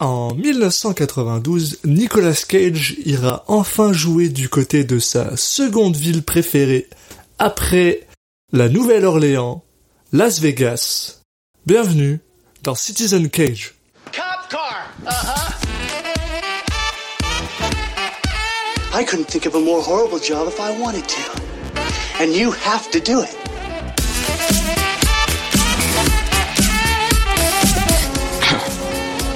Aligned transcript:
En 0.00 0.34
1992, 0.34 1.78
Nicolas 1.84 2.44
Cage 2.48 2.96
ira 3.04 3.44
enfin 3.46 3.92
jouer 3.92 4.28
du 4.28 4.48
côté 4.48 4.82
de 4.82 4.98
sa 4.98 5.36
seconde 5.36 5.94
ville 5.94 6.24
préférée, 6.24 6.88
après 7.38 8.00
la 8.52 8.68
Nouvelle-Orléans, 8.68 9.62
Las 10.12 10.40
Vegas. 10.40 11.20
Bienvenue 11.64 12.18
dans 12.64 12.74
Citizen 12.74 13.30
Cage. 13.30 13.74
Cop 14.12 14.48
car. 14.50 14.90
Uh-huh. 15.06 15.54
I 18.92 19.04
couldn't 19.04 19.26
think 19.26 19.46
of 19.46 19.54
a 19.54 19.60
more 19.60 19.80
horrible 19.80 20.18
job 20.18 20.48
if 20.48 20.58
I 20.58 20.76
wanted 20.80 21.06
to. 21.06 21.20
And 22.20 22.34
you 22.34 22.50
have 22.50 22.90
to 22.90 22.98
do 22.98 23.20
it. 23.22 23.30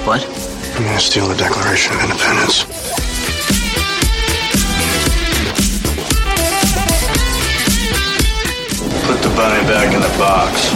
What? 0.05 0.38
I'm 0.79 0.85
gonna 0.85 0.97
steal 0.97 1.27
the 1.27 1.35
Declaration 1.35 1.93
of 1.93 2.03
Independence. 2.03 2.63
Put 9.03 9.21
the 9.21 9.29
bunny 9.35 9.61
back 9.67 9.93
in 9.93 9.99
the 9.99 10.07
box. 10.17 10.71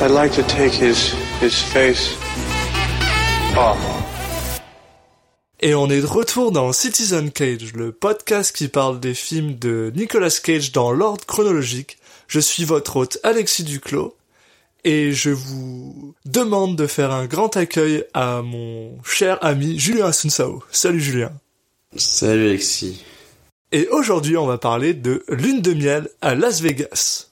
I'd 0.00 0.10
like 0.10 0.32
to 0.32 0.42
take 0.44 0.72
his 0.72 1.12
his 1.38 1.60
face 1.60 2.16
off. 3.54 4.01
Et 5.64 5.76
on 5.76 5.88
est 5.88 6.00
de 6.00 6.06
retour 6.06 6.50
dans 6.50 6.72
Citizen 6.72 7.30
Cage, 7.30 7.72
le 7.76 7.92
podcast 7.92 8.50
qui 8.54 8.66
parle 8.66 8.98
des 8.98 9.14
films 9.14 9.54
de 9.54 9.92
Nicolas 9.94 10.40
Cage 10.42 10.72
dans 10.72 10.90
l'ordre 10.90 11.24
chronologique. 11.24 11.98
Je 12.26 12.40
suis 12.40 12.64
votre 12.64 12.96
hôte 12.96 13.18
Alexis 13.22 13.62
Duclos 13.62 14.16
et 14.82 15.12
je 15.12 15.30
vous 15.30 16.16
demande 16.24 16.74
de 16.74 16.88
faire 16.88 17.12
un 17.12 17.26
grand 17.26 17.56
accueil 17.56 18.02
à 18.12 18.42
mon 18.42 18.98
cher 19.04 19.38
ami 19.40 19.78
Julien 19.78 20.06
Asunsao. 20.06 20.64
Salut 20.72 21.00
Julien. 21.00 21.30
Salut 21.94 22.48
Alexis. 22.48 23.04
Et 23.70 23.86
aujourd'hui 23.86 24.36
on 24.36 24.46
va 24.46 24.58
parler 24.58 24.94
de 24.94 25.22
Lune 25.28 25.62
de 25.62 25.74
miel 25.74 26.08
à 26.22 26.34
Las 26.34 26.60
Vegas. 26.60 27.28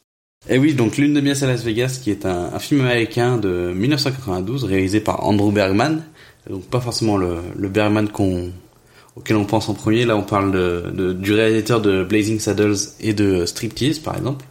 Et 0.48 0.56
oui, 0.56 0.74
donc 0.74 0.98
Lune 0.98 1.14
de 1.14 1.20
miel 1.20 1.36
à 1.42 1.46
Las 1.48 1.64
Vegas, 1.64 1.98
qui 2.00 2.12
est 2.12 2.24
un, 2.26 2.54
un 2.54 2.58
film 2.60 2.82
américain 2.82 3.38
de 3.38 3.72
1992 3.74 4.62
réalisé 4.62 5.00
par 5.00 5.26
Andrew 5.26 5.50
Bergman. 5.50 6.04
Donc 6.50 6.64
pas 6.64 6.80
forcément 6.80 7.16
le, 7.16 7.38
le 7.56 7.68
Bergman 7.68 8.08
qu'on 8.08 8.50
auquel 9.16 9.36
on 9.36 9.44
pense 9.44 9.68
en 9.68 9.74
premier. 9.74 10.04
Là, 10.04 10.16
on 10.16 10.22
parle 10.22 10.52
de, 10.52 10.84
de- 10.92 11.12
du 11.12 11.32
réalisateur 11.32 11.80
de 11.80 12.04
Blazing 12.04 12.38
Saddles 12.40 12.76
et 13.00 13.12
de 13.12 13.46
Striptease, 13.46 13.98
par 13.98 14.16
exemple, 14.16 14.44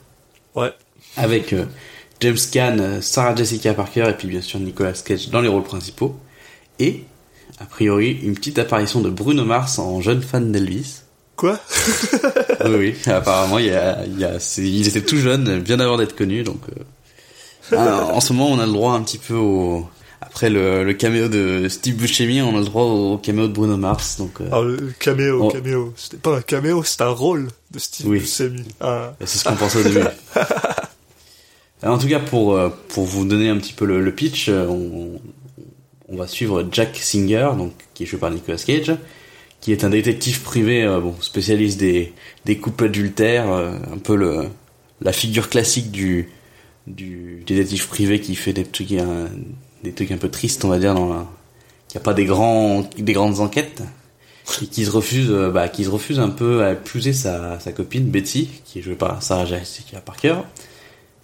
Ouais. 0.56 0.72
avec 1.18 1.54
euh, 1.54 1.66
James 2.22 2.38
Caan, 2.52 2.78
euh, 2.80 3.02
Sarah 3.02 3.36
Jessica 3.36 3.74
Parker 3.74 4.08
et 4.10 4.14
puis 4.14 4.28
bien 4.28 4.42
sûr 4.42 4.60
Nicolas 4.60 4.94
Cage 4.94 5.30
dans 5.30 5.42
les 5.42 5.48
rôles 5.50 5.64
principaux. 5.64 6.16
Et 6.80 7.04
a 7.60 7.66
priori 7.66 8.12
une 8.24 8.34
petite 8.36 8.60
apparition 8.60 9.02
de 9.02 9.10
Bruno 9.10 9.44
Mars 9.46 9.80
en 9.80 10.02
jeune 10.02 10.22
fan 10.22 10.52
d'Elvis. 10.52 11.02
Quoi? 11.36 11.60
Oui, 12.66 12.76
oui, 12.78 12.96
apparemment, 13.12 13.58
il 13.60 13.68
y 13.68 13.72
a, 13.72 14.06
il 14.06 14.20
y 14.20 14.26
a, 14.26 14.38
c'est- 14.40 14.62
il 14.68 14.86
était 14.88 15.02
tout 15.02 15.16
jeune, 15.18 15.60
bien 15.62 15.80
avant 15.80 15.98
d'être 15.98 16.16
connu, 16.16 16.44
donc. 16.44 16.60
euh, 16.78 17.76
ah, 17.78 18.10
en 18.14 18.20
ce 18.20 18.34
moment, 18.34 18.52
on 18.52 18.60
a 18.60 18.66
le 18.66 18.72
droit 18.74 18.94
un 18.94 19.02
petit 19.02 19.18
peu 19.18 19.36
au. 19.36 19.88
Après 20.30 20.50
le, 20.50 20.84
le 20.84 20.94
caméo 20.94 21.28
de 21.28 21.68
Steve 21.70 21.96
Buscemi, 21.96 22.42
on 22.42 22.56
a 22.56 22.60
le 22.60 22.66
droit 22.66 22.84
au 22.84 23.18
caméo 23.18 23.48
de 23.48 23.54
Bruno 23.54 23.76
Mars, 23.78 24.18
donc. 24.18 24.40
euh, 24.42 24.46
Alors 24.48 24.64
le 24.64 24.78
caméo, 25.00 25.46
Oh. 25.46 25.50
caméo. 25.50 25.94
C'était 25.98 26.18
pas 26.18 26.38
un 26.38 26.42
caméo, 26.42 26.84
c'était 26.84 27.04
un 27.04 27.10
rôle 27.10 27.48
de 27.72 27.80
Steve 27.80 28.08
Oui. 28.08 28.20
Buscemi. 28.20 28.64
Un- 28.80 29.12
c'est 29.26 29.40
ce 29.40 29.44
qu'on 29.44 29.56
pensait 29.56 29.80
au 29.80 29.84
début. 29.84 30.00
Alors, 31.82 31.96
en 31.96 31.98
tout 31.98 32.08
cas, 32.08 32.20
pour 32.20 32.56
euh, 32.56 32.70
pour 32.90 33.06
vous 33.06 33.26
donner 33.26 33.50
un 33.50 33.58
petit 33.58 33.74
peu 33.74 33.86
le, 33.86 34.02
le 34.02 34.14
pitch, 34.14 34.48
euh, 34.50 34.66
on, 34.68 35.20
on 36.08 36.16
va 36.16 36.28
suivre 36.28 36.68
Jack 36.72 36.96
Singer, 36.98 37.50
donc 37.58 37.74
qui 37.94 38.04
est 38.04 38.06
joué 38.06 38.20
par 38.20 38.32
Nicolas 38.32 38.58
Cage, 38.58 38.94
qui 39.62 39.72
est 39.72 39.84
un 39.84 39.90
détective 39.90 40.42
privé, 40.42 40.84
euh, 40.84 41.00
bon 41.02 41.16
spécialiste 41.22 41.80
des 41.80 42.14
des 42.46 42.58
couples 42.58 42.86
adultères, 42.86 43.52
euh, 43.52 43.72
un 43.94 43.98
peu 43.98 44.16
le 44.16 44.46
la 45.02 45.12
figure 45.12 45.50
classique 45.50 45.92
du 45.92 46.30
du 46.88 47.44
détective 47.46 47.88
privé 47.88 48.22
qui 48.22 48.36
fait 48.36 48.54
des 48.54 48.64
trucs 48.64 48.94
des 49.84 49.94
trucs 49.94 50.12
un 50.12 50.18
peu 50.18 50.30
tristes, 50.30 50.66
on 50.66 50.70
va 50.70 50.80
dire, 50.80 50.94
dans 50.94 51.10
la 51.10 51.28
qui 51.88 51.98
a 51.98 52.02
pas 52.02 52.14
des 52.14 52.26
grands 52.26 52.88
des 52.98 53.14
grandes 53.14 53.40
enquêtes 53.40 53.82
et 54.62 54.68
qui 54.68 54.86
se 54.86 54.92
refuse 54.92 55.32
euh, 55.32 55.50
bah 55.50 55.70
qui 55.70 55.86
se 55.86 55.90
refuse 55.90 56.20
un 56.20 56.30
peu 56.30 56.64
à 56.64 56.74
épouser 56.74 57.14
sa 57.14 57.60
sa 57.60 57.72
copine 57.72 58.06
Betty 58.06 58.48
qui 58.64 58.80
est 58.80 58.82
jouée 58.84 58.96
par 58.96 59.24
Sarah 59.24 59.46
Jessica 59.46 60.00
Parker 60.00 60.36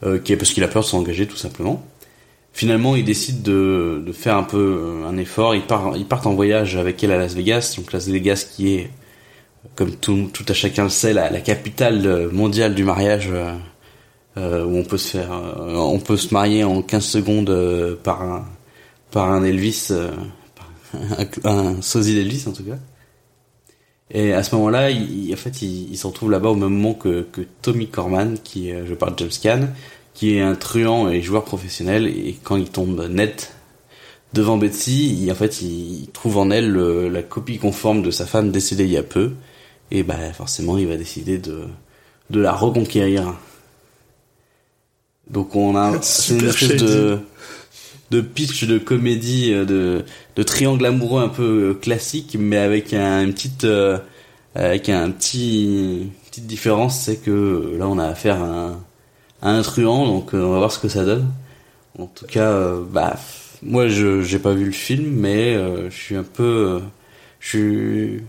euh, 0.03 0.19
qui 0.19 0.33
est 0.33 0.37
parce 0.37 0.51
qu'il 0.51 0.63
a 0.63 0.67
peur 0.67 0.83
de 0.83 0.87
s'engager 0.87 1.27
tout 1.27 1.37
simplement. 1.37 1.85
Finalement, 2.53 2.95
il 2.95 3.03
décide 3.03 3.41
de, 3.41 4.01
de 4.05 4.11
faire 4.13 4.37
un 4.37 4.43
peu 4.43 4.57
euh, 4.57 5.07
un 5.07 5.17
effort. 5.17 5.55
Il 5.55 5.63
part, 5.63 5.97
il 5.97 6.05
part 6.05 6.25
en 6.27 6.33
voyage 6.33 6.77
avec 6.77 7.03
elle 7.03 7.11
à 7.11 7.17
Las 7.17 7.33
Vegas. 7.33 7.75
Donc 7.77 7.91
Las 7.91 8.07
Vegas 8.07 8.47
qui 8.49 8.75
est, 8.75 8.89
comme 9.75 9.91
tout, 9.95 10.29
tout 10.31 10.45
à 10.47 10.53
chacun 10.53 10.83
le 10.83 10.89
sait, 10.89 11.13
la, 11.13 11.29
la 11.29 11.41
capitale 11.41 12.05
euh, 12.05 12.29
mondiale 12.31 12.75
du 12.75 12.83
mariage, 12.83 13.29
euh, 14.37 14.65
où 14.65 14.77
on 14.77 14.83
peut 14.83 14.97
se 14.97 15.09
faire, 15.11 15.31
euh, 15.33 15.75
on 15.77 15.99
peut 15.99 16.17
se 16.17 16.33
marier 16.33 16.63
en 16.63 16.81
15 16.81 17.05
secondes 17.05 17.49
euh, 17.49 17.95
par 17.95 18.21
un, 18.23 18.45
par 19.11 19.31
un 19.31 19.43
Elvis, 19.43 19.87
euh, 19.91 20.11
un, 20.93 21.49
un 21.49 21.81
sosie 21.81 22.15
d'Elvis 22.15 22.45
en 22.47 22.53
tout 22.53 22.63
cas. 22.63 22.77
Et 24.11 24.33
à 24.33 24.43
ce 24.43 24.55
moment-là, 24.55 24.91
il, 24.91 25.33
en 25.33 25.37
fait, 25.37 25.61
il, 25.61 25.91
il 25.91 25.97
se 25.97 26.05
retrouve 26.07 26.31
là-bas 26.31 26.49
au 26.49 26.55
même 26.55 26.69
moment 26.73 26.93
que, 26.93 27.23
que 27.31 27.41
Tommy 27.61 27.87
Corman, 27.87 28.37
qui 28.43 28.69
je 28.71 28.93
parle 28.93 29.15
de 29.15 29.19
James 29.19 29.31
Caan, 29.41 29.67
qui 30.13 30.35
est 30.35 30.41
un 30.41 30.55
truand 30.55 31.09
et 31.09 31.21
joueur 31.21 31.43
professionnel, 31.43 32.07
et 32.07 32.37
quand 32.43 32.55
il 32.55 32.69
tombe 32.69 33.07
net 33.09 33.53
devant 34.33 34.57
Betsy, 34.57 35.23
il, 35.23 35.31
en 35.31 35.35
fait, 35.35 35.61
il 35.61 36.09
trouve 36.13 36.37
en 36.37 36.51
elle 36.51 36.69
le- 36.71 37.09
la 37.09 37.23
copie 37.23 37.57
conforme 37.59 38.01
de 38.03 38.11
sa 38.11 38.25
femme 38.27 38.51
décédée 38.51 38.85
il 38.85 38.91
y 38.91 38.97
a 38.97 39.03
peu, 39.03 39.33
et 39.91 40.03
bah 40.03 40.17
forcément, 40.33 40.77
il 40.77 40.87
va 40.87 40.97
décider 40.97 41.37
de, 41.39 41.63
de 42.31 42.39
la 42.41 42.53
reconquérir. 42.53 43.35
Donc 45.29 45.55
on 45.55 45.75
a 45.75 45.93
c'est 46.01 46.35
une 46.35 46.47
espèce 46.47 46.81
de 46.81 47.19
de 48.11 48.21
pitch 48.21 48.65
de 48.65 48.77
comédie 48.77 49.51
euh, 49.53 49.65
de 49.65 50.05
de 50.35 50.43
triangle 50.43 50.85
amoureux 50.85 51.23
un 51.23 51.29
peu 51.29 51.71
euh, 51.71 51.73
classique 51.73 52.37
mais 52.39 52.57
avec 52.57 52.93
un, 52.93 53.23
une 53.23 53.33
petite 53.33 53.63
euh, 53.63 53.97
avec 54.53 54.89
un 54.89 55.09
petit 55.11 56.11
petite 56.29 56.45
différence 56.45 56.99
c'est 56.99 57.17
que 57.17 57.75
là 57.79 57.87
on 57.87 57.97
a 57.97 58.05
affaire 58.05 58.41
à 58.43 58.47
un, 58.47 58.71
à 59.41 59.49
un 59.49 59.61
truand 59.63 60.05
donc 60.05 60.29
on 60.33 60.51
va 60.51 60.57
voir 60.59 60.71
ce 60.71 60.79
que 60.79 60.87
ça 60.89 61.03
donne. 61.03 61.27
En 61.97 62.07
tout 62.07 62.25
cas 62.25 62.51
euh, 62.51 62.83
bah 62.89 63.17
moi 63.63 63.87
je 63.87 64.21
j'ai 64.21 64.39
pas 64.39 64.53
vu 64.53 64.65
le 64.65 64.71
film 64.71 65.05
mais 65.11 65.55
euh, 65.55 65.89
je 65.89 65.95
suis 65.95 66.15
un 66.15 66.23
peu 66.23 66.43
euh, 66.43 66.79
je 67.39 67.49
suis 67.49 68.23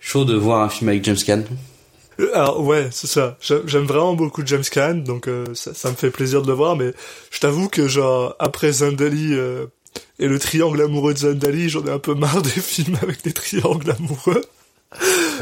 chaud 0.00 0.24
de 0.24 0.34
voir 0.34 0.62
un 0.62 0.68
film 0.68 0.88
avec 0.88 1.04
James 1.04 1.16
Caan 1.24 1.42
Alors 2.34 2.60
ouais, 2.62 2.88
c'est 2.90 3.06
ça. 3.06 3.36
J'aime 3.40 3.84
vraiment 3.84 4.14
beaucoup 4.14 4.42
James 4.46 4.62
Caan, 4.70 4.94
donc 4.94 5.28
euh, 5.28 5.44
ça, 5.54 5.74
ça 5.74 5.90
me 5.90 5.94
fait 5.96 6.10
plaisir 6.10 6.42
de 6.42 6.48
le 6.48 6.54
voir, 6.54 6.76
mais 6.76 6.92
je 7.30 7.40
t'avoue 7.40 7.68
que 7.68 7.88
genre 7.88 8.34
après 8.38 8.72
Zendali 8.72 9.34
euh, 9.34 9.66
et 10.18 10.26
le 10.28 10.38
triangle 10.38 10.80
amoureux 10.82 11.12
de 11.14 11.18
Zendali, 11.18 11.68
j'en 11.68 11.84
ai 11.84 11.90
un 11.90 11.98
peu 11.98 12.14
marre 12.14 12.40
des 12.42 12.48
films 12.60 12.96
avec 13.02 13.22
des 13.22 13.32
triangles 13.32 13.90
amoureux. 13.90 14.42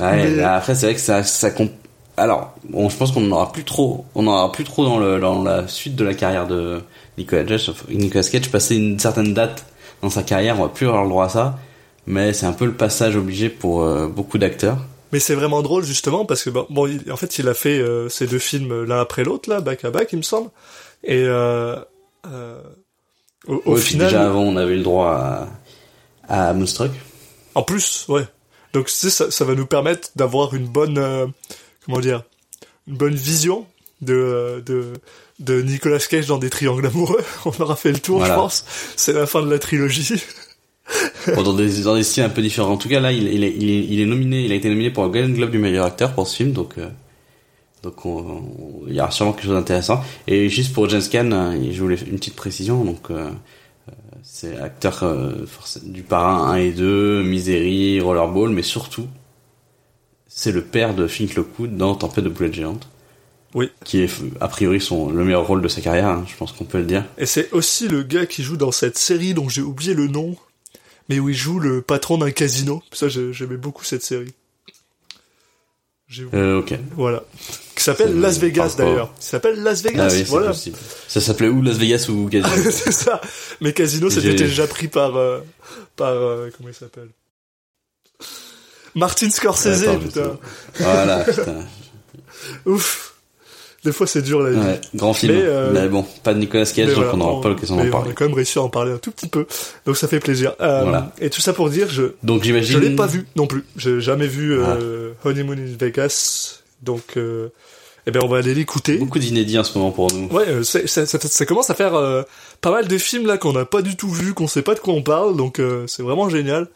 Ouais, 0.00 0.16
Mais- 0.16 0.30
là, 0.36 0.56
après 0.56 0.74
c'est 0.74 0.86
vrai 0.86 0.94
que 0.94 1.00
ça 1.00 1.22
ça 1.22 1.50
comp- 1.50 1.70
alors 2.16 2.54
bon, 2.68 2.88
je 2.88 2.96
pense 2.96 3.12
qu'on 3.12 3.20
n'en 3.20 3.36
aura 3.36 3.52
plus 3.52 3.64
trop 3.64 4.04
on 4.14 4.22
n'en 4.22 4.32
aura 4.32 4.52
plus 4.52 4.64
trop 4.64 4.84
dans 4.84 4.98
le 4.98 5.20
dans 5.20 5.42
la 5.42 5.68
suite 5.68 5.94
de 5.96 6.04
la 6.04 6.14
carrière 6.14 6.46
de 6.46 6.80
Nicolas 7.18 7.44
Cage 7.44 7.72
Nicolas 7.88 8.24
Cage 8.24 8.50
passé 8.50 8.76
une 8.76 8.98
certaine 8.98 9.34
date 9.34 9.66
dans 10.02 10.10
sa 10.10 10.22
carrière 10.22 10.58
on 10.58 10.62
va 10.62 10.68
plus 10.68 10.86
avoir 10.86 11.02
le 11.04 11.08
droit 11.10 11.26
à 11.26 11.28
ça 11.28 11.58
mais 12.06 12.32
c'est 12.32 12.46
un 12.46 12.52
peu 12.52 12.64
le 12.66 12.72
passage 12.74 13.16
obligé 13.16 13.48
pour 13.48 13.82
euh, 13.82 14.06
beaucoup 14.06 14.38
d'acteurs 14.38 14.78
Mais 15.14 15.20
c'est 15.20 15.36
vraiment 15.36 15.62
drôle 15.62 15.84
justement 15.84 16.24
parce 16.26 16.42
que 16.42 16.50
bon, 16.50 16.66
bon, 16.70 16.88
il- 16.88 17.12
en 17.12 17.16
fait, 17.16 17.38
il 17.38 17.46
a 17.48 17.54
fait 17.54 17.78
euh, 17.78 18.08
ces 18.08 18.26
deux 18.26 18.40
films 18.40 18.82
l'un 18.82 18.98
après 19.00 19.22
l'autre 19.22 19.48
là, 19.48 19.60
back 19.60 19.84
à 19.84 19.90
back, 19.92 20.08
il 20.12 20.16
me 20.16 20.22
semble. 20.22 20.50
Et 21.04 21.22
euh, 21.22 21.76
euh, 22.26 22.60
au, 23.46 23.62
au 23.64 23.74
Ouais, 23.74 23.80
final, 23.80 24.08
déjà 24.08 24.24
avant 24.26 24.40
on 24.42 24.56
avait 24.56 24.74
le 24.74 24.82
droit 24.82 25.48
à, 26.28 26.48
à 26.48 26.52
Moonstruck 26.52 26.90
en 27.54 27.62
plus, 27.62 28.06
ouais. 28.08 28.24
Donc 28.72 28.86
tu 28.88 28.94
sais, 28.94 29.10
ça, 29.10 29.30
ça 29.30 29.44
va 29.44 29.54
nous 29.54 29.66
permettre 29.66 30.08
d'avoir 30.16 30.52
une 30.54 30.66
bonne, 30.66 30.98
euh, 30.98 31.26
comment 31.86 32.00
dire, 32.00 32.24
une 32.88 32.96
bonne 32.96 33.14
vision 33.14 33.66
de, 34.00 34.60
de 34.66 34.94
de 35.38 35.62
Nicolas 35.62 35.98
Cage 36.00 36.26
dans 36.26 36.38
des 36.38 36.50
triangles 36.50 36.86
amoureux. 36.86 37.22
On 37.44 37.52
aura 37.62 37.76
fait 37.76 37.92
le 37.92 38.00
tour, 38.00 38.18
Voilà. 38.18 38.34
je 38.34 38.38
pense. 38.40 38.64
C'est 38.96 39.12
la 39.12 39.26
fin 39.26 39.42
de 39.42 39.50
la 39.50 39.60
trilogie. 39.60 40.20
Bon, 41.34 41.42
dans 41.42 41.54
des 41.54 41.82
dans 41.82 41.94
des 41.96 42.02
styles 42.02 42.22
un 42.24 42.28
peu 42.28 42.42
différents 42.42 42.72
en 42.72 42.76
tout 42.76 42.88
cas 42.90 43.00
là 43.00 43.10
il, 43.10 43.22
il, 43.32 43.42
est, 43.44 43.54
il, 43.56 43.70
est, 43.70 43.84
il 43.88 44.00
est 44.00 44.04
nominé 44.06 44.44
il 44.44 44.52
a 44.52 44.54
été 44.54 44.68
nominé 44.68 44.90
pour 44.90 45.04
le 45.04 45.08
Golden 45.10 45.32
Globe 45.34 45.50
du 45.50 45.58
meilleur 45.58 45.86
acteur 45.86 46.14
pour 46.14 46.28
ce 46.28 46.36
film 46.36 46.52
donc 46.52 46.74
euh, 46.76 46.88
donc 47.82 48.04
on- 48.04 48.18
on- 48.18 48.82
il 48.86 48.94
y 48.94 49.00
aura 49.00 49.10
sûrement 49.10 49.32
quelque 49.32 49.46
chose 49.46 49.54
d'intéressant 49.54 50.02
et 50.26 50.50
juste 50.50 50.74
pour 50.74 50.86
James 50.90 51.00
Caan 51.10 51.32
euh, 51.32 51.58
je 51.72 51.80
voulais 51.80 51.96
une 51.96 52.18
petite 52.18 52.36
précision 52.36 52.84
donc 52.84 53.10
euh, 53.10 53.30
euh, 53.88 53.92
c'est 54.22 54.58
acteur 54.58 55.02
euh, 55.04 55.32
du 55.84 56.02
parrain 56.02 56.50
1 56.52 56.56
et 56.56 56.72
2 56.72 57.22
Misery 57.22 58.00
Rollerball 58.00 58.50
mais 58.50 58.62
surtout 58.62 59.06
c'est 60.28 60.52
le 60.52 60.62
père 60.62 60.94
de 60.94 61.06
Fink 61.06 61.34
Lockwood 61.36 61.76
dans 61.78 61.94
Tempête 61.94 62.24
de 62.24 62.28
boulettes 62.28 62.54
géantes 62.54 62.86
Oui. 63.54 63.70
Qui 63.84 64.00
est 64.02 64.10
a 64.40 64.48
priori 64.48 64.80
son 64.82 65.08
le 65.10 65.24
meilleur 65.24 65.46
rôle 65.46 65.62
de 65.62 65.68
sa 65.68 65.80
carrière, 65.80 66.08
hein, 66.08 66.24
je 66.28 66.36
pense 66.36 66.52
qu'on 66.52 66.64
peut 66.64 66.78
le 66.78 66.84
dire. 66.86 67.04
Et 67.18 67.26
c'est 67.26 67.52
aussi 67.52 67.88
le 67.88 68.02
gars 68.02 68.26
qui 68.26 68.42
joue 68.42 68.56
dans 68.56 68.72
cette 68.72 68.98
série 68.98 69.32
dont 69.32 69.48
j'ai 69.48 69.62
oublié 69.62 69.94
le 69.94 70.08
nom, 70.08 70.34
mais 71.08 71.18
où 71.18 71.28
il 71.28 71.34
joue 71.36 71.58
le 71.58 71.82
patron 71.82 72.18
d'un 72.18 72.30
casino. 72.30 72.82
Ça, 72.92 73.08
j'ai- 73.08 73.32
j'aimais 73.32 73.56
beaucoup 73.56 73.84
cette 73.84 74.02
série. 74.02 74.32
Euh, 76.32 76.58
ok. 76.60 76.74
Voilà. 76.92 77.24
Qui 77.74 77.82
s'appelle 77.82 78.10
Ça 78.12 78.14
Las 78.20 78.38
Vegas 78.38 78.74
d'ailleurs. 78.78 79.12
Il 79.18 79.24
s'appelle 79.24 79.62
Las 79.62 79.82
Vegas. 79.82 80.08
Ah 80.10 80.14
oui, 80.14 80.22
voilà. 80.24 80.48
possible. 80.48 80.76
Ça 81.08 81.20
s'appelait 81.20 81.48
où 81.48 81.60
Las 81.60 81.76
Vegas 81.76 82.06
ou 82.08 82.28
Casino 82.30 82.70
c'est 82.70 82.92
ça. 82.92 83.20
Mais 83.60 83.72
Casino, 83.72 84.10
c'était 84.10 84.28
J'ai- 84.28 84.34
déjà 84.44 84.66
pris 84.68 84.86
par, 84.88 85.16
euh, 85.16 85.40
par, 85.96 86.10
euh, 86.12 86.50
comment 86.56 86.68
il 86.68 86.74
s'appelle? 86.74 87.08
Martin 88.94 89.28
Scorsese, 89.30 89.82
Attends, 89.88 89.98
putain. 89.98 90.38
Voilà, 90.78 91.24
putain. 91.24 91.64
Ouf. 92.66 93.13
Des 93.84 93.92
fois, 93.92 94.06
c'est 94.06 94.22
dur 94.22 94.40
la 94.40 94.50
vie. 94.50 94.56
Ouais, 94.58 94.80
grand 94.94 95.12
film. 95.12 95.34
Mais, 95.34 95.40
Mais, 95.42 95.46
euh, 95.80 95.88
bon, 95.88 96.06
pas 96.22 96.32
de 96.34 96.38
Nicolas 96.38 96.64
Cage, 96.64 96.86
donc 96.86 96.94
voilà, 96.96 97.14
on 97.14 97.16
n'aura 97.18 97.40
pas 97.42 97.48
l'occasion 97.50 97.76
d'en 97.76 97.84
On 97.86 97.90
parler. 97.90 98.10
a 98.10 98.12
quand 98.14 98.24
même 98.24 98.34
réussi 98.34 98.58
à 98.58 98.62
en 98.62 98.68
parler 98.70 98.92
un 98.92 98.98
tout 98.98 99.10
petit 99.10 99.28
peu. 99.28 99.46
Donc 99.86 99.96
ça 99.96 100.08
fait 100.08 100.20
plaisir. 100.20 100.54
Euh, 100.60 100.82
Voilà. 100.84 101.12
Et 101.20 101.28
tout 101.30 101.40
ça 101.42 101.52
pour 101.52 101.68
dire, 101.70 101.88
je, 101.90 102.04
Donc 102.22 102.40
je 102.40 102.46
j'imagine. 102.46 102.80
l'ai 102.80 102.96
pas 102.96 103.06
vu 103.06 103.26
non 103.36 103.46
plus. 103.46 103.62
J'ai 103.76 104.00
jamais 104.00 104.26
vu 104.26 104.58
Ah. 104.62 104.76
euh, 104.80 105.12
Honeymoon 105.24 105.52
in 105.58 105.76
Vegas. 105.78 106.60
Donc, 106.82 107.02
euh, 107.16 107.48
eh 108.06 108.10
ben, 108.10 108.20
on 108.22 108.28
va 108.28 108.38
aller 108.38 108.54
l'écouter. 108.54 108.96
Beaucoup 108.98 109.18
d'inédits 109.18 109.58
en 109.58 109.64
ce 109.64 109.76
moment 109.78 109.90
pour 109.90 110.12
nous. 110.12 110.28
Ouais, 110.28 110.64
ça, 110.64 110.86
ça, 110.86 111.06
ça 111.06 111.46
commence 111.46 111.68
à 111.70 111.74
faire 111.74 111.92
pas 112.60 112.70
mal 112.70 112.88
de 112.88 112.98
films 112.98 113.26
là 113.26 113.36
qu'on 113.38 113.52
n'a 113.52 113.64
pas 113.66 113.82
du 113.82 113.96
tout 113.96 114.08
vu, 114.10 114.32
qu'on 114.34 114.48
sait 114.48 114.62
pas 114.62 114.74
de 114.74 114.80
quoi 114.80 114.94
on 114.94 115.02
parle, 115.02 115.36
donc 115.36 115.58
euh, 115.58 115.84
c'est 115.86 116.02
vraiment 116.02 116.28
génial. 116.30 116.68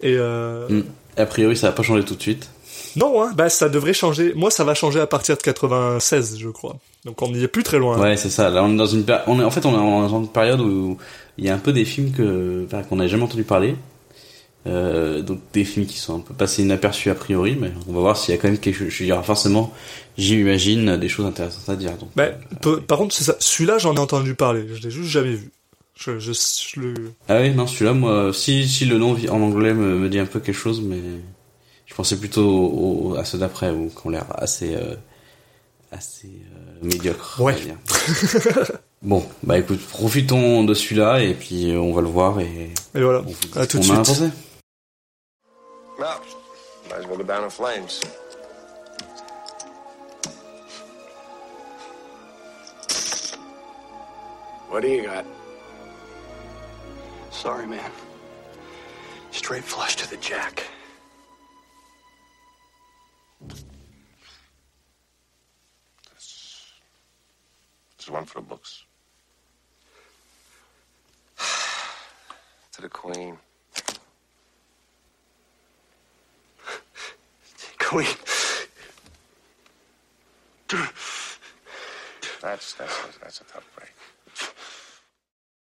Et 0.00 0.16
euh, 0.18 0.68
Mm. 0.68 0.82
A 1.18 1.24
priori, 1.26 1.56
ça 1.56 1.68
va 1.68 1.72
pas 1.72 1.82
changer 1.82 2.04
tout 2.04 2.14
de 2.14 2.20
suite. 2.20 2.48
Non, 2.96 3.22
hein, 3.22 3.32
bah 3.36 3.48
ça 3.48 3.68
devrait 3.68 3.92
changer. 3.92 4.32
Moi, 4.34 4.50
ça 4.50 4.64
va 4.64 4.74
changer 4.74 5.00
à 5.00 5.06
partir 5.06 5.36
de 5.36 5.42
96, 5.42 6.38
je 6.38 6.48
crois. 6.48 6.76
Donc 7.04 7.20
on 7.22 7.30
n'y 7.30 7.42
est 7.42 7.48
plus 7.48 7.62
très 7.62 7.78
loin. 7.78 7.98
Ouais, 7.98 8.16
c'est 8.16 8.30
ça. 8.30 8.50
Là, 8.50 8.64
on 8.64 8.72
est 8.72 8.76
dans 8.76 8.86
une 8.86 9.04
péri- 9.04 9.22
on 9.26 9.38
est 9.40 9.44
en 9.44 9.50
fait 9.50 9.64
on 9.66 9.72
est 9.72 9.76
dans 10.08 10.20
une 10.22 10.28
période 10.28 10.60
où 10.60 10.96
il 11.38 11.44
y 11.44 11.48
a 11.48 11.54
un 11.54 11.58
peu 11.58 11.72
des 11.72 11.84
films 11.84 12.10
que 12.12 12.66
qu'on 12.88 12.96
n'a 12.96 13.06
jamais 13.06 13.22
entendu 13.24 13.44
parler. 13.44 13.76
Euh, 14.66 15.22
donc 15.22 15.38
des 15.52 15.64
films 15.64 15.86
qui 15.86 15.96
sont 15.98 16.16
un 16.16 16.20
peu 16.20 16.34
passés 16.34 16.62
inaperçus 16.62 17.08
a 17.10 17.14
priori, 17.14 17.56
mais 17.60 17.70
on 17.88 17.92
va 17.92 18.00
voir 18.00 18.16
s'il 18.16 18.34
y 18.34 18.38
a 18.38 18.40
quand 18.40 18.48
même 18.48 18.58
quelque 18.58 18.76
chose. 18.90 18.92
Il 18.98 19.06
y 19.06 19.12
aura 19.12 19.22
forcément, 19.22 19.72
j'imagine, 20.18 20.96
des 20.96 21.08
choses 21.08 21.26
intéressantes 21.26 21.68
à 21.68 21.76
dire. 21.76 21.92
Donc, 21.92 22.08
Bah, 22.16 22.30
euh, 22.66 22.80
par 22.80 22.98
contre, 22.98 23.14
c'est 23.14 23.22
ça. 23.22 23.36
Celui-là, 23.38 23.78
j'en 23.78 23.94
ai 23.94 24.00
entendu 24.00 24.34
parler. 24.34 24.66
Je 24.74 24.82
l'ai 24.82 24.90
juste 24.90 25.10
jamais 25.10 25.34
vu. 25.34 25.50
Je, 25.94 26.18
je, 26.18 26.32
je 26.32 26.80
le. 26.80 26.94
Ah 27.28 27.38
oui, 27.40 27.52
non, 27.52 27.66
celui-là, 27.68 27.92
moi, 27.92 28.32
si, 28.34 28.66
si 28.68 28.84
le 28.86 28.98
nom 28.98 29.16
en 29.30 29.40
anglais 29.40 29.72
me, 29.72 29.96
me 29.96 30.08
dit 30.08 30.18
un 30.18 30.26
peu 30.26 30.40
quelque 30.40 30.56
chose, 30.58 30.80
mais 30.82 30.96
je 30.96 31.35
pensais 31.96 32.16
plutôt 32.18 32.46
au- 32.46 33.10
au- 33.12 33.16
à 33.16 33.24
ceux 33.24 33.38
d'après, 33.38 33.70
ou 33.70 33.88
qui 33.88 34.06
ont 34.06 34.10
l'air 34.10 34.26
assez, 34.34 34.74
euh, 34.74 34.94
assez 35.92 36.28
euh, 36.54 36.78
médiocres. 36.82 37.40
Ouais. 37.40 37.54
dire. 37.54 37.76
bon, 39.02 39.24
bah 39.42 39.58
écoute, 39.58 39.80
profitons 39.86 40.64
de 40.64 40.74
celui-là, 40.74 41.22
et 41.22 41.34
puis 41.34 41.70
euh, 41.72 41.78
on 41.78 41.92
va 41.92 42.02
le 42.02 42.08
voir, 42.08 42.40
et 42.40 42.70
Et 42.94 43.00
voilà. 43.02 43.20
on 43.20 43.22
vous 43.22 43.30
dit 43.30 43.58
À 43.58 43.66
tout 43.66 43.78
de 43.78 43.82
suite. 43.84 43.96
pensé. 43.96 44.28
Well, 45.98 46.08
might 46.90 46.98
as 47.00 47.06
well 47.06 47.16
go 47.16 47.22
down 47.24 47.44
in 47.44 47.50
flames. 47.50 48.00
What 54.68 54.82
do 54.82 54.88
you 54.88 55.02
got? 55.04 55.24
Sorry, 57.30 57.66
man. 57.66 57.90
Straight 59.30 59.64
flush 59.64 59.96
to 59.96 60.10
the 60.10 60.16
jack. 60.16 60.64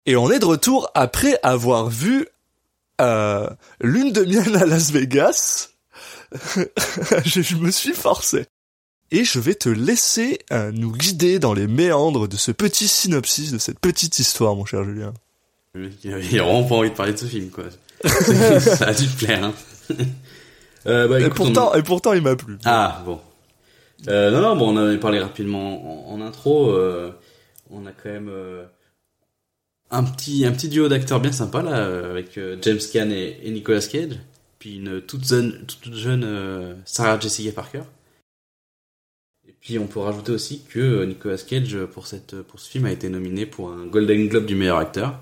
Et 0.10 0.16
on 0.16 0.32
est 0.32 0.40
de 0.40 0.46
retour 0.46 0.90
après 0.96 1.38
avoir 1.44 1.88
vu 1.88 2.28
euh, 3.00 3.48
lune 3.80 4.12
de 4.12 4.24
miel 4.24 4.56
à 4.56 4.66
Las 4.66 4.92
Vegas. 4.92 5.70
je, 7.26 7.42
je 7.44 7.56
me 7.58 7.70
suis 7.70 7.94
forcé. 7.94 8.48
Et 9.12 9.24
je 9.24 9.40
vais 9.40 9.54
te 9.54 9.70
laisser 9.70 10.40
euh, 10.52 10.72
nous 10.74 10.92
guider 10.92 11.38
dans 11.38 11.54
les 11.54 11.68
méandres 11.68 12.28
de 12.28 12.38
ce 12.38 12.52
petit 12.52 12.88
synopsis, 12.88 13.52
de 13.52 13.60
cette 13.60 13.78
petite 13.80 14.18
histoire, 14.18 14.56
mon 14.56 14.66
cher 14.66 14.84
Julien. 14.84 15.14
Il 15.76 16.12
a 16.12 16.18
vraiment 16.44 16.64
pas 16.64 16.76
envie 16.78 16.90
de 16.90 16.96
parler 16.96 17.14
de 17.14 17.18
ce 17.20 17.26
film, 17.26 17.52
quoi. 17.52 17.66
Ça 18.60 18.88
a 18.88 18.94
dû 18.96 19.08
te 19.08 19.16
plaire, 19.26 19.44
hein. 19.44 19.54
Euh, 20.88 21.08
bah, 21.08 21.20
Et 21.20 21.26
on- 21.26 21.30
pourtant, 21.30 21.74
et 21.76 21.84
pourtant, 21.84 22.14
il 22.14 22.22
m'a 22.24 22.36
plu. 22.36 22.58
Ah 22.66 23.04
bon. 23.06 23.20
Non 24.08 24.42
non 24.42 24.56
bon 24.56 24.74
on 24.74 24.78
avait 24.78 24.98
parlé 24.98 25.20
rapidement 25.20 26.10
en, 26.10 26.14
en 26.16 26.22
intro. 26.26 26.74
on 27.70 27.86
a 27.86 27.92
quand 27.92 28.10
même 28.10 28.32
un 29.91 30.03
petit 30.03 30.45
un 30.45 30.51
petit 30.51 30.69
duo 30.69 30.88
d'acteurs 30.88 31.19
bien 31.19 31.31
sympa 31.31 31.62
là 31.62 31.80
euh, 31.80 32.12
avec 32.12 32.38
euh, 32.38 32.57
James 32.62 32.80
Caan 32.91 33.09
et, 33.12 33.50
Nicolas 33.51 33.81
Cage. 33.81 34.19
Puis 34.59 34.75
une 34.75 35.01
toute 35.01 35.25
jeune 35.25 35.65
toute 35.65 35.94
jeune 35.94 36.24
euh, 36.24 36.75
Sarah 36.86 37.19
Jessica 37.19 37.51
Parker. 37.51 37.83
Et 39.47 39.56
puis 39.59 39.80
on 39.80 39.88
peut 39.88 40.00
rajouter 40.00 40.31
aussi 40.31 40.63
que 40.69 41.06
Nicolas 41.06 41.38
Cage 41.38 41.77
pour 41.86 42.07
cette 42.07 42.41
pour 42.44 42.59
ce 42.59 42.69
film 42.69 42.86
a 42.86 42.91
été 42.91 43.09
nominé 43.09 43.45
pour 43.45 43.71
un 43.71 43.86
Golden 43.88 44.27
Globe 44.27 44.45
du 44.45 44.56
meilleur 44.56 44.77
acteur. 44.77 45.19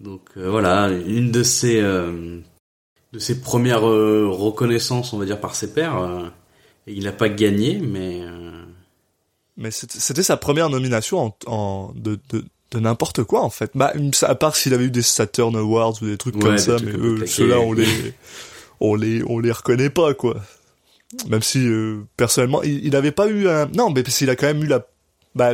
Donc 0.00 0.36
voilà 0.36 0.88
une 0.90 1.30
de 1.30 1.42
ses 1.42 1.80
de 1.80 3.18
ses 3.18 3.40
premières 3.40 3.88
euh, 3.88 4.28
reconnaissances 4.28 5.12
on 5.12 5.18
va 5.18 5.24
dire 5.24 5.40
par 5.40 5.54
ses 5.54 5.72
pairs. 5.72 6.32
il 6.86 7.04
n'a 7.04 7.12
pas 7.12 7.28
gagné, 7.28 7.78
mais 7.78 8.22
Mais 9.56 9.70
c'était 9.70 10.22
sa 10.22 10.36
première 10.36 10.70
nomination 10.70 11.34
en, 11.46 11.92
de, 11.94 12.18
de 12.72 12.80
n'importe 12.80 13.22
quoi, 13.22 13.42
en 13.42 13.50
fait. 13.50 13.70
Bah, 13.74 13.92
à 14.22 14.34
part 14.34 14.56
s'il 14.56 14.74
avait 14.74 14.84
eu 14.84 14.90
des 14.90 15.02
Saturn 15.02 15.54
Awards 15.56 15.94
ou 16.02 16.06
des 16.06 16.16
trucs 16.16 16.34
Ouais, 16.36 16.42
comme 16.42 16.56
des 16.56 16.58
ça, 16.62 16.76
mais 16.82 16.92
eux, 16.92 17.26
ceux-là, 17.26 17.60
on 17.60 17.72
les, 17.72 17.86
on 18.80 18.94
les, 18.94 19.22
on 19.26 19.38
les 19.38 19.52
reconnaît 19.52 19.90
pas, 19.90 20.14
quoi. 20.14 20.36
Même 21.28 21.42
si, 21.42 21.66
euh, 21.66 21.98
personnellement, 22.16 22.62
il, 22.62 22.84
il 22.84 22.96
avait 22.96 23.12
pas 23.12 23.28
eu 23.28 23.48
un, 23.48 23.66
non, 23.66 23.90
mais 23.90 24.02
parce 24.02 24.16
qu'il 24.18 24.28
a 24.30 24.36
quand 24.36 24.46
même 24.46 24.62
eu 24.62 24.66
la, 24.66 24.84
bah, 25.34 25.52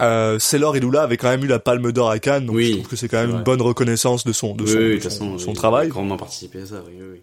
euh, 0.00 0.38
et 0.38 0.80
Lula 0.80 1.02
avaient 1.02 1.16
quand 1.16 1.28
même 1.28 1.44
eu 1.44 1.48
la 1.48 1.58
Palme 1.58 1.92
d'Or 1.92 2.10
à 2.10 2.18
Cannes, 2.18 2.46
donc 2.46 2.56
Oui, 2.56 2.68
je 2.68 2.72
trouve 2.78 2.88
que 2.88 2.96
c'est 2.96 3.08
quand 3.08 3.18
même 3.20 3.30
c'est 3.30 3.36
une 3.36 3.42
bonne 3.44 3.62
reconnaissance 3.62 4.24
de 4.24 4.32
son, 4.32 4.54
de 4.54 4.64
oui, 4.64 4.70
son, 4.70 4.76
oui, 4.78 4.94
de 4.96 5.00
son, 5.00 5.08
façon, 5.10 5.38
son 5.38 5.52
il 5.52 5.56
travail. 5.56 5.86
a 5.86 5.90
grandement 5.90 6.16
participé 6.16 6.62
à 6.62 6.66
ça. 6.66 6.82
Oui, 6.86 6.94
oui. 7.00 7.20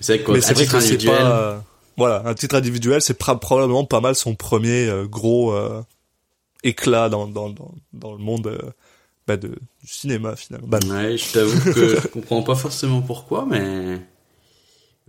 C'est 0.00 0.18
vrai 0.18 0.34
Mais 0.34 0.40
c'est 0.40 0.54
que 0.54 0.70
c'est 0.70 0.76
individuel, 0.76 1.16
pas, 1.16 1.40
euh, 1.40 1.58
voilà, 1.96 2.22
un 2.26 2.34
titre 2.34 2.56
individuel, 2.56 3.00
c'est 3.00 3.14
probablement 3.18 3.84
pas 3.84 4.00
mal 4.00 4.14
son 4.14 4.34
premier 4.34 4.88
euh, 4.88 5.06
gros 5.06 5.52
éclat 6.64 7.08
dans, 7.08 7.28
dans, 7.28 7.50
dans, 7.50 7.72
dans 7.92 8.12
le 8.12 8.18
monde 8.18 8.46
euh, 8.48 8.58
bah, 9.26 9.36
de, 9.36 9.48
du 9.48 9.86
cinéma 9.86 10.34
finalement. 10.36 10.66
Bah, 10.68 10.78
ouais, 10.90 11.16
je 11.16 11.32
t'avoue 11.32 11.72
que 11.72 11.88
je 12.00 12.06
comprends 12.12 12.42
pas 12.42 12.54
forcément 12.56 13.00
pourquoi, 13.02 13.46
mais 13.48 13.98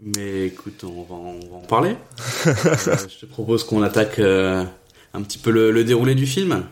mais 0.01 0.47
écoute, 0.47 0.83
on 0.83 1.03
va, 1.03 1.15
en- 1.15 1.39
on 1.45 1.49
va 1.51 1.55
en 1.57 1.61
parler. 1.61 1.95
Euh, 2.47 2.97
je 3.09 3.19
te 3.21 3.25
propose 3.25 3.63
qu'on 3.63 3.81
attaque 3.81 4.19
euh, 4.19 4.63
un 5.13 5.21
petit 5.23 5.37
peu 5.39 5.49
le, 5.51 5.71
le 5.71 5.83
déroulé 5.83 6.13
du 6.13 6.27
film. 6.27 6.63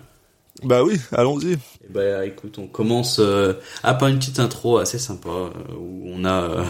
bah 0.64 0.84
oui, 0.84 1.00
allons-y. 1.12 1.58
Ben, 1.90 2.22
écoute, 2.24 2.58
on 2.60 2.68
commence 2.68 3.18
euh, 3.20 3.54
à 3.82 3.94
par 3.96 4.10
une 4.10 4.20
petite 4.20 4.40
intro 4.40 4.78
assez 4.78 5.00
sympa 5.00 5.30
où 5.76 6.04
on 6.06 6.26
a 6.26 6.66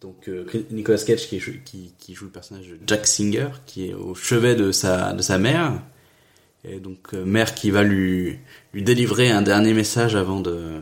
donc 0.00 0.30
Nicolas 0.70 0.98
Cage 0.98 1.28
qui, 1.28 1.38
joue- 1.40 1.60
qui, 1.64 1.92
qui 1.98 2.14
joue 2.14 2.26
le 2.26 2.30
personnage 2.30 2.66
de 2.68 2.78
Jack 2.86 3.06
Singer 3.06 3.48
qui 3.66 3.88
est 3.88 3.94
au 3.94 4.14
chevet 4.14 4.54
de 4.54 4.72
sa 4.72 5.12
de 5.12 5.22
sa 5.22 5.38
mère 5.38 5.72
et 6.64 6.80
donc 6.80 7.14
euh, 7.14 7.24
mère 7.24 7.54
qui 7.54 7.70
va 7.70 7.82
lui 7.82 8.38
lui 8.72 8.82
délivrer 8.82 9.30
un 9.30 9.42
dernier 9.42 9.72
message 9.72 10.16
avant 10.16 10.40
de 10.40 10.80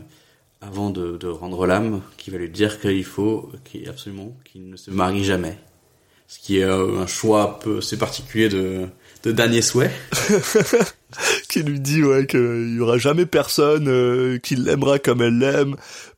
avant 0.61 0.89
de, 0.89 1.17
de 1.17 1.27
rendre 1.27 1.65
l'âme 1.65 2.01
qui 2.17 2.31
va 2.31 2.37
lui 2.37 2.49
dire 2.49 2.79
qu'il 2.81 3.05
faut 3.05 3.51
qu'il 3.63 3.87
absolument 3.87 4.35
qu'il 4.43 4.69
ne 4.69 4.75
se 4.75 4.91
marie 4.91 5.23
jamais 5.23 5.57
ce 6.27 6.39
qui 6.39 6.59
est 6.59 6.63
euh, 6.63 6.99
un 6.99 7.07
choix 7.07 7.43
un 7.43 7.63
peu 7.63 7.77
assez 7.77 7.97
particulier 7.97 8.49
de 8.49 8.87
de 9.23 9.31
dernier 9.31 9.61
souhait 9.61 9.91
Qui 11.49 11.63
lui 11.63 11.79
dit 11.79 12.03
ouais 12.03 12.27
qu'il 12.27 12.75
y 12.75 12.79
aura 12.79 12.97
jamais 12.97 13.25
personne 13.25 13.87
euh, 13.87 14.37
qui 14.37 14.55
l'aimera 14.55 14.99
comme 14.99 15.21
elle 15.21 15.39
l'aime. 15.39 15.75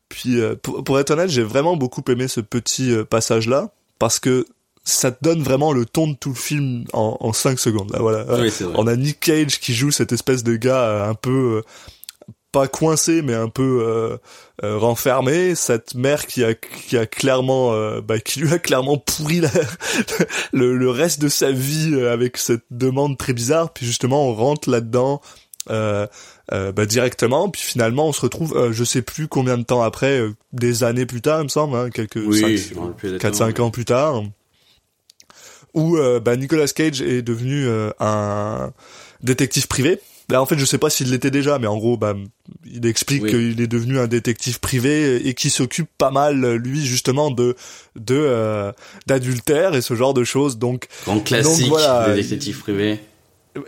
Puis 0.10 0.42
euh, 0.42 0.56
pour, 0.62 0.84
pour 0.84 1.00
être 1.00 1.12
honnête, 1.12 1.30
j'ai 1.30 1.44
vraiment 1.44 1.78
beaucoup 1.78 2.04
aimé 2.10 2.28
ce 2.28 2.42
petit 2.42 2.92
euh, 2.92 3.06
passage 3.06 3.48
là 3.48 3.72
parce 4.00 4.20
que 4.20 4.46
ça 4.84 5.12
te 5.12 5.24
donne 5.24 5.44
vraiment 5.44 5.74
le 5.74 5.86
ton 5.86 6.08
de 6.08 6.16
tout 6.16 6.30
le 6.30 6.36
film 6.36 6.86
en, 6.94 7.18
en 7.20 7.34
5 7.34 7.60
secondes. 7.60 7.92
Là, 7.92 8.00
voilà. 8.00 8.26
oui 8.42 8.52
On 8.76 8.88
a 8.88 8.96
Nick 8.96 9.20
Cage 9.20 9.60
qui 9.60 9.74
joue 9.74 9.92
cette 9.92 10.12
espèce 10.12 10.44
de 10.44 10.56
gars 10.56 10.82
euh, 10.84 11.10
un 11.10 11.14
peu 11.14 11.58
euh, 11.58 11.62
pas 12.52 12.68
coincé 12.68 13.22
mais 13.22 13.34
un 13.34 13.48
peu 13.48 13.82
euh, 13.86 14.18
euh, 14.64 14.78
renfermé 14.78 15.56
cette 15.56 15.96
mère 15.96 16.26
qui 16.28 16.44
a 16.44 16.54
qui 16.54 16.98
a 16.98 17.06
clairement 17.06 17.72
euh, 17.74 18.02
bah, 18.02 18.20
qui 18.20 18.42
lui 18.42 18.52
a 18.52 18.60
clairement 18.60 18.98
pourri 18.98 19.40
la, 19.40 19.50
le, 20.52 20.76
le 20.76 20.90
reste 20.90 21.22
de 21.22 21.30
sa 21.30 21.52
vie 21.52 21.96
avec 22.06 22.38
cette 22.38 22.64
demande 22.72 23.18
très 23.18 23.32
bizarre 23.34 23.72
puis 23.72 23.86
justement 23.86 24.28
on 24.28 24.34
rentre 24.34 24.70
là-dedans 24.70 25.22
euh, 25.70 26.08
euh, 26.52 26.72
bah, 26.74 26.86
directement 26.86 27.48
puis 27.50 27.62
finalement 27.62 28.08
on 28.08 28.14
se 28.14 28.22
retrouve 28.22 28.72
je 28.74 28.84
sais 28.84 29.02
plus 29.02 29.28
combien 29.30 29.58
de 29.58 29.64
temps 29.64 29.82
après 29.84 30.22
des 30.52 30.84
années 30.84 31.06
plus 31.06 31.22
tard 31.22 31.40
il 31.40 31.44
me 31.44 31.50
semble 31.50 31.78
hein, 31.78 31.90
quelques 31.90 32.16
Oui, 32.26 32.40
cinq- 32.42 32.58
je 32.58 32.74
me 32.76 32.80
rappelle 32.82 32.96
plus 32.96 33.18
4 33.18 33.22
5 33.22 33.30
exactement. 33.46 33.68
ans 33.68 33.72
plus 33.72 33.86
tard 33.86 34.24
où 35.74 35.98
euh, 35.98 36.20
bah, 36.20 36.36
Nicolas 36.36 36.68
Cage 36.68 37.02
est 37.02 37.22
devenu 37.22 37.66
euh, 37.68 37.90
un 38.00 38.72
détective 39.24 39.68
privé. 39.68 40.00
Là, 40.30 40.42
en 40.42 40.46
fait, 40.46 40.58
je 40.58 40.64
sais 40.66 40.78
pas 40.78 40.90
s'il 40.90 41.10
l'était 41.12 41.32
déjà, 41.32 41.60
mais 41.60 41.68
en 41.68 41.78
gros, 41.78 41.98
bah, 41.98 42.14
il 42.66 42.86
explique 42.86 43.24
Oui. 43.24 43.30
qu'il 43.32 43.60
est 43.62 43.68
devenu 43.68 44.00
un 44.00 44.08
détective 44.08 44.60
privé 44.62 45.28
et 45.28 45.34
qui 45.34 45.50
s'occupe 45.50 45.90
pas 45.98 46.10
mal, 46.12 46.54
lui, 46.56 46.86
justement, 46.86 47.32
de 47.32 47.56
de 47.98 48.16
euh, 48.16 48.72
d'adultère 49.08 49.76
et 49.76 49.82
ce 49.82 49.94
genre 49.94 50.14
de 50.14 50.24
choses. 50.24 50.58
Donc, 50.58 50.88
Grand 51.06 51.20
classique 51.20 51.68
voilà, 51.68 52.14
des 52.14 52.22
détectives 52.24 52.60
privés. 52.60 53.00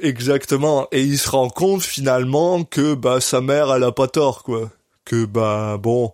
exactement. 0.02 0.88
Et 0.92 1.02
il 1.02 1.18
se 1.18 1.30
rend 1.30 1.50
compte 1.50 1.84
finalement 1.84 2.64
que 2.64 2.94
bah 2.94 3.20
sa 3.22 3.42
mère, 3.42 3.74
elle 3.74 3.84
a 3.84 3.92
pas 3.92 4.08
tort, 4.08 4.44
quoi. 4.44 4.72
Que 5.06 5.26
bah 5.26 5.78
bon, 5.82 6.14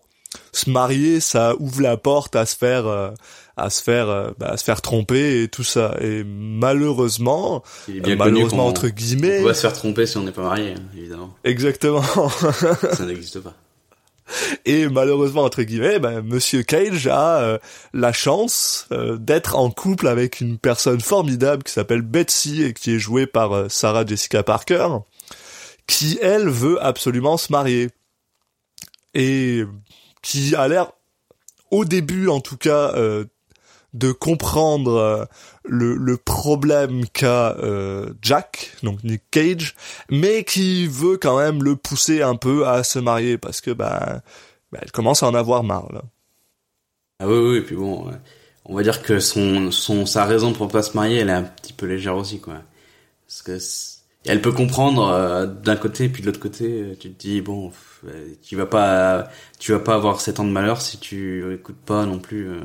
se 0.51 0.69
marier, 0.69 1.19
ça 1.19 1.53
ouvre 1.59 1.81
la 1.81 1.97
porte 1.97 2.35
à 2.35 2.45
se 2.45 2.55
faire 2.55 2.87
euh, 2.87 3.11
à 3.61 3.69
se 3.69 3.83
faire 3.83 4.09
euh, 4.09 4.31
bah, 4.37 4.49
à 4.51 4.57
se 4.57 4.63
faire 4.63 4.81
tromper 4.81 5.43
et 5.43 5.47
tout 5.47 5.63
ça. 5.63 5.95
Et 6.01 6.23
malheureusement, 6.23 7.63
Il 7.87 7.97
est 7.97 8.01
bien 8.01 8.15
malheureusement 8.15 8.67
entre 8.67 8.87
guillemets, 8.89 9.39
On 9.41 9.45
va 9.45 9.53
se 9.53 9.61
faire 9.61 9.73
tromper 9.73 10.05
si 10.05 10.17
on 10.17 10.23
n'est 10.23 10.31
pas 10.31 10.43
marié, 10.43 10.75
évidemment. 10.97 11.33
exactement. 11.43 12.01
Ça 12.93 13.05
n'existe 13.05 13.39
pas. 13.39 13.53
Et 14.65 14.87
malheureusement 14.87 15.43
entre 15.43 15.63
guillemets, 15.63 15.99
ben, 15.99 16.21
Monsieur 16.21 16.63
Cage 16.63 17.07
a 17.07 17.39
euh, 17.39 17.57
la 17.93 18.13
chance 18.13 18.87
euh, 18.91 19.17
d'être 19.17 19.55
en 19.55 19.71
couple 19.71 20.07
avec 20.07 20.41
une 20.41 20.57
personne 20.57 21.01
formidable 21.01 21.63
qui 21.63 21.73
s'appelle 21.73 22.01
Betsy 22.01 22.63
et 22.63 22.73
qui 22.73 22.93
est 22.93 22.99
jouée 22.99 23.25
par 23.25 23.53
euh, 23.53 23.69
Sarah 23.69 24.05
Jessica 24.05 24.43
Parker, 24.43 24.87
qui 25.87 26.19
elle 26.21 26.47
veut 26.47 26.83
absolument 26.83 27.37
se 27.37 27.51
marier 27.51 27.89
et 29.15 29.63
qui 30.21 30.55
a 30.55 30.67
l'air 30.67 30.91
au 31.71 31.85
début 31.85 32.27
en 32.27 32.39
tout 32.39 32.57
cas 32.57 32.93
de 33.93 34.11
comprendre 34.11 34.95
euh, 34.95 35.25
le, 35.65 35.95
le 35.95 36.17
problème 36.17 37.07
qu'a 37.07 37.55
euh, 37.57 38.13
Jack, 38.21 38.71
donc 38.83 39.03
Nick 39.03 39.23
Cage, 39.31 39.75
mais 40.09 40.43
qui 40.43 40.87
veut 40.87 41.17
quand 41.17 41.37
même 41.37 41.63
le 41.63 41.75
pousser 41.75 42.21
un 42.21 42.35
peu 42.35 42.67
à 42.67 42.83
se 42.83 42.99
marier 42.99 43.37
parce 43.37 43.61
que 43.61 43.71
bah, 43.71 44.21
bah, 44.71 44.79
elle 44.81 44.91
commence 44.91 45.23
à 45.23 45.27
en 45.27 45.33
avoir 45.33 45.63
marre 45.63 45.91
là. 45.91 46.03
Ah 47.19 47.27
oui, 47.27 47.37
oui, 47.37 47.57
et 47.57 47.61
puis 47.61 47.75
bon, 47.75 48.07
ouais. 48.07 48.15
on 48.65 48.75
va 48.75 48.83
dire 48.83 49.01
que 49.01 49.19
son, 49.19 49.71
son, 49.71 50.05
sa 50.05 50.25
raison 50.25 50.53
pour 50.53 50.69
pas 50.69 50.83
se 50.83 50.95
marier, 50.95 51.17
elle 51.17 51.29
est 51.29 51.33
un 51.33 51.43
petit 51.43 51.73
peu 51.73 51.85
légère 51.85 52.15
aussi, 52.15 52.39
quoi. 52.39 52.61
Parce 53.27 53.41
que 53.41 53.59
elle 54.25 54.41
peut 54.41 54.51
comprendre 54.51 55.07
euh, 55.07 55.45
d'un 55.45 55.75
côté, 55.77 56.09
puis 56.09 56.21
de 56.21 56.27
l'autre 56.27 56.39
côté, 56.39 56.65
euh, 56.65 56.95
tu 56.99 57.11
te 57.11 57.19
dis 57.21 57.41
bon, 57.41 57.71
euh, 58.05 58.33
tu 58.43 58.55
vas 58.55 58.65
pas, 58.65 59.29
tu 59.59 59.71
vas 59.71 59.79
pas 59.79 59.95
avoir 59.95 60.19
7 60.21 60.39
ans 60.41 60.45
de 60.45 60.51
malheur 60.51 60.81
si 60.81 60.97
tu 60.97 61.53
écoutes 61.53 61.77
pas 61.77 62.05
non 62.05 62.19
plus 62.19 62.49
euh, 62.49 62.59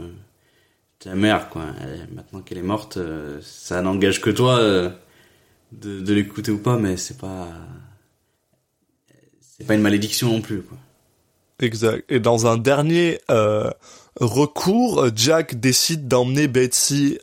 ta 1.04 1.14
mère, 1.14 1.50
quoi. 1.50 1.66
Maintenant 2.14 2.40
qu'elle 2.40 2.56
est 2.56 2.62
morte, 2.62 2.96
euh, 2.96 3.38
ça 3.42 3.82
n'engage 3.82 4.22
que 4.22 4.30
toi 4.30 4.58
euh, 4.58 4.88
de, 5.72 6.14
l'écouter 6.14 6.50
ou 6.50 6.58
pas, 6.58 6.78
mais 6.78 6.96
c'est 6.96 7.18
pas, 7.18 7.48
c'est 9.40 9.66
pas 9.66 9.74
une 9.74 9.82
malédiction 9.82 10.28
non 10.28 10.40
plus, 10.40 10.62
quoi. 10.62 10.78
Exact. 11.60 12.04
Et 12.08 12.20
dans 12.20 12.46
un 12.46 12.56
dernier 12.56 13.20
euh, 13.30 13.70
recours, 14.18 15.08
Jack 15.14 15.60
décide 15.60 16.08
d'emmener 16.08 16.48
Betsy 16.48 17.18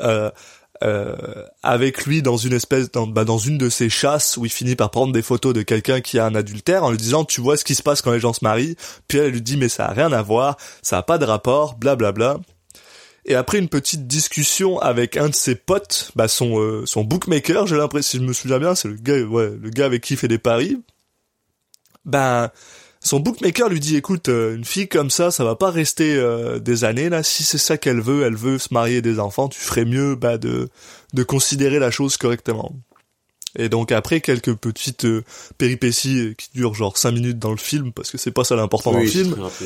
avec 1.64 2.06
lui 2.06 2.22
dans 2.22 2.38
une 2.38 2.54
espèce 2.54 2.92
dans, 2.92 3.08
bah, 3.08 3.26
dans 3.26 3.38
une 3.38 3.58
de 3.58 3.70
ses 3.70 3.90
chasses 3.90 4.38
où 4.38 4.46
il 4.46 4.52
finit 4.52 4.76
par 4.76 4.90
prendre 4.90 5.14
des 5.14 5.22
photos 5.22 5.54
de 5.54 5.62
quelqu'un 5.64 6.02
qui 6.02 6.18
a 6.18 6.26
un 6.26 6.34
adultère 6.34 6.84
en 6.84 6.92
lui 6.92 6.98
disant 6.98 7.24
tu 7.24 7.40
vois 7.40 7.58
ce 7.58 7.64
qui 7.64 7.76
se 7.76 7.84
passe 7.84 8.02
quand 8.02 8.12
les 8.12 8.20
gens 8.20 8.34
se 8.34 8.44
marient? 8.44 8.76
Puis 9.08 9.20
elle 9.20 9.32
lui 9.32 9.42
dit 9.42 9.58
mais 9.58 9.70
ça 9.70 9.86
a 9.86 9.94
rien 9.94 10.12
à 10.12 10.24
voir 10.24 10.58
ça 10.82 10.98
a 10.98 11.04
pas 11.04 11.20
de 11.20 11.26
rapport 11.26 11.76
blablabla 11.76 12.40
et 13.26 13.36
après 13.36 13.60
une 13.60 13.70
petite 13.70 14.08
discussion 14.08 14.80
avec 14.80 15.16
un 15.18 15.30
de 15.30 15.36
ses 15.36 15.56
potes 15.56 16.12
bah 16.16 16.28
son 16.28 16.60
euh, 16.60 16.86
son 16.86 17.04
bookmaker 17.04 17.68
j'ai 17.68 17.78
l'impression 17.78 18.10
si 18.12 18.18
je 18.18 18.28
me 18.28 18.34
souviens 18.34 18.60
bien 18.60 18.74
c'est 18.76 18.88
le 18.88 18.96
gars 18.96 19.22
ouais 19.22 19.52
le 19.62 19.70
gars 19.70 19.86
avec 19.86 20.02
qui 20.04 20.14
il 20.14 20.18
fait 20.18 20.28
des 20.28 20.38
paris. 20.40 20.82
Ben 22.06 22.50
son 23.04 23.20
bookmaker 23.20 23.70
lui 23.70 23.80
dit 23.80 23.96
écoute 23.96 24.30
euh, 24.30 24.56
une 24.56 24.66
fille 24.66 24.88
comme 24.88 25.10
ça 25.10 25.32
ça 25.32 25.44
va 25.44 25.56
pas 25.56 25.72
rester 25.72 26.16
euh, 26.16 26.60
des 26.60 26.84
années 26.84 27.10
là. 27.10 27.24
Si 27.24 27.44
c'est 27.44 27.58
ça 27.58 27.78
qu'elle 27.78 28.02
veut 28.02 28.24
elle 28.24 28.36
veut 28.36 28.58
se 28.58 28.74
marier 28.74 29.02
des 29.02 29.20
enfants 29.20 29.50
tu 29.50 29.60
ferais 29.60 29.86
mieux 29.86 30.16
bah 30.16 30.38
de 30.38 30.70
de 31.14 31.24
considérer 31.24 31.80
la 31.80 31.92
chose 31.92 32.18
correctement. 32.18 32.74
Et 33.58 33.68
donc 33.70 33.92
après 33.92 34.22
quelques 34.22 34.54
petites 34.56 35.06
euh, 35.06 35.24
péripéties 35.58 36.20
euh, 36.20 36.34
qui 36.34 36.50
durent 36.56 36.74
genre 36.74 36.98
5 36.98 37.12
minutes 37.12 37.38
dans 37.40 37.52
le 37.52 37.58
film 37.58 37.92
parce 37.92 38.10
que 38.10 38.18
c'est 38.18 38.32
pas 38.32 38.44
ça 38.46 38.56
l'important 38.56 38.92
dans 38.94 39.00
le 39.00 39.04
Oui, 39.06 39.12
film. 39.12 39.32
très. 39.36 39.66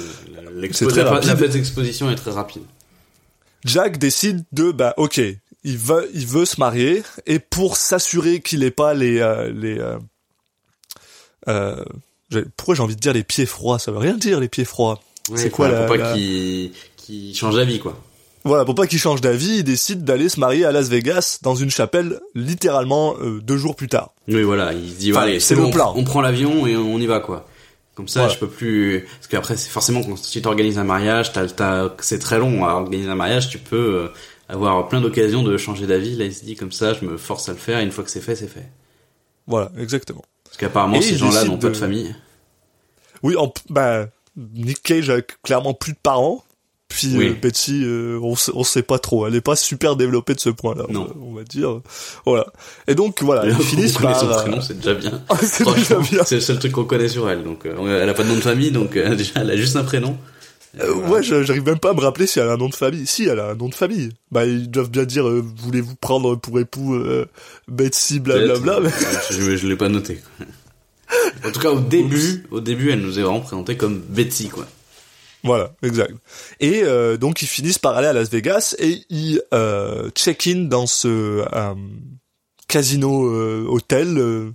La- 1.03 1.19
très 1.19 1.27
la- 1.27 1.35
petite 1.35 1.55
exposition 1.55 2.09
est 2.09 2.15
très 2.15 2.31
rapide. 2.31 2.63
Jack 3.65 3.97
décide 3.97 4.43
de 4.53 4.71
bah 4.71 4.93
ok 4.97 5.19
il 5.63 5.77
veut 5.77 6.09
il 6.13 6.25
veut 6.27 6.45
se 6.45 6.59
marier 6.59 7.03
et 7.25 7.39
pour 7.39 7.75
s'assurer 7.77 8.39
qu'il 8.39 8.63
ait 8.63 8.71
pas 8.71 8.93
les 8.93 9.19
euh, 9.19 9.51
les 9.51 9.77
euh, 9.79 9.97
euh, 11.47 11.83
pourquoi 12.57 12.75
j'ai 12.75 12.81
envie 12.81 12.95
de 12.95 13.01
dire 13.01 13.13
les 13.13 13.23
pieds 13.23 13.45
froids? 13.45 13.79
Ça 13.79 13.91
veut 13.91 13.97
rien 13.97 14.17
dire 14.17 14.39
les 14.39 14.47
pieds 14.49 14.65
froids 14.65 15.01
c'est 15.35 15.49
quoi 15.49 15.67
Pour 15.69 15.75
la, 15.79 15.85
pas 15.87 15.97
la- 15.97 16.13
qu'il 16.13 17.35
change 17.35 17.55
d'avis, 17.55 17.79
quoi. 17.79 17.97
Voilà, 18.43 18.63
pour 18.63 18.75
pas 18.75 18.85
qu'il 18.85 18.99
change 18.99 19.21
d'avis, 19.21 19.57
il 19.57 19.63
décide 19.63 20.03
d'aller 20.03 20.29
se 20.29 20.39
marier 20.39 20.65
à 20.65 20.71
Las 20.71 20.87
Vegas 20.87 21.39
dans 21.41 21.55
une 21.55 21.71
chapelle 21.71 22.19
littéralement 22.35 23.15
euh, 23.19 23.41
deux 23.41 23.57
jours 23.57 23.75
plus 23.75 23.87
tard. 23.87 24.13
Oui, 24.27 24.43
voilà, 24.43 24.71
il 24.73 24.87
se 24.91 24.95
dit, 24.97 25.11
Enfin, 25.11 25.27
c'est 25.39 25.55
bon, 25.55 25.65
le 25.65 25.71
plan. 25.71 25.93
On 25.95 26.03
prend 26.03 26.21
l'avion 26.21 26.67
et 26.67 26.77
on 26.77 26.99
y 26.99 27.07
va, 27.07 27.19
quoi. 27.21 27.47
Comme 27.95 28.07
ça, 28.09 28.21
Voilà. 28.21 28.33
je 28.33 28.39
peux 28.39 28.49
plus, 28.49 29.05
parce 29.15 29.27
qu'après, 29.27 29.55
c'est 29.57 29.69
forcément 29.69 30.03
quand 30.03 30.17
si 30.17 30.41
t'organises 30.41 30.77
un 30.77 30.83
mariage, 30.83 31.31
c'est 32.01 32.19
très 32.19 32.37
long 32.39 32.65
à 32.65 32.73
organiser 32.73 33.09
un 33.09 33.15
mariage, 33.15 33.47
tu 33.49 33.57
peux 33.57 33.77
euh, 33.95 34.07
avoir 34.49 34.87
plein 34.89 34.99
d'occasions 34.99 35.43
de 35.43 35.55
changer 35.57 35.87
d'avis. 35.87 36.15
Là, 36.17 36.25
il 36.25 36.33
se 36.35 36.43
dit 36.43 36.55
comme 36.57 36.73
ça, 36.73 36.93
je 36.93 37.05
me 37.05 37.15
force 37.17 37.47
à 37.47 37.53
le 37.53 37.57
faire. 37.57 37.79
Et 37.79 37.83
une 37.83 37.91
fois 37.91 38.03
que 38.03 38.09
c'est 38.09 38.19
fait, 38.21 38.35
c'est 38.35 38.49
fait. 38.49 38.69
Voilà, 39.47 39.71
exactement. 39.79 40.23
Parce 40.43 40.57
qu'apparemment, 40.57 41.01
ces 41.01 41.15
gens-là 41.17 41.45
n'ont 41.45 41.57
pas 41.57 41.67
de- 41.69 41.73
de 41.73 41.77
famille. 41.77 42.13
Oui, 43.23 43.37
en, 43.37 43.53
bah, 43.69 44.07
Nick 44.35 44.83
Cage 44.83 45.09
a 45.09 45.21
clairement 45.43 45.73
plus 45.73 45.93
de 45.93 45.97
parents. 46.03 46.43
Oui. 47.15 47.29
euh, 47.29 47.33
Betsy, 47.41 47.81
euh, 47.83 48.19
on, 48.23 48.35
sait, 48.35 48.51
on 48.55 48.63
sait 48.63 48.81
pas 48.83 48.97
trop. 48.99 49.27
Elle 49.27 49.35
est 49.35 49.41
pas 49.41 49.55
super 49.55 49.95
développée 49.95 50.33
de 50.33 50.39
ce 50.39 50.49
point-là. 50.49 50.83
on 50.89 50.93
Non. 50.93 51.05
va- 51.05 51.13
On 51.21 51.33
va 51.33 51.43
dire. 51.43 51.81
Voilà. 52.25 52.47
Et 52.87 52.95
donc 52.95 53.21
voilà, 53.21 53.45
ils 53.47 53.55
finissent 53.55 53.97
par. 53.97 54.19
son 54.19 54.29
euh, 54.29 54.35
prénom, 54.41 54.61
c'est 54.61 54.77
déjà 54.79 54.93
bien. 54.93 55.21
c'est 55.41 55.63
déjà 55.65 55.99
bien. 55.99 56.23
c'est 56.25 56.35
le 56.35 56.41
seul 56.41 56.59
truc 56.59 56.71
qu'on 56.71 56.85
connaît 56.85 57.09
sur 57.09 57.29
elle. 57.29 57.43
Donc, 57.43 57.65
euh, 57.65 58.01
elle 58.01 58.09
a 58.09 58.13
pas 58.13 58.23
de 58.23 58.29
nom 58.29 58.35
de 58.35 58.41
famille, 58.41 58.71
donc 58.71 58.95
euh, 58.95 59.15
déjà, 59.15 59.31
elle 59.41 59.51
a 59.51 59.55
juste 59.57 59.75
un 59.75 59.83
prénom. 59.83 60.17
Euh, 60.81 60.93
ouais, 61.07 61.23
j'arrive 61.23 61.63
même 61.65 61.79
pas 61.79 61.91
à 61.91 61.93
me 61.93 62.01
rappeler 62.01 62.27
si 62.27 62.37
elle 62.39 62.49
a 62.49 62.53
un 62.53 62.57
nom 62.57 62.67
de 62.67 62.75
famille. 62.75 63.07
Si, 63.07 63.23
elle 63.23 63.39
a 63.39 63.51
un 63.51 63.55
nom 63.55 63.69
de 63.69 63.75
famille. 63.75 64.09
Bah, 64.31 64.45
ils 64.45 64.69
doivent 64.69 64.89
bien 64.89 65.05
dire, 65.05 65.25
euh, 65.25 65.41
voulez-vous 65.63 65.95
prendre 65.95 66.35
pour 66.35 66.59
époux 66.59 66.95
euh, 66.95 67.25
Betsy, 67.69 68.19
blablabla. 68.19 68.81
mais-. 68.81 68.89
Je, 69.31 69.55
je 69.55 69.67
l'ai 69.67 69.77
pas 69.77 69.87
noté. 69.89 70.15
quoi. 70.37 70.45
En 71.45 71.51
tout 71.51 71.59
cas, 71.59 71.69
au 71.69 71.79
début, 71.79 72.45
au 72.51 72.59
début, 72.59 72.89
elle 72.91 72.99
nous 72.99 73.19
est 73.19 73.21
vraiment 73.21 73.39
présentée 73.39 73.77
comme 73.77 73.99
Betsy, 74.09 74.49
quoi. 74.49 74.65
Voilà, 75.45 75.73
exact. 75.83 76.13
Et 76.59 76.81
euh, 76.83 77.17
donc 77.17 77.41
ils 77.41 77.47
finissent 77.47 77.79
par 77.79 77.95
aller 77.95 78.07
à 78.07 78.13
Las 78.13 78.29
Vegas 78.29 78.75
et 78.79 79.01
ils 79.09 79.41
euh, 79.53 80.09
check-in 80.15 80.63
dans 80.65 80.87
ce 80.87 81.07
euh, 81.07 81.73
casino 82.67 83.27
euh, 83.27 83.65
hôtel, 83.67 84.17
euh, 84.17 84.51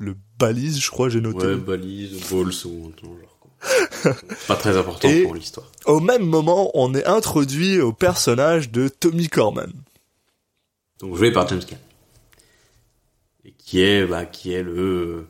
le 0.00 0.16
Balise, 0.38 0.80
je 0.80 0.90
crois, 0.90 1.08
j'ai 1.08 1.20
noté. 1.20 1.46
Ouais, 1.46 1.56
balise, 1.56 2.20
balls 2.30 2.52
ou 2.66 2.92
genre. 3.02 4.14
Pas 4.46 4.54
très 4.56 4.76
important 4.76 5.08
Et- 5.08 5.24
pour 5.24 5.34
l'histoire. 5.34 5.66
Au 5.84 5.98
même 6.00 6.24
moment, 6.24 6.70
on 6.74 6.94
est 6.94 7.04
introduit 7.06 7.80
au 7.80 7.92
personnage 7.92 8.70
de 8.70 8.88
Tommy 8.88 9.28
Corman. 9.28 9.72
Donc, 11.00 11.16
joué 11.16 11.32
par 11.32 11.48
James 11.48 11.64
Caan. 11.64 11.78
Et 13.44 13.52
qui 13.52 13.80
est, 13.82 14.06
bah, 14.06 14.26
qui 14.26 14.52
est 14.52 14.62
le, 14.62 15.26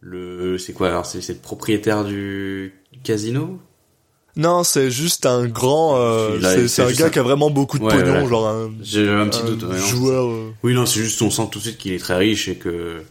le, 0.00 0.58
c'est 0.58 0.72
quoi, 0.72 0.88
alors, 0.88 1.06
c'est 1.06 1.26
le 1.28 1.34
propriétaire 1.38 2.04
du 2.04 2.81
casino? 3.02 3.58
Non, 4.34 4.64
c'est 4.64 4.90
juste 4.90 5.26
un 5.26 5.46
grand, 5.46 5.96
euh, 5.98 6.40
c'est 6.66 6.82
un 6.82 6.90
gars 6.92 7.06
un- 7.06 7.10
qui 7.10 7.18
a 7.18 7.22
vraiment 7.22 7.50
beaucoup 7.50 7.78
de 7.78 7.84
Ouais, 7.84 8.02
pognon, 8.02 8.26
genre 8.26 8.48
un, 8.48 8.72
J'ai 8.80 9.06
un 9.08 9.28
petit 9.28 9.40
un 9.42 9.44
doute, 9.44 9.62
ouais, 9.64 9.76
joueur. 9.76 10.26
euh, 10.30 10.50
Oui, 10.62 10.72
non, 10.72 10.86
c'est 10.86 11.00
juste, 11.00 11.20
on 11.20 11.30
sent 11.30 11.48
tout 11.52 11.58
de 11.58 11.64
suite 11.64 11.76
qu'il 11.78 11.92
est 11.92 11.98
très 11.98 12.16
riche 12.16 12.48
et 12.48 12.56
que, 12.56 13.02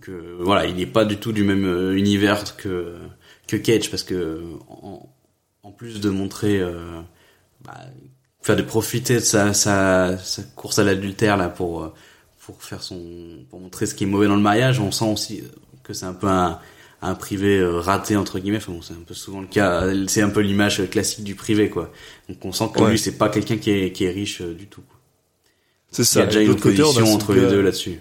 que 0.00 0.36
voilà, 0.40 0.64
il 0.64 0.74
n'est 0.76 0.86
pas 0.86 1.04
du 1.04 1.18
tout 1.18 1.32
du 1.32 1.44
même 1.44 1.66
euh, 1.66 1.94
univers 1.96 2.56
que, 2.56 2.94
que 3.46 3.56
Cage 3.56 3.90
parce 3.90 4.02
que, 4.04 4.40
en, 4.68 5.06
en 5.62 5.70
plus 5.70 6.00
de 6.00 6.08
montrer, 6.08 6.58
euh, 6.60 6.98
bah, 7.62 7.74
faire 8.40 8.56
de 8.56 8.62
profiter 8.62 9.16
de 9.16 9.20
sa, 9.20 9.52
sa, 9.52 10.16
sa 10.16 10.42
course 10.42 10.78
à 10.78 10.84
l'adultère, 10.84 11.36
là, 11.36 11.50
pour, 11.50 11.92
pour 12.46 12.62
faire 12.62 12.82
son, 12.82 13.02
pour 13.50 13.60
montrer 13.60 13.84
ce 13.84 13.94
qui 13.94 14.04
est 14.04 14.06
mauvais 14.06 14.28
dans 14.28 14.36
le 14.36 14.40
mariage, 14.42 14.80
on 14.80 14.90
sent 14.90 15.12
aussi 15.12 15.42
que 15.82 15.92
c'est 15.92 16.06
un 16.06 16.14
peu 16.14 16.28
un, 16.28 16.58
un 17.06 17.14
privé 17.14 17.58
euh, 17.58 17.78
raté 17.80 18.16
entre 18.16 18.38
guillemets. 18.38 18.58
Enfin, 18.58 18.72
bon, 18.72 18.82
c'est 18.82 18.94
un 18.94 19.02
peu 19.06 19.14
souvent 19.14 19.40
le 19.40 19.46
cas. 19.46 19.84
C'est 20.08 20.22
un 20.22 20.30
peu 20.30 20.40
l'image 20.40 20.88
classique 20.90 21.24
du 21.24 21.34
privé, 21.34 21.68
quoi. 21.70 21.90
Donc 22.28 22.44
on 22.44 22.52
sent 22.52 22.70
que 22.74 22.80
Ouais. 22.82 22.90
lui, 22.90 22.98
c'est 22.98 23.18
pas 23.18 23.28
quelqu'un 23.28 23.56
qui 23.58 23.70
est, 23.70 23.92
qui 23.92 24.04
est 24.04 24.10
riche 24.10 24.40
euh, 24.40 24.54
du 24.54 24.66
tout. 24.66 24.82
C'est 25.90 26.02
Il 26.02 26.04
y 26.04 26.08
ça. 26.08 26.22
a 26.22 26.26
déjà 26.26 26.40
une 26.40 26.48
l'autre 26.48 26.62
côté, 26.62 26.82
entre 26.82 27.34
les 27.34 27.42
deux 27.42 27.60
là-dessus. 27.62 28.00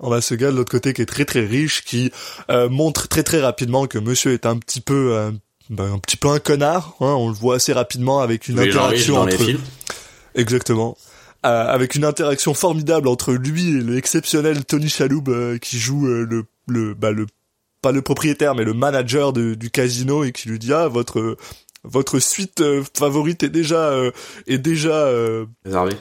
On 0.00 0.12
a 0.12 0.20
ce 0.20 0.34
gars 0.34 0.50
de 0.52 0.56
l'autre 0.56 0.70
côté 0.70 0.92
qui 0.92 1.02
est 1.02 1.06
très 1.06 1.24
très 1.24 1.44
riche, 1.44 1.82
qui 1.84 2.12
euh, 2.50 2.68
montre 2.68 3.08
très 3.08 3.22
très 3.22 3.40
rapidement 3.40 3.86
que 3.86 3.98
monsieur 3.98 4.32
est 4.32 4.46
un 4.46 4.56
petit 4.58 4.80
peu 4.80 5.12
euh, 5.16 5.30
ben, 5.70 5.92
un 5.94 5.98
petit 5.98 6.16
peu 6.16 6.28
un 6.28 6.38
connard. 6.38 6.94
Hein, 7.00 7.14
on 7.18 7.28
le 7.28 7.34
voit 7.34 7.56
assez 7.56 7.72
rapidement 7.72 8.20
avec 8.20 8.46
une 8.48 8.58
riches 8.60 8.74
interaction 8.76 9.14
dans 9.16 9.22
entre 9.22 9.38
les 9.38 9.44
films. 9.44 9.60
exactement. 10.34 10.96
Euh, 11.46 11.66
avec 11.68 11.94
une 11.94 12.04
interaction 12.04 12.52
formidable 12.52 13.06
entre 13.08 13.32
lui 13.32 13.68
et 13.76 13.80
l'exceptionnel 13.80 14.64
Tony 14.64 14.88
Shalhoub 14.88 15.24
euh, 15.28 15.58
qui 15.58 15.78
joue 15.78 16.04
le 16.06 16.44
le 16.66 16.94
bah 16.94 17.10
le 17.12 17.26
pas 17.82 17.92
le 17.92 18.02
propriétaire 18.02 18.54
mais 18.54 18.64
le 18.64 18.74
manager 18.74 19.32
de- 19.32 19.54
du 19.54 19.70
casino 19.70 20.24
et 20.24 20.32
qui 20.32 20.48
lui 20.48 20.58
dit 20.58 20.72
ah 20.72 20.88
votre 20.88 21.36
votre 21.84 22.18
suite 22.18 22.60
euh, 22.60 22.82
favorite 22.98 23.44
est 23.44 23.48
déjà 23.48 23.90
euh, 23.90 24.10
est 24.48 24.58
déjà 24.58 24.90
euh, 25.06 25.46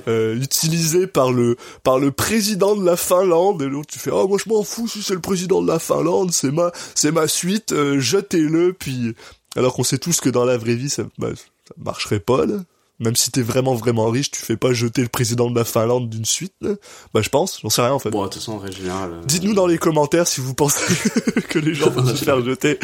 euh, 0.08 0.36
utilisé 0.36 1.06
par 1.08 1.32
le 1.32 1.56
par 1.84 2.00
le 2.00 2.12
président 2.12 2.76
de 2.76 2.84
la 2.84 2.98
Finlande. 2.98 3.62
Et 3.62 3.68
l'autre 3.68 3.88
tu 3.92 4.00
fais 4.00 4.10
oh 4.12 4.28
moi 4.28 4.40
je 4.44 4.50
m'en 4.50 4.64
fous 4.64 4.88
si 4.88 5.04
c'est 5.04 5.14
le 5.14 5.20
président 5.22 5.62
de 5.62 5.68
la 5.68 5.78
Finlande 5.80 6.32
c'est 6.32 6.52
ma 6.52 6.72
c'est 6.96 7.12
ma 7.12 7.28
suite 7.28 7.72
euh, 7.74 8.00
jetez-le 8.00 8.74
puis 8.74 9.14
alors 9.56 9.74
qu'on 9.76 9.84
sait 9.84 10.00
tous 10.00 10.20
que 10.20 10.30
dans 10.30 10.46
la 10.46 10.58
vraie 10.58 10.76
vie 10.76 10.90
ça 10.90 11.04
bah, 11.20 11.30
ça 11.36 11.74
marcherait 11.78 12.20
pas 12.20 12.46
là 12.48 12.56
même 13.00 13.16
si 13.16 13.30
t'es 13.32 13.42
vraiment 13.42 13.76
vraiment 13.76 14.10
riche 14.10 14.32
tu 14.32 14.42
fais 14.42 14.58
pas 14.58 14.74
jeter 14.74 15.02
le 15.02 15.08
président 15.08 15.50
de 15.52 15.56
la 15.56 15.64
Finlande 15.66 16.10
d'une 16.10 16.26
suite 16.26 16.54
là. 16.62 16.72
bah 17.14 17.22
je 17.22 17.30
pense 17.30 17.60
j'en 17.62 17.70
sais 17.70 17.82
rien 17.82 17.94
en 17.94 18.00
fait 18.00 18.10
Bon, 18.10 18.22
de 18.24 18.26
toute 18.26 18.36
façon, 18.36 18.54
en 18.54 18.58
règle 18.58 18.76
générale. 18.78 19.12
euh, 19.14 19.22
dites-nous 19.26 19.54
dans 19.54 19.68
les 19.68 19.78
commentaires 19.78 20.28
si 20.28 20.42
vous 20.42 20.54
pensez 20.54 20.94
que 21.50 21.60
les 21.60 21.74
gens 21.76 21.90
vont 21.92 22.06
se 22.06 22.24
faire 22.26 22.44
jeter 22.44 22.80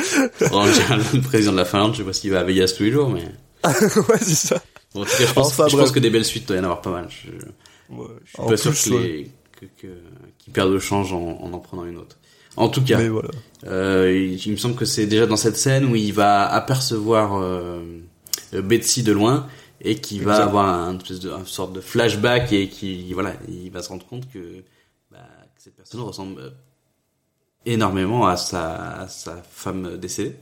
En 0.51 0.65
général, 0.67 1.01
le 1.13 1.21
président 1.21 1.51
de 1.53 1.57
la 1.57 1.65
Finlande, 1.65 1.93
je 1.93 1.99
sais 1.99 2.03
pas 2.03 2.13
s'il 2.13 2.31
va 2.31 2.39
à 2.41 2.43
Vegas 2.43 2.73
tous 2.77 2.83
les 2.83 2.91
jours, 2.91 3.09
mais. 3.09 3.23
ouais 3.69 4.17
c'est 4.21 4.35
ça 4.49 4.61
Bon, 4.93 5.01
en 5.01 5.05
tout 5.05 5.09
cas, 5.17 5.25
je 5.25 5.33
pense, 5.33 5.47
Enfin, 5.47 5.67
je 5.69 5.75
pense 5.77 5.91
que 5.91 5.99
des 5.99 6.09
belles 6.11 6.25
suites, 6.25 6.43
il 6.43 6.47
doit 6.47 6.57
y 6.57 6.59
en 6.59 6.63
avoir 6.65 6.81
pas 6.81 6.91
mal. 6.91 7.07
Je, 7.09 7.29
Ouais. 7.93 8.07
je 8.25 8.29
suis 8.31 8.39
En 8.41 8.47
pas 8.47 8.57
sûr 8.57 8.71
que 8.73 8.89
ouais. 8.91 9.01
les, 9.07 9.31
que, 9.59 9.65
que, 9.81 9.93
qu'ils 10.39 10.53
perdent 10.53 10.71
le 10.71 10.79
change 10.79 11.11
en, 11.13 11.19
en 11.41 11.51
en 11.53 11.59
prenant 11.59 11.85
une 11.85 11.97
autre. 11.97 12.17
En 12.55 12.69
tout 12.69 12.83
cas, 12.83 12.97
mais 12.99 13.09
voilà 13.09 13.29
euh, 13.65 14.11
il, 14.15 14.35
il 14.45 14.51
me 14.51 14.57
semble 14.57 14.75
que 14.75 14.85
c'est 14.85 15.05
déjà 15.07 15.25
dans 15.25 15.37
cette 15.37 15.57
scène 15.57 15.85
où 15.85 15.95
il 15.95 16.13
va 16.13 16.47
apercevoir 16.51 17.35
euh, 17.41 17.81
euh, 18.53 18.61
Betsy 18.61 19.01
de 19.03 19.11
loin 19.11 19.47
et 19.83 19.99
qui 19.99 20.19
va 20.19 20.31
Exact. 20.33 20.47
avoir 20.47 20.65
un 20.67 20.97
espèce 20.97 21.19
de, 21.19 21.29
une 21.31 21.45
sorte 21.45 21.73
de 21.73 21.81
flashback 21.81 22.51
et 22.53 22.69
qui, 22.69 23.13
voilà, 23.13 23.33
il 23.49 23.69
va 23.69 23.83
se 23.83 23.89
rendre 23.89 24.05
compte 24.07 24.29
que, 24.31 24.63
bah, 25.11 25.19
que 25.55 25.61
cette 25.61 25.75
personne 25.75 26.01
ressemble 26.01 26.39
euh, 26.41 26.49
énormément 27.65 28.25
à 28.25 28.37
sa, 28.37 29.01
à 29.01 29.07
sa 29.07 29.43
femme 29.51 29.97
décédée. 29.97 30.35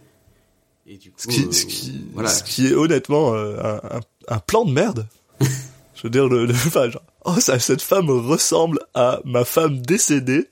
Et 0.88 0.98
du 0.98 1.12
coup, 1.12 1.17
Ce 1.17 1.27
qui, 1.27 1.43
euh, 1.45 1.51
ce 1.51 1.65
qui, 1.65 2.05
voilà. 2.13 2.29
ce 2.29 2.43
qui 2.43 2.67
est 2.67 2.74
honnêtement 2.74 3.33
euh, 3.33 3.57
un, 3.62 3.98
un, 3.98 4.00
un 4.27 4.39
plan 4.39 4.65
de 4.65 4.71
merde. 4.71 5.07
Je 5.95 6.07
veux 6.07 6.10
dire, 6.10 6.27
le, 6.27 6.45
le 6.45 6.53
enfin, 6.53 6.89
genre, 6.89 7.03
oh, 7.25 7.39
ça, 7.39 7.60
cette 7.60 7.81
femme 7.83 8.10
ressemble 8.10 8.79
à 8.93 9.21
ma 9.24 9.45
femme 9.45 9.81
décédée. 9.81 10.50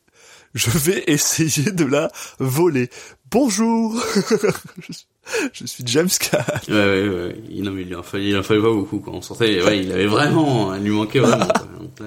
Je 0.54 0.70
vais 0.70 1.04
essayer 1.08 1.72
de 1.72 1.86
la 1.86 2.12
voler. 2.40 2.90
Bonjour. 3.32 4.00
je, 4.88 4.94
suis, 4.94 5.06
je 5.54 5.66
suis 5.66 5.84
James 5.88 6.10
Caan. 6.20 6.44
Ouais, 6.68 6.74
ouais, 6.76 7.10
ouais. 7.10 7.36
Il, 7.50 7.64
non, 7.64 7.72
mais 7.72 7.84
il 7.84 7.96
en 7.96 8.04
fallait, 8.04 8.30
il 8.30 8.38
en 8.38 8.44
fallait 8.44 8.62
pas 8.62 8.72
beaucoup, 8.72 9.00
quoi. 9.00 9.14
On 9.14 9.22
sentait, 9.22 9.62
ouais, 9.64 9.80
il 9.80 9.92
avait 9.92 10.08
vraiment, 10.08 10.74
il 10.76 10.84
lui 10.84 10.92
manquait 10.92 11.20
vraiment, 11.20 11.48
quoi. 11.48 11.68
Donc 11.80 12.00
là, 12.00 12.06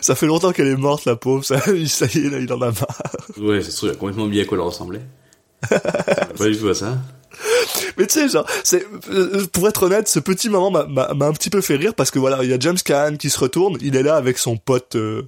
Ça 0.00 0.14
fait 0.14 0.26
longtemps 0.26 0.52
qu'elle 0.52 0.68
est 0.68 0.76
morte, 0.76 1.04
la 1.04 1.16
pauvre. 1.16 1.44
Ça, 1.44 1.58
ça 1.60 2.06
y 2.06 2.26
est, 2.26 2.30
là, 2.30 2.38
il 2.38 2.52
en 2.52 2.60
a 2.62 2.66
marre. 2.66 3.02
ouais, 3.38 3.62
c'est 3.62 3.70
sûr, 3.70 3.88
il 3.88 3.92
a 3.92 3.94
complètement 3.94 4.24
oublié 4.24 4.42
à 4.42 4.44
quoi 4.44 4.58
elle 4.58 4.64
ressemblait. 4.64 5.02
pas 5.68 6.46
du 6.48 6.58
tout 6.58 6.68
à 6.68 6.74
ça. 6.74 6.98
Mais 7.96 8.06
tu 8.06 8.14
sais, 8.14 8.28
genre, 8.28 8.46
c'est, 8.64 8.86
euh, 9.10 9.46
pour 9.52 9.68
être 9.68 9.84
honnête, 9.84 10.08
ce 10.08 10.18
petit 10.18 10.48
moment 10.48 10.70
m'a 10.70 11.06
un 11.08 11.32
petit 11.32 11.50
peu 11.50 11.60
fait 11.60 11.76
rire 11.76 11.94
parce 11.94 12.10
que 12.10 12.18
voilà, 12.18 12.42
il 12.42 12.50
y 12.50 12.52
a 12.52 12.58
James 12.58 12.78
Caan 12.84 13.16
qui 13.16 13.30
se 13.30 13.38
retourne, 13.38 13.78
il 13.80 13.96
est 13.96 14.02
là 14.02 14.16
avec 14.16 14.38
son 14.38 14.56
pote, 14.56 14.96
euh, 14.96 15.22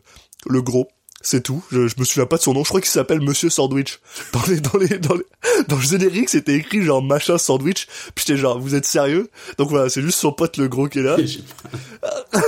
le 0.47 0.63
gros. 0.63 0.89
C'est 1.25 1.43
tout. 1.43 1.65
Je, 1.73 1.89
je 1.89 1.95
me 1.99 2.05
souviens 2.05 2.27
pas 2.27 2.37
de 2.37 2.43
son 2.43 2.53
nom. 2.53 2.63
Je 2.63 2.69
crois 2.69 2.83
qu'il 2.83 2.91
s'appelle 2.91 3.23
Monsieur 3.23 3.49
Sandwich. 3.49 3.99
Dans 4.33 4.43
les, 4.47 4.61
dans 4.61 4.79
les, 4.79 4.99
dans 4.99 5.15
les, 5.15 5.25
dans 5.69 5.77
le 5.77 5.83
générique, 5.83 6.29
c'était 6.29 6.55
écrit 6.55 6.83
genre 6.83 7.03
machin 7.03 7.39
sandwich. 7.39 7.87
Puis 8.15 8.25
j'étais 8.27 8.39
genre, 8.39 8.59
vous 8.59 8.75
êtes 8.75 8.85
sérieux? 8.85 9.31
Donc 9.59 9.71
voilà, 9.71 9.89
c'est 9.89 10.03
juste 10.03 10.19
son 10.19 10.33
pote 10.33 10.57
le 10.59 10.69
gros 10.69 10.89
qui 10.89 10.99
est 10.99 11.03
là. 11.03 11.17
Pas. 12.01 12.41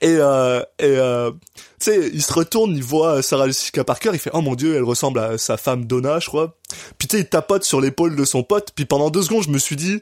et 0.00 0.16
euh, 0.18 0.60
et 0.78 0.96
euh, 0.96 1.30
tu 1.30 1.90
sais, 1.90 2.10
il 2.12 2.22
se 2.22 2.32
retourne, 2.32 2.74
il 2.74 2.82
voit 2.82 3.22
Sarah 3.22 3.46
Jessica 3.46 3.84
Parker, 3.84 4.10
il 4.14 4.18
fait 4.18 4.30
oh 4.32 4.40
mon 4.40 4.54
dieu, 4.54 4.76
elle 4.76 4.84
ressemble 4.84 5.18
à 5.18 5.36
sa 5.36 5.56
femme 5.56 5.84
Donna, 5.84 6.20
je 6.20 6.26
crois. 6.26 6.56
Puis 6.98 7.08
tu 7.08 7.16
sais, 7.16 7.22
il 7.22 7.28
tapote 7.28 7.64
sur 7.64 7.80
l'épaule 7.80 8.16
de 8.16 8.24
son 8.24 8.42
pote. 8.42 8.70
Puis 8.74 8.86
pendant 8.86 9.10
deux 9.10 9.22
secondes, 9.22 9.42
je 9.42 9.50
me 9.50 9.58
suis 9.58 9.76
dit 9.76 10.00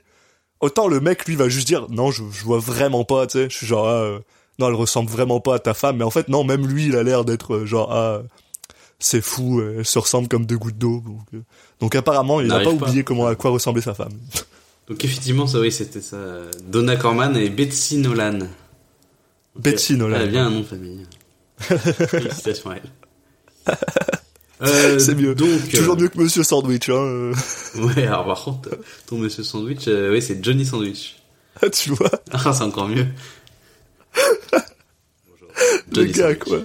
autant 0.60 0.86
le 0.86 1.00
mec 1.00 1.26
lui 1.26 1.36
va 1.36 1.48
juste 1.48 1.66
dire 1.66 1.86
non, 1.90 2.10
je, 2.10 2.22
je 2.32 2.44
vois 2.44 2.58
vraiment 2.58 3.04
pas, 3.04 3.26
tu 3.26 3.38
sais. 3.38 3.50
Je 3.50 3.56
suis 3.56 3.66
genre 3.66 3.88
ah, 3.88 4.02
euh, 4.02 4.18
non, 4.58 4.68
elle 4.68 4.74
ressemble 4.74 5.10
vraiment 5.10 5.40
pas 5.40 5.56
à 5.56 5.58
ta 5.58 5.74
femme. 5.74 5.96
Mais 5.98 6.04
en 6.04 6.10
fait 6.10 6.28
non, 6.28 6.44
même 6.44 6.66
lui, 6.66 6.86
il 6.86 6.96
a 6.96 7.02
l'air 7.02 7.24
d'être 7.24 7.54
euh, 7.54 7.66
genre 7.66 7.92
ah 7.92 8.22
c'est 8.98 9.20
fou, 9.20 9.60
euh, 9.60 9.76
elle 9.78 9.84
se 9.86 9.98
ressemble 9.98 10.28
comme 10.28 10.46
deux 10.46 10.58
gouttes 10.58 10.78
d'eau. 10.78 11.02
Donc, 11.04 11.20
euh, 11.34 11.42
donc 11.80 11.94
apparemment, 11.96 12.40
il 12.40 12.46
n'a 12.46 12.58
pas 12.60 12.64
pas. 12.64 12.70
oublié 12.70 13.02
comment 13.02 13.26
à 13.26 13.34
quoi 13.34 13.50
ressemblait 13.50 13.82
sa 13.82 13.94
femme. 13.94 14.12
Donc 14.88 15.04
effectivement, 15.04 15.46
ça, 15.46 15.60
oui, 15.60 15.70
c'était 15.70 16.00
ça. 16.00 16.16
Donna 16.66 16.96
Corman 16.96 17.36
et 17.36 17.48
Betsy 17.48 17.98
Nolan. 17.98 18.40
Betsy 19.56 19.94
Nolan. 19.96 20.16
Elle 20.16 20.22
a 20.22 20.26
bien 20.26 20.46
un 20.46 20.50
nom 20.50 20.60
de 20.60 20.64
famille. 20.64 21.06
Félicitations 21.58 22.70
à 22.70 22.76
elle. 22.76 23.76
Euh, 24.62 24.98
C'est 24.98 25.14
mieux. 25.14 25.34
Donc, 25.34 25.68
Toujours 25.70 25.94
euh, 25.94 26.00
mieux 26.00 26.08
que 26.08 26.18
Monsieur 26.18 26.42
Sandwich, 26.42 26.88
hein. 26.88 27.32
Ouais, 27.76 28.06
alors 28.06 28.26
par 28.26 28.42
contre, 28.44 28.70
ton 29.06 29.18
monsieur 29.18 29.42
sandwich, 29.42 29.88
euh, 29.88 30.12
oui, 30.12 30.22
c'est 30.22 30.42
Johnny 30.44 30.64
Sandwich. 30.64 31.16
tu 31.72 31.90
vois, 31.90 32.10
Ah, 32.32 32.52
c'est 32.52 32.62
encore 32.62 32.88
mieux. 32.88 33.06
Bonjour. 35.28 35.48
le 35.96 36.04
gars 36.04 36.14
Sandwich. 36.34 36.38
quoi. 36.38 36.58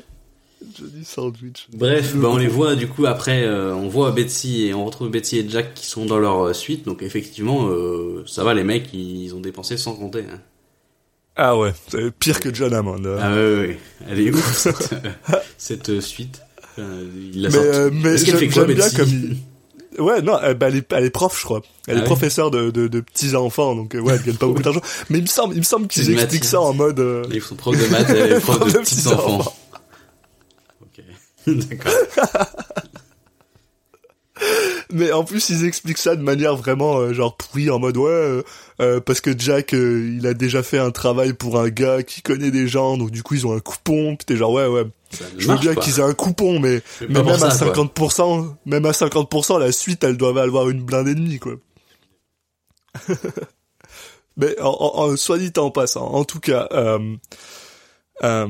Johnny 0.77 1.05
Sandwich. 1.05 1.67
Bref, 1.73 2.15
bah, 2.15 2.29
on 2.31 2.37
les 2.37 2.47
voit 2.47 2.75
du 2.75 2.87
coup 2.87 3.05
après, 3.05 3.43
euh, 3.45 3.73
on 3.73 3.87
voit 3.87 4.11
Betsy 4.11 4.65
et 4.67 4.73
on 4.73 4.85
retrouve 4.85 5.09
Betsy 5.09 5.39
et 5.39 5.49
Jack 5.49 5.73
qui 5.73 5.85
sont 5.85 6.05
dans 6.05 6.19
leur 6.19 6.47
euh, 6.47 6.53
suite. 6.53 6.85
Donc 6.85 7.01
effectivement, 7.03 7.67
euh, 7.69 8.23
ça 8.27 8.43
va, 8.43 8.53
les 8.53 8.63
mecs, 8.63 8.93
ils 8.93 9.33
ont 9.35 9.39
dépensé 9.39 9.77
sans 9.77 9.95
compter. 9.95 10.21
Hein. 10.31 10.39
Ah 11.35 11.57
ouais, 11.57 11.71
c'est 11.89 12.11
pire 12.11 12.39
que 12.39 12.53
John 12.53 12.73
Hammond. 12.73 13.03
hein. 13.05 13.17
Ah 13.21 13.33
ouais, 13.33 13.55
ouais. 13.57 13.79
Elle 14.09 14.19
est 14.21 14.31
ouf 14.31 14.53
cette, 14.57 14.95
cette 15.57 15.99
suite. 16.01 16.41
Il 16.77 17.41
la 17.41 17.49
mais 17.49 17.55
sort- 17.55 17.63
euh, 17.65 17.89
mais 17.91 18.09
Est-ce 18.13 18.25
qu'elle 18.25 18.37
fait 18.37 18.47
quoi, 18.49 18.65
Betsy 18.65 18.95
comme 18.95 19.09
il... 19.09 19.37
Ouais, 19.99 20.21
non, 20.21 20.37
elle, 20.41 20.53
bah, 20.55 20.67
elle, 20.69 20.77
est, 20.77 20.93
elle 20.93 21.05
est 21.05 21.09
prof, 21.09 21.37
je 21.39 21.43
crois. 21.45 21.61
Elle 21.87 21.95
Ah 21.95 21.97
est 21.97 22.01
ouais 22.01 22.05
professeure 22.05 22.51
de, 22.51 22.69
de, 22.71 22.87
de 22.87 22.99
petits 22.99 23.35
enfants, 23.35 23.75
donc 23.75 23.95
euh, 23.95 23.99
ouais, 23.99 24.15
elle 24.15 24.23
gagne 24.23 24.35
pas 24.35 24.45
beaucoup 24.47 24.61
d'argent. 24.61 24.81
Mais 25.09 25.17
il 25.19 25.23
me 25.23 25.27
semble, 25.27 25.53
il 25.55 25.59
me 25.59 25.63
semble 25.63 25.87
qu'ils 25.87 26.11
expliquent 26.11 26.45
ça 26.45 26.61
en 26.61 26.73
mode. 26.73 26.99
euh, 26.99 27.23
Ils 27.31 27.41
sont 27.41 27.55
prof 27.55 27.75
de 27.77 27.85
maths 27.87 28.09
et 28.11 28.39
prof 28.39 28.57
Prof 28.59 28.67
de 28.73 28.77
de 28.77 28.83
petits 28.83 28.95
petits 28.95 29.07
enfants. 29.07 29.35
enfants. 29.39 29.55
Ok, 30.81 31.03
d'accord. 31.47 31.93
Mais 34.93 35.11
en 35.11 35.23
plus, 35.25 35.49
ils 35.49 35.65
expliquent 35.65 35.97
ça 35.97 36.15
de 36.15 36.21
manière 36.21 36.55
vraiment 36.55 36.97
euh, 36.99 37.13
genre 37.13 37.35
pourrie, 37.35 37.69
en 37.69 37.77
mode 37.79 37.97
ouais, 37.97 38.09
euh, 38.09 38.41
euh, 38.79 38.99
parce 39.01 39.19
que 39.21 39.37
Jack, 39.37 39.73
euh, 39.73 40.15
il 40.17 40.25
a 40.25 40.33
déjà 40.33 40.63
fait 40.63 40.77
un 40.79 40.91
travail 40.91 41.33
pour 41.33 41.59
un 41.59 41.67
gars 41.69 42.03
qui 42.03 42.21
connaît 42.21 42.51
des 42.51 42.67
gens, 42.67 42.97
donc 42.97 43.11
du 43.11 43.21
coup 43.23 43.35
ils 43.35 43.45
ont 43.45 43.53
un 43.53 43.59
coupon. 43.59 44.15
Puis 44.15 44.25
t'es 44.25 44.37
genre 44.37 44.51
ouais, 44.53 44.65
ouais, 44.67 44.85
je 45.37 45.47
veux 45.47 45.57
bien 45.57 45.73
qu'ils 45.81 45.99
aient 45.99 46.03
un 46.03 46.13
coupon, 46.13 46.59
mais, 46.59 46.81
Mais 47.01 47.07
même 47.23 47.27
à 47.43 47.51
ça, 47.51 47.65
quoi. 47.65 47.83
50%, 47.85 48.55
même 48.65 48.85
à 48.85 48.91
50%, 48.91 49.59
la 49.59 49.71
suite, 49.71 50.03
elle 50.03 50.15
doit 50.17 50.31
valoir 50.31 50.69
une 50.69 50.81
blinde 50.83 51.07
et 51.09 51.15
demie, 51.15 51.39
quoi. 51.39 51.53
mais 54.37 54.59
en, 54.61 54.69
en- 54.69 54.99
en- 55.11 55.15
soit 55.17 55.37
dit 55.37 55.51
en 55.57 55.71
passant, 55.71 56.05
en 56.07 56.23
tout 56.23 56.39
cas, 56.39 56.67
euh, 56.71 57.15
euh, 58.23 58.47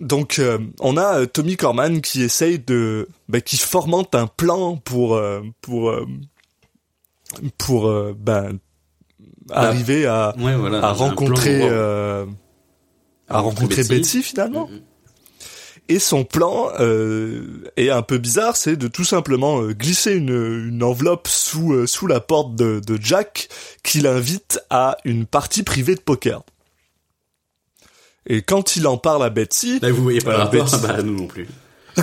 donc 0.00 0.38
euh, 0.38 0.58
on 0.80 0.96
a 0.96 1.20
euh, 1.20 1.26
Tommy 1.26 1.56
Corman 1.56 2.00
qui 2.00 2.22
essaye 2.22 2.58
de, 2.58 3.08
bah, 3.28 3.40
qui 3.40 3.56
fomente 3.56 4.14
un 4.14 4.26
plan 4.26 4.76
pour 4.76 5.14
euh, 5.16 5.42
pour 5.60 5.90
euh, 5.90 6.06
pour 7.58 7.92
ben 8.16 8.58
arriver 9.50 10.06
à 10.06 10.34
Ouais, 10.38 10.54
voilà. 10.56 10.84
à 10.84 10.92
rencontrer 10.92 11.60
euh, 11.62 12.24
à 13.28 13.40
rencontrer 13.40 13.76
Betsy. 13.82 13.88
Betsy 13.90 14.22
finalement. 14.22 14.68
Mhm. 14.68 14.80
Et 15.90 15.98
son 15.98 16.24
plan 16.24 16.68
euh, 16.80 17.62
est 17.78 17.88
un 17.88 18.02
peu 18.02 18.18
bizarre, 18.18 18.56
c'est 18.56 18.76
de 18.76 18.88
tout 18.88 19.04
simplement 19.04 19.62
euh, 19.62 19.72
glisser 19.72 20.12
une, 20.12 20.68
une 20.68 20.82
enveloppe 20.82 21.28
sous 21.28 21.72
euh, 21.72 21.86
sous 21.86 22.06
la 22.06 22.20
porte 22.20 22.54
de, 22.54 22.78
de 22.86 22.98
Jack, 23.00 23.48
qui 23.82 24.00
l'invite 24.00 24.60
à 24.68 24.98
une 25.06 25.24
partie 25.24 25.62
privée 25.62 25.94
de 25.94 26.00
poker. 26.00 26.42
Et 28.26 28.42
quand 28.42 28.76
il 28.76 28.86
en 28.86 28.96
parle 28.98 29.24
à 29.24 29.30
Betsy, 29.30 29.78
Là, 29.80 29.90
vous 29.90 30.02
voyez 30.02 30.20
pas 30.20 30.44
Euh, 30.44 30.44
Betsy. 30.50 30.76
bah 30.82 31.02
nous 31.02 31.14
non 31.16 31.26
plus. 31.26 31.48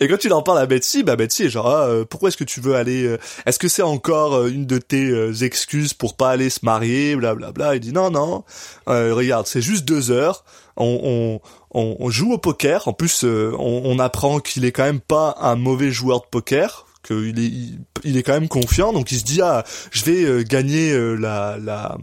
Et 0.00 0.06
quand 0.06 0.22
il 0.24 0.32
en 0.32 0.42
parle 0.42 0.58
à 0.58 0.66
Betsy, 0.66 1.02
bah 1.02 1.16
Betsy 1.16 1.44
est 1.44 1.48
genre 1.48 1.66
ah, 1.68 1.86
euh, 1.88 2.04
pourquoi 2.04 2.28
est-ce 2.28 2.36
que 2.36 2.44
tu 2.44 2.60
veux 2.60 2.76
aller 2.76 3.06
euh, 3.06 3.18
Est-ce 3.44 3.58
que 3.58 3.66
c'est 3.66 3.82
encore 3.82 4.34
euh, 4.34 4.48
une 4.48 4.66
de 4.66 4.78
tes 4.78 5.42
excuses 5.42 5.94
pour 5.94 6.16
pas 6.16 6.30
aller 6.30 6.48
se 6.48 6.60
marier 6.62 7.16
Blablabla. 7.16 7.74
Il 7.74 7.80
dit 7.80 7.92
non 7.92 8.10
non. 8.10 8.44
Euh, 8.88 9.12
regarde, 9.14 9.46
c'est 9.48 9.62
juste 9.62 9.84
deux 9.84 10.10
heures. 10.12 10.44
On, 10.76 11.40
on 11.74 11.96
on, 11.98 12.10
joue 12.10 12.32
au 12.32 12.38
poker. 12.38 12.86
En 12.86 12.92
plus, 12.92 13.24
on, 13.24 13.58
on 13.58 13.98
apprend 13.98 14.38
qu'il 14.38 14.64
est 14.64 14.70
quand 14.70 14.84
même 14.84 15.00
pas 15.00 15.36
un 15.40 15.56
mauvais 15.56 15.90
joueur 15.90 16.20
de 16.20 16.26
poker, 16.30 16.86
qu'il 17.04 17.38
est, 17.38 17.42
il, 17.42 17.80
il 18.04 18.16
est 18.16 18.22
quand 18.22 18.32
même 18.34 18.48
confiant. 18.48 18.92
Donc 18.92 19.10
il 19.10 19.18
se 19.18 19.24
dit 19.24 19.40
ah, 19.42 19.64
je 19.90 20.04
vais 20.04 20.24
euh, 20.24 20.44
gagner 20.44 20.92
euh, 20.92 21.14
la, 21.16 21.58
la, 21.60 21.98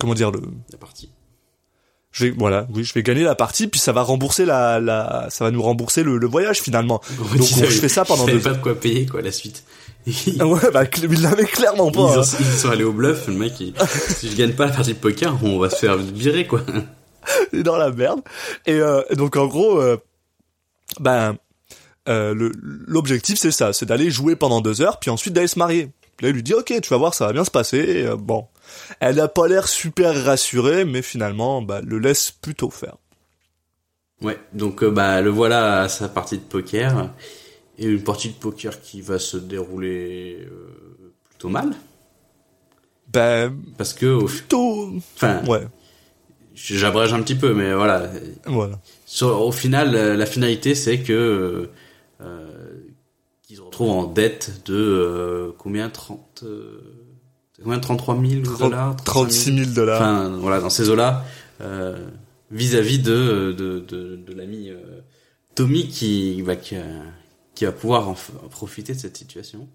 comment 0.00 0.14
dire 0.14 0.30
le, 0.30 0.40
La 0.72 0.78
partie. 0.78 1.10
je 2.12 2.26
vais, 2.26 2.30
voilà, 2.36 2.66
oui, 2.74 2.84
je 2.84 2.92
vais 2.94 3.02
gagner 3.02 3.22
la 3.22 3.34
partie, 3.34 3.66
puis 3.68 3.78
ça 3.80 3.92
va 3.92 4.02
rembourser 4.02 4.44
la, 4.44 4.80
la, 4.80 5.26
ça 5.30 5.44
va 5.44 5.50
nous 5.50 5.62
rembourser 5.62 6.02
le, 6.02 6.16
le 6.18 6.26
voyage 6.26 6.60
finalement. 6.60 7.00
Donc 7.18 7.28
Ils 7.50 7.64
on- 7.64 7.66
je 7.68 7.78
fais 7.80 7.88
ça 7.88 8.04
pendant 8.04 8.26
ils 8.26 8.34
deux 8.34 8.40
pas 8.40 8.54
de 8.54 8.62
quoi 8.62 8.74
payer 8.74 9.06
quoi 9.06 9.22
la 9.22 9.32
suite. 9.32 9.64
Ils, 10.06 10.36
Ah 10.40 10.46
ouais, 10.46 10.70
bah 10.72 10.84
il 11.02 11.20
l'avait 11.22 11.44
clairement 11.46 11.88
ils 11.88 11.94
pas. 11.94 12.00
hein. 12.00 12.20
ont- 12.20 12.36
ils 12.40 12.58
sont 12.58 12.70
allés 12.70 12.84
au 12.84 12.92
bluff. 12.92 13.26
Le 13.28 13.34
mec, 13.34 13.58
il- 13.60 13.74
si 14.16 14.30
je 14.30 14.36
gagne 14.36 14.52
pas 14.54 14.66
la 14.66 14.72
partie 14.72 14.94
de 14.94 14.98
poker, 14.98 15.36
on 15.42 15.58
va 15.58 15.68
se 15.70 15.76
faire 15.76 15.96
virer 15.96 16.46
quoi. 16.46 16.62
Il 17.52 17.58
est 17.60 17.62
dans 17.64 17.76
la 17.76 17.90
merde. 17.90 18.20
Et 18.66 18.74
euh, 18.74 19.02
donc 19.14 19.36
en 19.36 19.46
gros, 19.46 19.80
euh, 19.80 19.96
ben 21.00 21.36
euh, 22.08 22.50
l'objectif 22.86 23.36
c'est 23.38 23.50
ça, 23.50 23.72
c'est 23.72 23.84
d'aller 23.86 24.10
jouer 24.12 24.36
pendant 24.36 24.60
deux 24.60 24.80
heures, 24.80 25.00
puis 25.00 25.10
ensuite 25.10 25.34
d'aller 25.34 25.48
se 25.48 25.58
marier. 25.58 25.90
Là, 26.20 26.28
il 26.28 26.34
lui 26.34 26.42
dit 26.42 26.54
ok, 26.54 26.72
tu 26.80 26.88
vas 26.90 26.96
voir, 26.96 27.14
ça 27.14 27.26
va 27.26 27.32
bien 27.32 27.44
se 27.44 27.50
passer. 27.50 27.78
Et, 27.78 28.06
euh, 28.06 28.16
bon, 28.16 28.46
elle 29.00 29.20
a 29.20 29.28
pas 29.28 29.48
l'air 29.48 29.68
super 29.68 30.24
rassurée, 30.24 30.84
mais 30.84 31.02
finalement, 31.02 31.62
bah, 31.62 31.80
le 31.82 31.98
laisse 31.98 32.30
plutôt 32.30 32.70
faire. 32.70 32.96
Ouais, 34.22 34.38
donc 34.54 34.82
euh, 34.82 34.90
bah 34.90 35.20
le 35.20 35.28
voilà 35.28 35.82
à 35.82 35.88
sa 35.88 36.08
partie 36.08 36.38
de 36.38 36.42
poker 36.42 37.10
et 37.78 37.84
une 37.84 38.02
partie 38.02 38.30
de 38.30 38.34
poker 38.34 38.80
qui 38.80 39.02
va 39.02 39.18
se 39.18 39.36
dérouler 39.36 40.38
euh, 40.50 41.12
plutôt 41.28 41.50
mal 41.50 41.72
Ben 43.12 43.54
parce 43.76 43.92
que 43.92 44.24
plutôt, 44.24 44.90
enfin 45.14 45.44
ouais, 45.44 45.68
j'abrège 46.54 47.12
un 47.12 47.20
petit 47.20 47.34
peu 47.34 47.52
mais 47.52 47.74
voilà 47.74 48.10
voilà. 48.46 48.78
sur, 49.04 49.42
au 49.42 49.52
final 49.52 49.94
la 49.94 50.26
finalité 50.26 50.74
c'est 50.74 51.00
que 51.00 51.68
euh, 52.22 52.55
euh, 53.46 53.48
qu'ils 53.48 53.56
se 53.56 53.62
retrouvent 53.62 53.90
en 53.90 54.04
dette 54.04 54.62
de 54.66 54.74
euh, 54.74 55.52
combien 55.58 55.88
30 55.88 56.42
euh, 56.42 56.80
combien 57.62 57.78
33 57.78 58.20
000 58.20 58.56
dollars 58.58 58.96
36 59.04 59.56
000 59.56 59.70
dollars. 59.70 60.00
enfin 60.00 60.36
voilà 60.38 60.60
dans 60.60 60.70
ces 60.70 60.90
eaux 60.90 60.94
là 60.96 61.24
vis-à-vis 62.50 62.98
de 62.98 63.54
de, 63.56 63.80
de, 63.80 64.16
de 64.16 64.34
l'ami 64.34 64.70
euh, 64.70 65.00
Tommy 65.54 65.88
qui 65.88 66.42
va 66.42 66.56
qui, 66.56 66.76
euh, 66.76 67.02
qui 67.54 67.64
va 67.64 67.72
pouvoir 67.72 68.08
en 68.08 68.14
profiter 68.50 68.94
de 68.94 68.98
cette 68.98 69.16
situation 69.16 69.68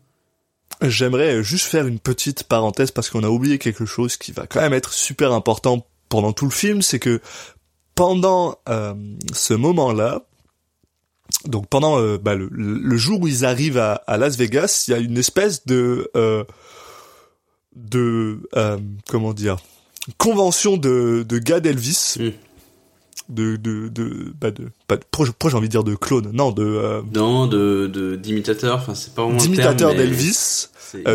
J'aimerais 0.82 1.44
juste 1.44 1.66
faire 1.66 1.86
une 1.86 2.00
petite 2.00 2.44
parenthèse 2.44 2.92
parce 2.92 3.10
qu'on 3.10 3.24
a 3.24 3.30
oublié 3.30 3.60
quelque 3.60 3.86
chose 3.86 4.18
qui 4.18 4.32
va 4.32 4.48
quand 4.48 4.62
même 4.62 4.74
être 4.74 4.94
super 4.94 5.32
important 5.32 5.86
pendant 6.10 6.34
tout 6.34 6.46
le 6.46 6.52
film, 6.52 6.82
c'est 6.82 6.98
que 6.98 7.22
pendant 7.94 8.58
euh, 8.68 8.96
ce 9.34 9.54
moment-là, 9.54 10.24
donc 11.46 11.68
pendant 11.68 12.00
euh, 12.00 12.18
bah, 12.18 12.36
le, 12.36 12.50
le 12.52 12.98
jour 12.98 13.22
où 13.22 13.28
ils 13.28 13.46
arrivent 13.46 13.78
à, 13.78 13.94
à 14.08 14.18
Las 14.18 14.38
Vegas, 14.38 14.86
il 14.88 14.92
y 14.92 14.94
a 14.94 14.98
une 15.00 15.18
espèce 15.18 15.66
de 15.66 16.10
euh, 16.16 16.44
de 17.76 18.40
euh, 18.56 18.78
comment 19.10 19.34
dire 19.34 19.58
convention 20.18 20.78
de 20.78 21.26
de 21.28 21.38
gars 21.40 21.60
d'Elvis. 21.60 22.18
Mm. 22.20 22.30
De, 23.30 23.56
de, 23.56 23.88
de, 23.88 24.34
bah 24.42 24.52
de, 24.52 24.72
pas 24.88 24.98
de, 24.98 25.04
pourquoi 25.10 25.50
j'ai 25.50 25.56
envie 25.56 25.68
de 25.68 25.72
dire 25.72 25.86
de 25.86 25.96
clone, 25.96 26.32
non, 26.34 26.52
de, 26.52 27.02
dans 27.14 27.48
de 27.48 27.88
de 27.88 28.18
d'imitateurs 28.18 28.80
enfin 28.80 28.94
c'est 28.94 29.14
pas 29.14 29.24
vraiment 29.24 29.40
mais 29.48 29.96
d'Elvis. 29.96 30.68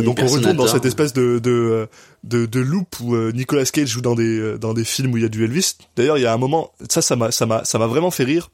donc 0.02 0.20
on 0.22 0.26
retourne 0.26 0.56
dans 0.56 0.66
cette 0.66 0.86
espèce 0.86 1.12
de 1.12 1.38
de 1.38 1.88
de, 2.24 2.46
de 2.46 2.60
loop 2.60 2.98
où 3.00 3.14
euh, 3.14 3.30
Nicolas 3.32 3.64
Cage 3.64 3.88
joue 3.88 4.00
dans 4.00 4.14
des 4.14 4.38
euh, 4.38 4.58
dans 4.58 4.74
des 4.74 4.84
films 4.84 5.12
où 5.12 5.16
il 5.16 5.22
y 5.22 5.26
a 5.26 5.28
du 5.28 5.44
Elvis. 5.44 5.74
D'ailleurs, 5.96 6.18
il 6.18 6.22
y 6.22 6.26
a 6.26 6.32
un 6.32 6.36
moment, 6.38 6.72
ça 6.90 7.02
ça 7.02 7.14
m'a 7.16 7.30
ça 7.30 7.46
m'a 7.46 7.64
ça 7.64 7.78
m'a 7.78 7.86
vraiment 7.86 8.10
fait 8.10 8.24
rire. 8.24 8.50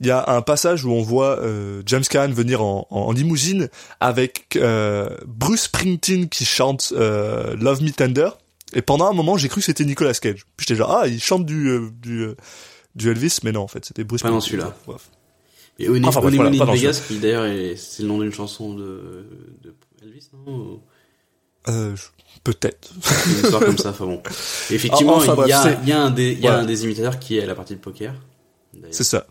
Il 0.00 0.06
y 0.06 0.10
a 0.10 0.24
un 0.30 0.42
passage 0.42 0.84
où 0.84 0.90
on 0.92 1.02
voit 1.02 1.38
euh, 1.40 1.82
James 1.86 2.04
Caan 2.08 2.30
venir 2.32 2.62
en, 2.62 2.86
en 2.90 3.12
limousine 3.12 3.68
avec 4.00 4.56
euh, 4.56 5.08
Bruce 5.26 5.62
Springsteen 5.62 6.28
qui 6.28 6.44
chante 6.44 6.92
euh, 6.96 7.56
Love 7.56 7.82
Me 7.82 7.90
Tender. 7.90 8.28
Et 8.74 8.82
pendant 8.82 9.06
un 9.08 9.12
moment, 9.12 9.36
j'ai 9.36 9.48
cru 9.48 9.60
que 9.60 9.66
c'était 9.66 9.84
Nicolas 9.84 10.14
Cage. 10.14 10.44
Puis 10.56 10.66
j'étais 10.68 10.76
genre 10.78 10.90
ah, 11.02 11.06
il 11.08 11.20
chante 11.22 11.46
du 11.46 11.68
euh, 11.68 11.88
du 12.02 12.26
du 12.94 13.10
Elvis, 13.10 13.38
mais 13.44 13.52
non 13.52 13.62
en 13.62 13.68
fait 13.68 13.84
c'était 13.84 14.04
Bruce 14.04 14.22
Pas 14.22 14.30
dans 14.30 14.40
Springsteen. 14.40 14.60
celui-là. 14.70 14.76
Bref. 14.86 15.10
et 15.78 15.88
Honey, 15.88 16.06
Enfin, 16.06 16.20
bref, 16.20 16.34
voilà, 16.34 16.50
pas 16.50 16.56
in 16.56 16.66
dans 16.66 16.72
Vegas 16.72 17.02
qui 17.08 17.18
d'ailleurs 17.18 17.46
est- 17.46 17.76
c'est 17.76 18.02
le 18.02 18.08
nom 18.08 18.18
d'une 18.18 18.32
chanson 18.32 18.74
de, 18.74 19.26
de 19.62 19.74
Elvis 20.02 20.28
non 20.46 20.80
Euh, 21.68 21.94
peut-être. 22.42 22.90
une 23.26 23.32
histoire 23.44 23.64
comme 23.64 23.78
ça 23.78 23.90
enfin 23.90 24.04
bon 24.04 24.22
effectivement 24.70 25.16
Enfin, 25.16 25.34
il 25.44 25.48
y 25.48 25.52
a 25.52 25.60
bref, 25.62 25.72
c'est- 25.74 25.78
il 25.82 25.88
y 25.88 25.92
a 25.92 26.02
un 26.02 26.10
des 26.10 26.32
il 26.32 26.40
y 26.40 26.46
a 26.46 26.50
Voilà. 26.50 26.58
un 26.62 26.66
des 26.66 26.84
imitateurs 26.84 27.18
qui 27.18 27.38
est 27.38 27.42
à 27.42 27.46
la 27.46 27.54
partie 27.54 27.74
de 27.74 27.80
poker. 27.80 28.12
C'est 28.90 29.04
ça. 29.04 29.26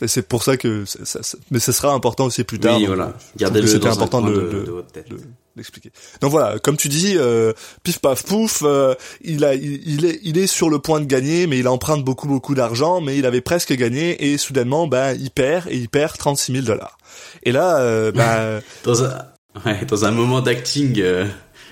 Et 0.00 0.06
c'est 0.06 0.22
pour 0.22 0.44
ça 0.44 0.56
que 0.56 0.84
ça, 0.84 1.00
ça- 1.04 1.22
ça- 1.24 1.36
mais 1.50 1.58
ce 1.58 1.72
sera 1.72 1.92
important 1.92 2.24
aussi 2.26 2.44
plus 2.44 2.60
tard. 2.60 2.78
oui 2.78 2.86
voilà 2.86 3.14
gardez-le 3.36 3.66
c'était 3.66 3.88
important 3.88 4.22
de, 4.22 4.32
de, 4.32 4.40
de- 4.40 4.64
de 4.64 4.70
votre 4.70 4.92
tête 4.92 5.10
de 5.10 5.18
l'expliquer. 5.56 5.90
Donc 6.20 6.30
voilà, 6.30 6.60
comme 6.60 6.76
tu 6.76 6.88
dis, 6.88 7.14
euh, 7.16 7.52
pif 7.82 7.98
paf 7.98 8.22
pouf, 8.24 8.62
euh, 8.64 8.94
il 9.22 9.44
a, 9.44 9.54
il, 9.56 9.82
il 9.88 10.04
est, 10.04 10.20
il 10.22 10.38
est 10.38 10.46
sur 10.46 10.70
le 10.70 10.78
point 10.78 11.00
de 11.00 11.04
gagner, 11.06 11.48
mais 11.48 11.58
il 11.58 11.66
emprunte 11.66 12.04
beaucoup 12.04 12.28
beaucoup 12.28 12.54
d'argent, 12.54 13.00
mais 13.00 13.18
il 13.18 13.26
avait 13.26 13.40
presque 13.40 13.72
gagné 13.74 14.30
et 14.32 14.38
soudainement, 14.38 14.86
ben, 14.86 15.14
il 15.18 15.32
perd 15.32 15.66
et 15.68 15.76
il 15.76 15.88
perd 15.88 16.16
36 16.16 16.52
000 16.52 16.64
dollars. 16.64 16.96
Et 17.42 17.50
là, 17.50 17.78
euh, 17.80 18.12
ben, 18.14 18.62
dans 18.84 19.02
un 19.02 19.18
ouais, 19.66 19.84
dans 19.84 20.04
un 20.04 20.12
moment 20.12 20.40
d'acting 20.40 21.00
euh, 21.00 21.26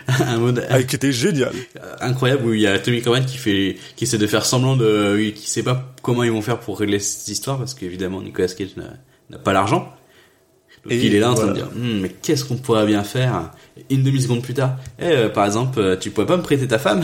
un 0.21 0.38
mode 0.38 0.66
ah, 0.71 0.83
qui 0.83 0.97
était 0.97 1.12
génial. 1.12 1.53
incroyable 2.01 2.47
où 2.47 2.55
il 2.55 2.61
y 2.61 2.66
a 2.66 2.79
Tommy 2.79 3.03
Corman 3.03 3.25
qui 3.25 3.38
fait 3.38 3.77
qui 3.97 4.05
essaie 4.05 4.19
de 4.19 4.27
faire 4.27 4.47
semblant 4.47 4.77
de 4.77 5.31
qui 5.35 5.49
sait 5.51 5.62
pas 5.62 5.95
comment 6.03 6.23
ils 6.23 6.31
vont 6.31 6.42
faire 6.42 6.61
pour 6.61 6.79
régler 6.79 6.99
cette 6.99 7.29
histoire 7.29 7.59
parce 7.59 7.75
qu'évidemment 7.75 8.23
Nicolas 8.23 8.49
Cage 8.49 8.77
n'a 8.77 9.38
pas 9.38 9.53
l'argent. 9.53 9.92
Donc 10.85 10.92
Et 10.92 11.05
il 11.05 11.14
est 11.14 11.21
là 11.21 11.33
en 11.33 11.35
train 11.35 11.49
de 11.49 11.55
dire 11.55 11.69
Hum, 11.75 12.01
mais 12.01 12.09
qu'est-ce 12.11 12.45
qu'on 12.45 12.57
pourrait 12.57 12.87
bien 12.87 13.03
faire 13.03 13.51
une 13.90 14.05
demi 14.05 14.23
seconde 14.23 14.42
plus 14.42 14.55
tard 14.55 14.77
eh 14.99 15.05
euh, 15.07 15.29
par 15.29 15.45
exemple 15.45 15.81
euh, 15.81 15.97
tu 15.97 16.11
pourrais 16.11 16.27
pas 16.27 16.37
me 16.37 16.42
prêter 16.42 16.69
ta 16.69 16.79
femme? 16.79 17.03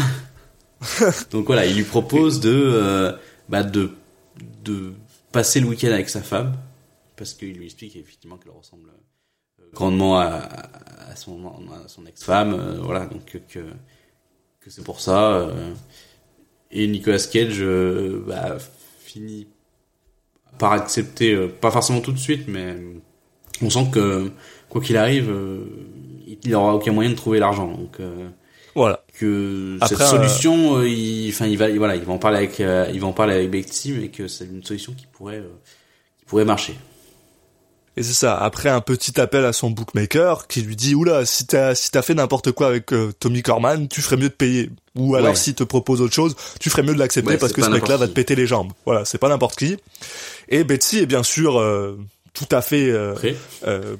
Donc 1.31 1.47
voilà 1.47 1.67
il 1.67 1.77
lui 1.77 1.85
propose 1.85 2.41
de 2.41 2.53
euh, 2.55 3.12
bah 3.49 3.62
de 3.62 3.91
de 4.65 4.93
passer 5.33 5.61
le 5.61 5.67
week-end 5.67 5.91
avec 5.91 6.09
sa 6.09 6.23
femme 6.23 6.55
parce 7.17 7.35
qu'il 7.35 7.53
lui 7.55 7.67
explique 7.67 7.97
effectivement 7.97 8.37
qu'elle 8.37 8.53
ressemble 8.53 8.88
euh, 8.88 9.65
grandement 9.75 10.19
à, 10.19 10.49
à 11.12 11.16
son 11.16 11.46
à 11.46 11.88
son 11.88 12.07
ex-femme 12.07 12.55
euh, 12.55 12.81
voilà 12.83 13.07
donc 13.07 13.25
que 13.48 13.61
que 14.61 14.70
c'est 14.70 14.85
pour 14.85 15.01
ça 15.01 15.35
euh, 15.35 15.72
et 16.70 16.87
Nicolas 16.87 17.18
Cage 17.31 17.59
euh, 17.61 18.25
bah, 18.27 18.57
finit 19.01 19.46
par 20.59 20.72
accepter 20.72 21.37
pas 21.48 21.70
forcément 21.70 22.01
tout 22.01 22.12
de 22.12 22.18
suite 22.18 22.48
mais 22.48 22.77
on 23.62 23.70
sent 23.70 23.87
que 23.92 24.31
quoi 24.68 24.81
qu'il 24.81 24.96
arrive 24.96 25.31
euh, 25.31 25.64
il 26.44 26.55
aura 26.55 26.75
aucun 26.75 26.92
moyen 26.92 27.11
de 27.11 27.14
trouver 27.14 27.38
l'argent 27.38 27.68
donc 27.68 28.01
euh, 28.01 28.29
Voilà. 28.75 29.05
que 29.18 29.77
Après, 29.81 29.96
cette 29.96 30.07
solution 30.07 30.79
euh, 30.79 30.88
il 30.88 31.29
enfin 31.31 31.46
il 31.46 31.59
va 31.59 31.68
voilà 31.70 31.94
il 31.96 32.03
va 32.03 32.12
en 32.12 32.18
parler 32.18 32.38
avec 32.38 32.59
il 32.59 33.01
va 33.01 33.07
en 33.07 33.12
parler 33.12 33.35
avec 33.35 33.51
mais 33.51 34.09
que 34.09 34.29
c'est 34.29 34.46
une 34.46 34.64
solution 34.64 34.92
qui 34.94 35.07
pourrait 35.07 35.42
qui 36.18 36.25
pourrait 36.25 36.44
marcher 36.44 36.75
Et 37.96 38.02
c'est 38.02 38.14
ça. 38.14 38.38
Après 38.38 38.70
un 38.70 38.81
petit 38.81 39.20
appel 39.20 39.44
à 39.44 39.52
son 39.52 39.70
bookmaker 39.70 40.46
qui 40.46 40.62
lui 40.62 40.76
dit 40.76 40.94
oula 40.94 41.26
si 41.26 41.46
t'as 41.46 41.74
si 41.74 41.90
t'as 41.90 42.00
fait 42.00 42.14
n'importe 42.14 42.50
quoi 42.52 42.68
avec 42.68 42.90
euh, 42.94 43.12
Tommy 43.20 43.42
Corman, 43.42 43.87
tu 43.88 44.00
ferais 44.00 44.16
mieux 44.16 44.31
de 44.31 44.35
payer. 44.35 44.70
Ou 44.96 45.14
alors 45.14 45.31
Ouais. 45.31 45.35
s'il 45.35 45.55
te 45.55 45.64
propose 45.64 46.00
autre 46.00 46.14
chose, 46.14 46.35
tu 46.59 46.70
ferais 46.70 46.83
mieux 46.83 46.94
de 46.94 46.98
l'accepter 46.98 47.33
Ouais, 47.33 47.37
parce 47.38 47.52
que 47.52 47.62
ce 47.62 47.68
mec-là 47.70 47.98
va 47.98 48.09
te 48.09 48.12
péter 48.12 48.35
les 48.35 48.46
jambes. 48.46 48.72
Voilà, 48.87 49.05
c'est 49.05 49.18
pas 49.18 49.28
n'importe 49.28 49.57
qui. 49.57 49.76
Et 50.48 50.64
Betsy 50.64 50.98
est 51.00 51.07
bien 51.07 51.22
sûr 51.22 51.59
euh, 51.61 51.98
tout 52.33 52.48
à 52.50 52.62
fait 52.62 52.88
euh, 52.90 53.14
euh, 53.66 53.96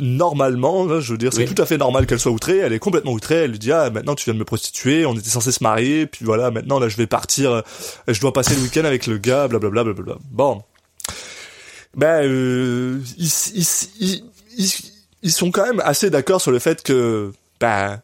normalement, 0.00 0.84
là, 0.86 1.00
je 1.00 1.12
veux 1.12 1.18
dire, 1.18 1.32
c'est 1.32 1.46
Oui. 1.46 1.52
tout 1.54 1.60
à 1.60 1.66
fait 1.66 1.76
normal 1.78 2.06
qu'elle 2.06 2.18
soit 2.20 2.32
outrée. 2.32 2.58
Elle 2.58 2.72
est 2.72 2.78
complètement 2.78 3.12
outrée. 3.12 3.36
Elle 3.44 3.50
lui 3.52 3.58
dit 3.58 3.72
ah 3.72 3.90
maintenant 3.90 4.14
tu 4.14 4.24
viens 4.24 4.34
de 4.34 4.38
me 4.38 4.44
prostituer. 4.44 5.04
On 5.06 5.14
était 5.14 5.28
censé 5.30 5.52
se 5.52 5.62
marier. 5.62 6.06
Puis 6.06 6.24
voilà, 6.24 6.50
maintenant 6.50 6.78
là 6.78 6.88
je 6.88 6.96
vais 6.96 7.06
partir. 7.06 7.62
Je 8.08 8.20
dois 8.20 8.32
passer 8.32 8.54
le 8.54 8.62
week-end 8.62 8.84
avec 8.84 9.06
le 9.06 9.18
gars. 9.18 9.48
Blablabla. 9.48 9.84
Blablabla. 9.84 10.16
Bon. 10.30 10.62
Ben 11.96 12.24
euh, 12.24 13.00
ils, 13.18 13.26
ils, 13.54 13.66
ils, 14.00 14.24
ils, 14.56 14.72
ils 15.22 15.32
sont 15.32 15.50
quand 15.50 15.64
même 15.66 15.80
assez 15.84 16.08
d'accord 16.10 16.40
sur 16.40 16.52
le 16.52 16.58
fait 16.58 16.82
que 16.82 17.32
ben 17.58 18.00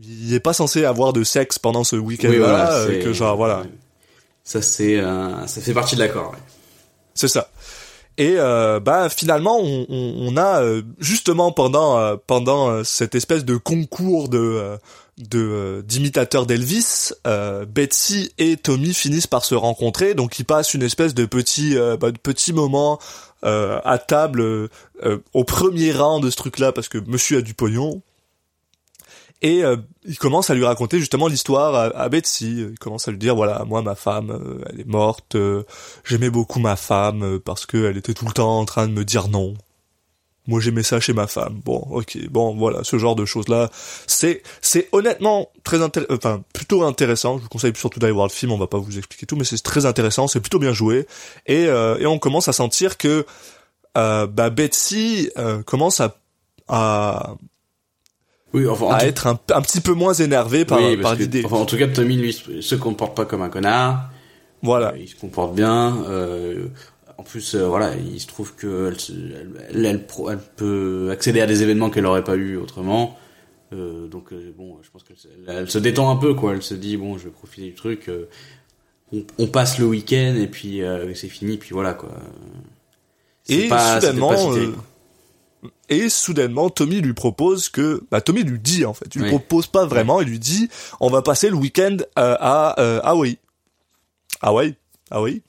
il 0.00 0.32
est 0.34 0.40
pas 0.40 0.52
censé 0.52 0.84
avoir 0.84 1.12
de 1.12 1.24
sexe 1.24 1.58
pendant 1.58 1.82
ce 1.84 1.96
week-end-là. 1.96 2.32
Oui, 2.34 2.38
voilà, 2.38 2.86
c'est- 2.86 2.98
que 3.00 3.12
genre 3.12 3.36
voilà. 3.36 3.64
ça 4.44 4.62
c'est 4.62 4.98
euh, 4.98 5.46
ça 5.46 5.60
fait 5.60 5.72
partie 5.72 5.94
de 5.96 6.00
l'accord 6.00 6.30
ouais. 6.32 6.38
C'est 7.14 7.28
ça. 7.28 7.50
Et 8.16 8.34
euh, 8.36 8.80
bah 8.80 9.08
finalement 9.08 9.58
on, 9.60 9.86
on, 9.88 10.14
on 10.32 10.36
a 10.36 10.62
euh, 10.62 10.82
justement 10.98 11.52
pendant 11.52 11.98
euh, 11.98 12.16
pendant 12.26 12.68
euh, 12.70 12.84
cette 12.84 13.14
espèce 13.14 13.44
de 13.44 13.56
concours 13.56 14.28
de 14.28 14.38
euh, 14.38 14.76
de 15.18 15.38
euh, 15.38 15.82
d'imitateurs 15.82 16.46
d'Elvis, 16.46 17.12
euh, 17.26 17.66
Betsy 17.66 18.32
et 18.38 18.56
Tommy 18.56 18.94
finissent 18.94 19.26
par 19.26 19.44
se 19.44 19.54
rencontrer, 19.54 20.14
donc 20.14 20.38
ils 20.38 20.44
passent 20.44 20.74
une 20.74 20.82
espèce 20.82 21.14
de 21.14 21.26
petit 21.26 21.76
euh, 21.76 21.96
bah, 21.96 22.12
de 22.12 22.18
petit 22.18 22.52
moment 22.52 22.98
euh, 23.44 23.80
à 23.84 23.98
table 23.98 24.40
euh, 24.40 24.68
au 25.34 25.44
premier 25.44 25.92
rang 25.92 26.20
de 26.20 26.30
ce 26.30 26.36
truc-là 26.36 26.72
parce 26.72 26.88
que 26.88 26.98
Monsieur 26.98 27.38
a 27.38 27.42
du 27.42 27.54
pognon. 27.54 28.00
et 29.42 29.62
il 30.04 30.18
commence 30.18 30.50
à 30.50 30.54
lui 30.54 30.64
raconter 30.64 30.98
justement 30.98 31.28
l'histoire 31.28 31.74
à, 31.74 31.84
à, 31.96 32.08
Betsy. 32.08 32.66
Il 32.72 32.78
commence 32.78 33.06
à 33.06 33.12
lui 33.12 33.18
dire 33.18 33.36
voilà, 33.36 33.64
moi 33.64 33.82
ma 33.82 33.94
femme, 33.94 34.64
elle 34.68 34.80
est 34.80 34.86
morte. 34.86 35.36
J'aimais 36.04 36.30
beaucoup 36.30 36.58
ma 36.58 36.74
femme 36.76 37.38
parce 37.44 37.66
qu'elle 37.66 37.96
était 37.96 38.14
tout 38.14 38.26
le 38.26 38.32
temps 38.32 38.58
en 38.58 38.64
train 38.64 38.88
de 38.88 38.92
me 38.92 39.04
dire 39.04 39.28
non. 39.28 39.54
Moi 40.48 40.60
j'aimais 40.60 40.82
ça 40.82 40.98
chez 40.98 41.12
ma 41.12 41.28
femme. 41.28 41.60
Bon, 41.64 41.76
ok, 41.90 42.18
bon 42.30 42.56
voilà, 42.56 42.82
ce 42.82 42.98
genre 42.98 43.14
de 43.14 43.24
choses 43.24 43.46
là, 43.48 43.70
c'est 44.08 44.42
c'est 44.60 44.88
honnêtement 44.90 45.50
très 45.62 45.80
intéressant, 45.82 46.14
enfin 46.16 46.42
plutôt 46.52 46.82
intéressant. 46.82 47.36
Je 47.38 47.44
vous 47.44 47.48
conseille 47.48 47.72
surtout 47.76 48.00
d'aller 48.00 48.12
voir 48.14 48.26
le 48.26 48.32
film. 48.32 48.50
On 48.50 48.58
va 48.58 48.66
pas 48.66 48.78
vous 48.78 48.98
expliquer 48.98 49.26
tout, 49.26 49.36
mais 49.36 49.44
c'est 49.44 49.62
très 49.62 49.86
intéressant. 49.86 50.26
C'est 50.26 50.40
plutôt 50.40 50.58
bien 50.58 50.72
joué 50.72 51.06
et 51.46 51.66
euh, 51.66 51.96
et 51.98 52.06
on 52.06 52.18
commence 52.18 52.48
à 52.48 52.52
sentir 52.52 52.96
que 52.98 53.24
euh, 53.96 54.26
bah 54.26 54.50
Betsy 54.50 55.30
euh, 55.38 55.62
commence 55.62 56.00
à 56.00 56.16
à 56.66 57.34
Oui, 58.54 58.66
enfin, 58.66 58.86
en 58.86 58.90
à 58.90 59.00
tout- 59.00 59.06
être 59.06 59.26
un, 59.26 59.38
un 59.54 59.60
petit 59.62 59.80
peu 59.80 59.92
moins 59.92 60.14
énervé 60.14 60.64
par, 60.64 60.78
oui, 60.80 60.96
par 60.96 61.14
l'idée. 61.14 61.42
enfin, 61.44 61.56
en 61.56 61.66
tout 61.66 61.76
cas, 61.78 61.88
Tommy, 61.88 62.16
lui, 62.16 62.32
se 62.32 62.60
se 62.60 62.74
comporte 62.74 63.14
pas 63.16 63.24
comme 63.26 63.42
un 63.42 63.48
connard. 63.50 64.10
Voilà. 64.62 64.88
Euh, 64.92 64.98
il 64.98 65.08
se 65.08 65.14
comporte 65.16 65.54
bien. 65.54 65.98
euh, 66.08 66.66
en 67.18 67.22
plus, 67.24 67.54
euh, 67.54 67.66
voilà, 67.66 67.94
il 67.96 68.20
se 68.20 68.26
trouve 68.28 68.54
que 68.54 68.92
elle, 69.74 70.06
peut 70.56 71.08
accéder 71.12 71.40
à 71.40 71.46
des 71.46 71.62
événements 71.62 71.90
qu'elle 71.90 72.06
aurait 72.06 72.24
pas 72.24 72.36
eu 72.36 72.56
autrement. 72.56 73.18
Euh, 73.72 74.06
donc 74.06 74.32
euh, 74.32 74.54
bon, 74.56 74.78
je 74.82 74.88
pense 74.90 75.02
qu'elle 75.02 75.68
se- 75.68 75.78
détend 75.78 76.10
un 76.10 76.16
peu, 76.16 76.32
quoi. 76.34 76.54
Elle 76.54 76.62
se 76.62 76.74
dit 76.74 76.96
bon, 76.96 77.18
je 77.18 77.24
vais 77.24 77.30
profiter 77.30 77.66
du 77.66 77.74
truc. 77.74 78.10
on, 79.12 79.24
on 79.38 79.46
passe 79.48 79.78
le 79.78 79.86
week-end 79.86 80.36
et 80.40 80.46
puis 80.46 80.80
c'est 81.14 81.28
fini, 81.28 81.58
puis 81.58 81.70
voilà, 81.72 81.92
quoi. 81.94 82.10
Et 83.48 83.68
pas- 83.68 84.00
soudainement. 84.00 84.54
Et 85.88 86.08
soudainement, 86.08 86.70
Tommy 86.70 87.00
lui 87.00 87.14
propose 87.14 87.68
que, 87.68 88.04
bah 88.12 88.20
Tommy 88.20 88.44
lui 88.44 88.60
dit 88.60 88.84
en 88.84 88.94
fait, 88.94 89.06
il 89.14 89.22
lui 89.22 89.24
Oui. 89.24 89.30
propose 89.38 89.66
pas 89.66 89.86
vraiment, 89.86 90.20
il 90.20 90.28
lui 90.28 90.38
dit, 90.38 90.68
on 91.00 91.10
va 91.10 91.20
passer 91.20 91.50
le 91.50 91.56
week-end 91.56 91.96
à 92.14 92.68
Hawaï. 93.08 93.38
Hawaï, 94.40 94.76
Hawaï, 95.10 95.42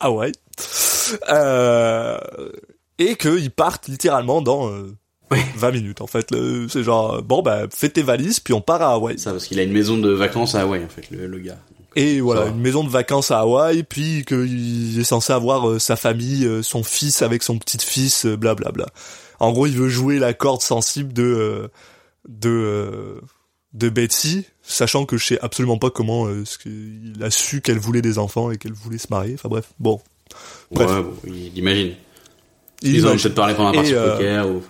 Hawaï. 0.00 0.32
Euh, 1.30 2.18
et 2.98 3.16
qu'ils 3.16 3.50
partent 3.50 3.88
littéralement 3.88 4.42
dans 4.42 4.68
euh, 4.68 4.94
Ouais. 5.30 5.42
20 5.56 5.70
minutes 5.70 6.00
en 6.02 6.06
fait. 6.06 6.28
C'est 6.68 6.82
genre, 6.82 7.22
bon 7.22 7.40
bah 7.40 7.62
fais 7.74 7.88
tes 7.88 8.02
valises 8.02 8.38
puis 8.38 8.52
on 8.52 8.60
part 8.60 8.82
à 8.82 8.92
Hawaï. 8.92 9.18
Ça, 9.18 9.30
parce 9.30 9.46
qu'il 9.46 9.58
a 9.58 9.62
une 9.62 9.72
maison 9.72 9.96
de 9.96 10.10
vacances 10.10 10.54
à 10.54 10.60
Hawaï, 10.60 10.84
en 10.84 10.88
fait, 10.88 11.10
le, 11.10 11.26
le 11.26 11.38
gars. 11.38 11.56
Et 11.96 12.20
voilà, 12.20 12.46
une 12.48 12.60
maison 12.60 12.84
de 12.84 12.90
vacances 12.90 13.30
à 13.30 13.40
Hawaï, 13.40 13.82
puis 13.82 14.24
qu'il 14.26 14.98
est 14.98 15.04
censé 15.04 15.32
avoir 15.32 15.68
euh, 15.68 15.78
sa 15.78 15.96
famille, 15.96 16.44
euh, 16.46 16.62
son 16.62 16.82
fils 16.82 17.22
avec 17.22 17.42
son 17.42 17.58
petit-fils, 17.58 18.26
euh, 18.26 18.36
blablabla. 18.36 18.86
En 19.40 19.52
gros, 19.52 19.66
il 19.66 19.76
veut 19.76 19.88
jouer 19.88 20.18
la 20.18 20.34
corde 20.34 20.62
sensible 20.62 21.12
de 21.12 21.22
euh, 21.22 21.68
de 22.28 22.50
euh, 22.50 23.20
de 23.72 23.88
Betsy, 23.88 24.44
sachant 24.62 25.06
que 25.06 25.16
je 25.16 25.26
sais 25.26 25.38
absolument 25.40 25.78
pas 25.78 25.90
comment 25.90 26.26
euh, 26.26 26.44
ce 26.44 26.58
qu'il 26.58 27.16
a 27.22 27.30
su 27.30 27.60
qu'elle 27.62 27.78
voulait 27.78 28.02
des 28.02 28.18
enfants 28.18 28.50
et 28.50 28.58
qu'elle 28.58 28.74
voulait 28.74 28.98
se 28.98 29.08
marier. 29.10 29.34
Enfin 29.34 29.48
bref, 29.48 29.72
bon, 29.78 30.00
Bref. 30.70 30.90
Ouais, 30.90 31.02
bon, 31.02 31.14
il 31.26 31.58
imagine. 31.58 31.92
il 32.82 32.94
Ils 32.94 33.06
ont 33.06 33.16
peut-être 33.16 33.34
parlé 33.34 33.54
pendant 33.54 33.70
la 33.70 33.76
partie 33.76 33.94
euh, 33.94 34.16
poker 34.16 34.48
ou... 34.48 34.62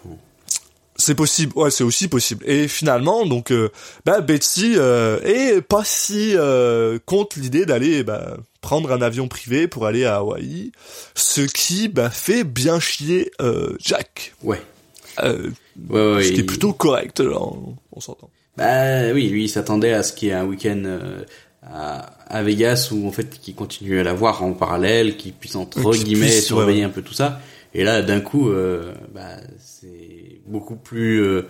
C'est 0.97 1.15
possible, 1.15 1.53
ouais, 1.57 1.71
c'est 1.71 1.85
aussi 1.85 2.07
possible. 2.07 2.45
Et 2.49 2.69
finalement, 2.69 3.27
donc, 3.27 3.51
euh, 3.51 3.71
bah, 4.05 4.21
Betsy 4.21 4.75
euh, 4.77 5.21
est 5.25 5.61
pas 5.61 5.83
si 5.85 6.35
euh, 6.37 6.99
contre 7.07 7.41
l'idée 7.41 7.67
d'aller 7.67 8.05
bah, 8.05 8.37
prendre 8.61 8.93
un 8.93 9.03
avion 9.03 9.27
privé 9.27 9.67
pour 9.67 9.87
aller 9.87 10.05
à 10.05 10.17
Hawaï, 10.17 10.71
ce 11.15 11.41
qui 11.41 11.89
bah, 11.89 12.11
fait 12.11 12.45
bien 12.45 12.79
chier 12.79 13.33
euh, 13.41 13.75
Jack. 13.81 14.35
Ouais. 14.43 14.61
Euh, 15.25 15.51
Ouais, 15.89 16.15
ouais, 16.15 16.23
ce 16.23 16.33
qui 16.33 16.41
est 16.41 16.45
plutôt 16.45 16.75
correct, 16.75 17.21
là, 17.21 17.39
on, 17.41 17.77
on 17.93 18.01
s'entend. 18.01 18.29
Bah 18.59 19.11
oui, 19.15 19.29
lui, 19.31 19.45
il 19.45 19.49
s'attendait 19.49 19.95
à 19.95 20.03
ce 20.03 20.13
qu'il 20.13 20.29
y 20.29 20.31
ait 20.31 20.35
un 20.35 20.45
week-end 20.45 20.83
euh, 20.85 21.25
à, 21.63 21.99
à 22.27 22.43
Vegas 22.43 22.91
où, 22.93 23.07
en 23.07 23.13
fait, 23.13 23.41
qu'il 23.41 23.55
continue 23.55 23.99
à 23.99 24.03
la 24.03 24.15
voir 24.15 24.43
en 24.43 24.53
parallèle, 24.53 25.17
qu'il 25.17 25.33
puisse, 25.33 25.57
entre 25.57 25.93
guillemets, 25.93 26.27
puisse, 26.27 26.47
surveiller 26.47 26.81
ouais, 26.81 26.87
un 26.87 26.91
peu 26.91 27.03
tout 27.03 27.15
ça. 27.15 27.41
Et 27.75 27.85
là, 27.85 28.03
d'un 28.03 28.21
coup, 28.21 28.51
euh, 28.51 28.93
bah, 29.15 29.37
c'est 29.59 30.41
beaucoup 30.47 30.77
plus 30.77 31.23
euh, 31.23 31.43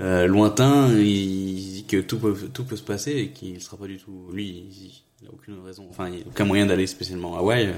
euh, 0.00 0.26
lointain. 0.26 0.88
Il 0.98 1.04
dit 1.04 1.84
que 1.88 2.00
tout 2.00 2.18
peut, 2.18 2.34
tout 2.52 2.64
peut 2.64 2.76
se 2.76 2.82
passer 2.82 3.12
et 3.12 3.28
qu'il 3.28 3.60
sera 3.60 3.76
pas 3.76 3.86
du 3.86 3.98
tout... 3.98 4.28
Lui, 4.32 4.48
il, 4.48 4.92
il 5.22 5.28
a 5.28 5.32
aucune 5.32 5.58
raison, 5.64 5.86
enfin, 5.90 6.08
il 6.08 6.22
a 6.22 6.26
aucun 6.26 6.44
moyen 6.44 6.66
d'aller 6.66 6.86
spécialement 6.86 7.36
à 7.36 7.40
Hawaï. 7.40 7.74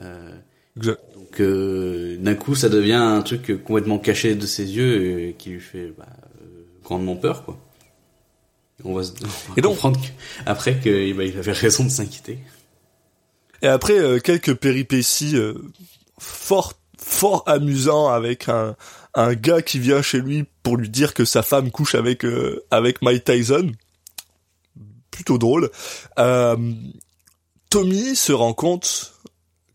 Euh, 0.00 0.30
Exact. 0.76 1.00
Donc 1.14 1.40
euh, 1.40 2.16
d'un 2.16 2.34
coup, 2.34 2.54
ça 2.54 2.68
devient 2.68 2.94
un 2.94 3.22
truc 3.22 3.62
complètement 3.62 3.98
caché 3.98 4.34
de 4.34 4.46
ses 4.46 4.76
yeux 4.76 5.20
et 5.20 5.34
qui 5.34 5.50
lui 5.50 5.60
fait 5.60 5.92
bah, 5.96 6.06
euh, 6.40 6.64
grandement 6.82 7.16
peur, 7.16 7.44
quoi. 7.44 7.58
On 8.82 8.94
va, 8.94 9.04
se, 9.04 9.12
on 9.22 9.26
va 9.26 9.30
Et 9.56 9.60
donc- 9.60 9.72
comprendre 9.74 10.00
après 10.46 10.80
qu'il 10.80 11.14
bah, 11.14 11.24
il 11.24 11.38
avait 11.38 11.52
raison 11.52 11.84
de 11.84 11.90
s'inquiéter. 11.90 12.38
Et 13.62 13.68
après 13.68 13.98
euh, 13.98 14.18
quelques 14.18 14.54
péripéties 14.54 15.36
euh, 15.36 15.54
fort 16.18 16.74
fort 16.98 17.44
amusants 17.46 18.08
avec 18.08 18.48
un 18.48 18.76
un 19.14 19.34
gars 19.34 19.62
qui 19.62 19.78
vient 19.78 20.02
chez 20.02 20.20
lui 20.20 20.44
pour 20.64 20.76
lui 20.76 20.88
dire 20.88 21.14
que 21.14 21.24
sa 21.24 21.42
femme 21.42 21.70
couche 21.70 21.94
avec 21.94 22.24
euh, 22.24 22.64
avec 22.70 23.00
Mike 23.02 23.24
Tyson. 23.24 23.70
Plutôt 25.10 25.38
drôle. 25.38 25.70
Tommy 27.70 28.16
se 28.16 28.32
rend 28.32 28.52
compte 28.54 29.14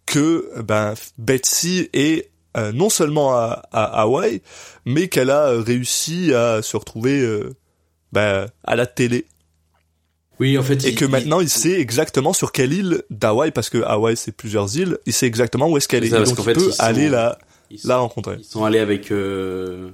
que 0.05 0.51
ben 0.61 0.95
Betsy 1.17 1.89
est 1.93 2.29
non 2.73 2.89
seulement 2.89 3.33
à, 3.35 3.63
à 3.71 3.83
Hawaï, 4.01 4.41
mais 4.85 5.07
qu'elle 5.07 5.29
a 5.29 5.51
réussi 5.61 6.33
à 6.33 6.61
se 6.61 6.75
retrouver 6.75 7.21
ben, 8.11 8.47
à 8.63 8.75
la 8.75 8.85
télé 8.85 9.25
Oui, 10.39 10.57
en 10.57 10.63
fait, 10.63 10.83
et 10.85 10.89
il- 10.89 10.95
que 10.95 11.05
maintenant 11.05 11.41
il 11.41 11.49
sait 11.49 11.79
exactement 11.79 12.33
sur 12.33 12.51
quelle 12.51 12.73
île 12.73 13.03
d'Hawaï, 13.09 13.51
parce 13.51 13.69
que 13.69 13.79
Hawaï 13.83 14.15
c'est 14.15 14.31
plusieurs 14.31 14.77
îles, 14.77 14.97
il 15.05 15.13
sait 15.13 15.27
exactement 15.27 15.67
où 15.69 15.77
est-ce 15.77 15.87
qu'elle 15.87 16.03
est. 16.05 16.09
C'est 16.09 16.15
ça, 16.17 16.23
donc 16.23 16.37
il 16.39 16.43
fait, 16.43 16.53
peut 16.53 16.65
ils 16.67 16.73
sont- 16.73 16.83
aller 16.83 17.09
la, 17.09 17.37
ils, 17.69 17.79
la 17.83 17.97
rencontrer. 17.97 18.37
ils 18.39 18.45
sont 18.45 18.63
allés 18.63 18.79
avec 18.79 19.11
euh, 19.11 19.89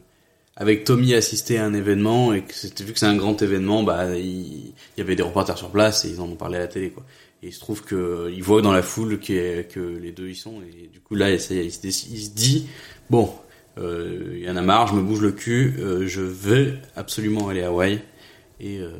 avec 0.55 0.83
Tommy 0.83 1.13
assister 1.15 1.57
à 1.57 1.65
un 1.65 1.73
événement 1.73 2.31
et 2.33 2.43
que 2.43 2.53
c'était 2.53 2.83
vu 2.83 2.93
que 2.93 2.99
c'est 2.99 3.05
un 3.07 3.17
grand 3.17 3.41
événement, 3.41 3.83
bah 3.83 4.15
il, 4.15 4.67
il 4.67 4.73
y 4.97 5.01
avait 5.01 5.15
des 5.15 5.23
reporters 5.23 5.57
sur 5.57 5.69
place 5.71 6.05
et 6.05 6.09
ils 6.09 6.21
en 6.21 6.25
ont 6.29 6.35
parlé 6.35 6.57
à 6.57 6.61
la 6.61 6.67
télé, 6.67 6.91
quoi. 6.91 7.03
Et 7.43 7.47
il 7.47 7.53
se 7.53 7.59
trouve 7.59 7.81
que 7.83 8.31
il 8.33 8.41
voit 8.43 8.61
dans 8.61 8.71
la 8.71 8.81
foule 8.81 9.19
que, 9.19 9.63
que 9.63 9.79
les 9.79 10.11
deux 10.11 10.29
y 10.29 10.35
sont 10.35 10.61
et 10.61 10.87
du 10.87 10.99
coup 11.01 11.15
là, 11.15 11.29
il 11.31 11.39
se, 11.41 11.53
décide- 11.53 12.11
il 12.13 12.23
se 12.23 12.29
dit 12.29 12.67
bon, 13.09 13.29
il 13.77 14.39
y 14.39 14.49
en 14.49 14.55
a 14.55 14.61
marre, 14.61 14.87
je 14.87 14.95
me 14.95 15.01
bouge 15.01 15.21
le 15.21 15.31
cul, 15.31 15.75
euh, 15.79 16.07
je 16.07 16.21
veux 16.21 16.77
absolument 16.95 17.49
aller 17.49 17.63
à 17.63 17.67
Hawaï 17.67 18.01
et 18.59 18.79
euh, 18.79 18.91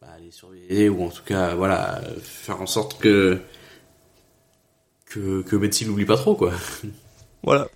bah, 0.00 0.08
aller 0.16 0.30
surveiller 0.30 0.88
ou 0.88 1.04
en 1.04 1.08
tout 1.08 1.24
cas 1.24 1.54
voilà 1.54 2.00
faire 2.20 2.60
en 2.60 2.66
sorte 2.66 3.00
que 3.00 3.38
que 5.06 5.42
que 5.42 5.56
Betsy 5.56 5.84
l'oublie 5.84 6.04
pas 6.04 6.16
trop 6.16 6.34
quoi. 6.34 6.52
Voilà. 7.44 7.68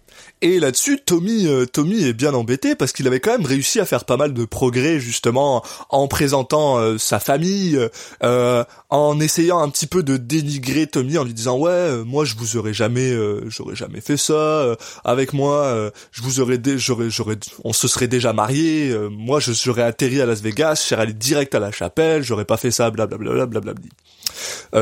Et 0.45 0.59
là-dessus, 0.59 0.99
Tommy, 0.99 1.47
euh, 1.47 1.67
Tommy 1.67 2.03
est 2.03 2.13
bien 2.13 2.35
embêté 2.35 2.75
parce 2.75 2.91
qu'il 2.91 3.07
avait 3.07 3.21
quand 3.21 3.31
même 3.31 3.47
réussi 3.47 3.79
à 3.79 3.87
faire 3.87 4.05
pas 4.05 4.17
mal 4.17 4.35
de 4.35 4.45
progrès 4.45 4.99
justement 4.99 5.63
en 5.89 6.09
présentant 6.09 6.79
euh, 6.79 6.99
sa 6.99 7.21
famille, 7.21 7.79
euh, 8.25 8.65
en 8.91 9.21
essayant 9.21 9.61
un 9.61 9.69
petit 9.69 9.87
peu 9.87 10.03
de 10.03 10.17
dénigrer 10.17 10.89
Tommy 10.89 11.17
en 11.17 11.23
lui 11.23 11.33
disant 11.33 11.57
ouais, 11.59 11.71
euh, 11.71 12.05
moi 12.05 12.25
je 12.25 12.35
vous 12.35 12.57
aurais 12.57 12.75
jamais, 12.75 13.17
j'aurais 13.47 13.77
jamais 13.77 14.01
fait 14.01 14.17
ça. 14.17 14.77
avec 15.05 15.33
moi, 15.33 15.93
je 16.11 16.23
vous 16.23 16.41
aurais, 16.41 16.59
j'aurais, 16.77 17.09
j'aurais, 17.09 17.39
on 17.63 17.73
se 17.73 17.87
serait 17.87 18.09
déjà 18.09 18.33
marié. 18.33 18.93
moi, 19.11 19.39
je 19.39 19.53
j'aurais 19.53 19.83
atterri 19.83 20.21
à 20.21 20.27
Las 20.27 20.41
Vegas, 20.41 20.81
je 20.83 20.89
serais 20.89 21.03
allé 21.03 21.13
direct 21.13 21.55
à 21.55 21.61
la 21.61 21.71
chapelle, 21.71 22.25
j'aurais 22.25 22.45
pas 22.45 22.57
fait 22.57 22.73
ça, 22.73 22.91
blablabla, 22.91 23.47
blablabla. 23.47 23.75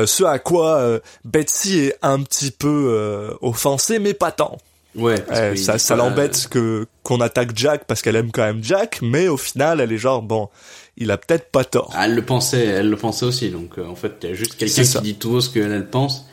Ce 0.05 0.23
à 0.23 0.39
quoi 0.39 0.99
Betsy 1.23 1.79
est 1.79 1.97
un 2.01 2.23
petit 2.23 2.49
peu 2.49 3.37
offensée, 3.41 3.99
mais 3.99 4.15
pas 4.15 4.31
tant. 4.31 4.57
Ouais, 4.93 5.23
qu'il 5.23 5.57
ça, 5.57 5.77
ça 5.77 5.95
l'embête 5.95 6.47
que 6.49 6.85
qu'on 7.03 7.21
attaque 7.21 7.55
Jack 7.57 7.85
parce 7.85 8.01
qu'elle 8.01 8.17
aime 8.17 8.31
quand 8.31 8.43
même 8.43 8.61
Jack, 8.63 9.01
mais 9.01 9.29
au 9.29 9.37
final, 9.37 9.79
elle 9.79 9.91
est 9.93 9.97
genre 9.97 10.21
bon, 10.21 10.49
il 10.97 11.11
a 11.11 11.17
peut-être 11.17 11.49
pas 11.49 11.63
tort. 11.63 11.91
Ah, 11.93 12.05
elle 12.07 12.15
le 12.15 12.25
pensait, 12.25 12.65
elle 12.65 12.89
le 12.89 12.97
pensait 12.97 13.25
aussi. 13.25 13.49
Donc 13.51 13.77
euh, 13.77 13.85
en 13.85 13.95
fait, 13.95 14.15
il 14.23 14.29
y 14.29 14.31
a 14.33 14.35
juste 14.35 14.55
quelqu'un 14.57 14.83
qui 14.83 15.01
dit 15.01 15.15
tout 15.15 15.29
haut 15.31 15.41
ce 15.41 15.49
qu'elle 15.49 15.71
elle 15.71 15.89
pense 15.89 16.25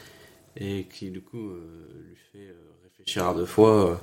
et 0.56 0.88
qui 0.92 1.10
du 1.10 1.20
coup 1.20 1.50
euh, 1.50 2.04
lui 2.08 2.16
fait 2.32 2.48
euh, 2.48 2.54
réfléchir 2.82 3.28
à 3.28 3.34
deux 3.34 3.46
fois 3.46 4.00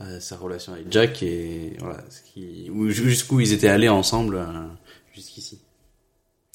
euh, 0.00 0.16
à 0.16 0.20
sa 0.20 0.36
relation 0.36 0.74
avec 0.74 0.92
Jack 0.92 1.20
et 1.24 1.76
voilà, 1.80 1.98
ce 2.08 2.20
qui 2.32 2.70
où- 2.70 2.90
jusqu'où 2.90 3.40
ils 3.40 3.52
étaient 3.52 3.68
allés 3.68 3.88
ensemble 3.88 4.36
euh, 4.36 4.44
jusqu'ici. 5.12 5.58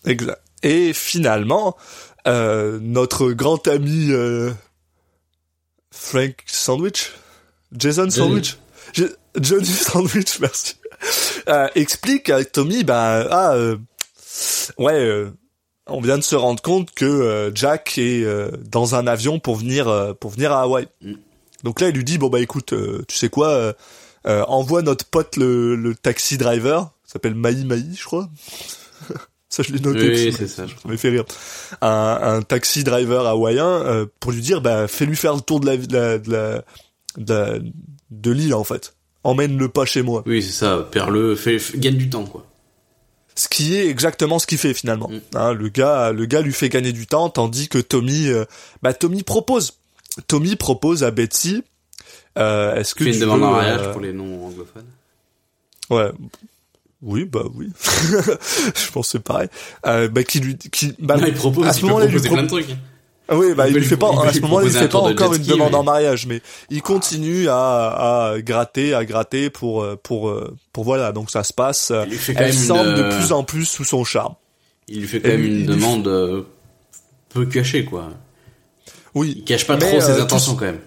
Exact. 0.06 0.42
Et 0.64 0.94
finalement, 0.94 1.76
euh, 2.26 2.80
notre 2.82 3.32
grand 3.32 3.68
ami 3.68 4.12
euh, 4.12 4.52
Frank 5.92 6.36
Sandwich, 6.46 7.12
Jason 7.78 8.10
Sandwich, 8.10 8.58
Je- 8.94 9.06
Johnny 9.40 9.66
Sandwich, 9.66 10.40
merci, 10.40 10.76
euh, 11.48 11.68
explique 11.76 12.30
à 12.30 12.44
Tommy, 12.46 12.84
ben 12.84 13.28
ah 13.30 13.54
euh, 13.54 13.78
ouais, 14.78 14.94
euh, 14.94 15.32
on 15.88 16.02
vient 16.02 16.18
de 16.18 16.24
se 16.24 16.36
rendre 16.36 16.62
compte 16.62 16.92
que 16.92 17.06
euh, 17.06 17.52
Jack 17.54 17.98
est 17.98 18.24
euh, 18.24 18.52
dans 18.70 18.96
un 18.96 19.08
avion 19.08 19.40
pour 19.40 19.56
venir 19.56 19.88
euh, 19.88 20.14
pour 20.14 20.32
venir 20.32 20.52
à 20.52 20.62
Hawaï. 20.62 20.88
Mm. 21.02 21.14
Donc 21.64 21.80
là, 21.82 21.90
il 21.90 21.96
lui 21.96 22.04
dit 22.04 22.18
bon 22.18 22.30
bah 22.30 22.40
écoute, 22.40 22.74
euh, 22.74 23.04
tu 23.08 23.16
sais 23.18 23.30
quoi, 23.30 23.74
envoie 24.26 24.82
notre 24.82 25.06
pote 25.06 25.38
le, 25.38 25.76
le 25.76 25.96
taxi 25.96 26.38
driver, 26.38 26.92
s'appelle 27.06 27.36
Maï 27.36 27.64
Maï, 27.64 27.86
je 27.98 28.04
crois. 28.04 28.30
ça, 29.50 29.64
je 29.64 29.72
l'ai 29.72 29.80
noté. 29.80 30.10
Oui, 30.10 30.34
c'est 30.38 30.48
ça, 30.48 30.66
je 30.66 30.74
ça 30.74 30.88
m'a 30.88 30.98
fait 30.98 31.10
rire. 31.10 31.26
Un, 31.82 32.20
un 32.22 32.42
taxi 32.42 32.84
driver 32.84 33.26
hawaïen 33.28 33.66
euh, 33.68 34.06
pour 34.20 34.32
lui 34.32 34.42
dire, 34.42 34.62
bah, 34.62 34.88
fais-lui 34.88 35.16
faire 35.16 35.36
le 35.36 35.42
tour 35.42 35.60
de 35.60 35.68
la, 35.68 35.78
de 35.78 35.94
la, 35.94 36.18
de 36.18 36.32
la, 36.32 36.64
de, 37.18 37.64
de 38.12 38.32
l'île 38.32 38.54
en 38.54 38.64
fait. 38.64 38.94
Emmène-le 39.24 39.70
pas 39.70 39.86
chez 39.86 40.02
moi. 40.02 40.24
Oui, 40.26 40.42
c'est 40.44 40.52
ça. 40.52 40.88
Fait- 40.92 41.78
gagne 41.80 41.96
du 41.98 42.10
temps, 42.10 42.26
quoi. 42.26 42.46
Ce 43.36 43.48
qui 43.48 43.76
est 43.76 43.88
exactement 43.88 44.38
ce 44.38 44.46
qu'il 44.46 44.58
fait 44.60 44.74
finalement. 44.74 45.10
Mm. 45.10 45.20
Hein, 45.36 45.54
le 45.54 45.70
gars, 45.70 46.12
le 46.12 46.26
gars 46.26 46.42
lui 46.42 46.54
fait 46.54 46.70
gagner 46.70 46.92
du 46.92 47.08
temps, 47.08 47.30
tandis 47.30 47.68
que 47.70 47.80
Tommy, 47.80 48.28
euh, 48.28 48.46
bah 48.84 48.94
Tommy 48.94 49.24
propose. 49.24 49.80
Tommy 50.28 50.56
propose 50.56 51.04
à 51.04 51.10
Betsy. 51.12 51.64
Euh, 52.38 52.76
Est-ce 52.76 52.94
que 52.96 53.04
Fait 53.06 53.12
tu 53.12 53.16
une 53.18 53.22
demande 53.22 53.44
en 53.44 53.52
mariage 53.52 53.82
euh, 53.82 53.92
pour 53.92 54.02
les 54.02 54.14
non 54.14 54.46
anglophones. 54.48 54.86
Ouais. 55.90 56.12
Oui, 57.02 57.26
bah 57.26 57.44
oui. 57.56 57.70
je 57.84 58.92
pense 58.92 59.08
que 59.08 59.12
c'est 59.14 59.20
pareil. 59.24 59.50
Euh, 59.86 60.08
bah 60.10 60.24
qui 60.24 60.40
lui, 60.40 60.58
qui, 60.58 60.94
bah, 61.00 61.18
Non, 61.18 61.26
il 61.28 61.34
propose, 61.34 61.66
à 61.66 61.70
il 61.72 61.74
ce 61.74 61.80
peut 61.82 61.88
moment-là, 61.88 62.06
il 62.06 62.12
lui 62.12 62.20
proposer 62.20 62.28
pro- 62.28 62.36
plein 62.36 62.44
de 62.44 62.66
trucs. 62.66 62.78
Ah 63.30 63.38
oui, 63.38 63.54
bah 63.56 63.70
Il 63.70 63.76
lui 63.76 63.86
fait 63.86 63.96
pas, 63.96 64.10
à 64.26 64.34
ce 64.34 64.40
moment-là, 64.42 64.66
il 64.66 64.72
fait 64.72 64.88
pas 64.90 65.00
de 65.00 65.14
encore 65.14 65.34
une 65.34 65.42
ski, 65.44 65.52
demande 65.52 65.72
mais- 65.72 65.78
en 65.78 65.84
mariage, 65.84 66.26
mais 66.28 66.42
il 66.70 66.82
continue 66.82 67.48
à, 67.48 68.32
à 68.34 68.42
gratter, 68.42 68.94
à 68.94 69.06
gratter 69.06 69.50
pour, 69.50 69.82
euh, 69.82 69.98
pour, 70.02 70.30
euh, 70.30 70.54
pour 70.74 70.84
voilà, 70.84 71.12
donc 71.14 71.32
ça 71.32 71.44
se 71.44 71.54
passe. 71.54 71.92
euh, 71.92 72.04
Il 72.06 72.12
lui 72.12 72.18
fait 72.18 72.34
quand 72.34 72.42
Elle 72.42 72.48
même 72.54 72.56
une, 72.58 72.68
semble 72.68 72.94
de 72.96 73.16
plus 73.16 73.32
en 73.32 73.44
plus 73.44 73.66
sous 73.66 73.86
son 73.86 74.04
charme. 74.04 74.34
Il 74.90 75.00
lui 75.02 75.08
fait 75.08 75.22
quand 75.22 75.30
Et 75.30 75.38
même 75.38 75.46
une 75.46 75.66
demande 75.66 76.08
euh, 76.08 76.42
peu 77.30 77.46
cachée, 77.46 77.86
quoi. 77.86 78.10
Oui. 79.16 79.36
Il 79.38 79.44
cache 79.46 79.66
pas 79.68 79.78
trop 79.78 80.02
ses 80.02 80.20
intentions, 80.20 80.54
tout- 80.54 80.60
quand 80.60 80.66
même. 80.66 80.80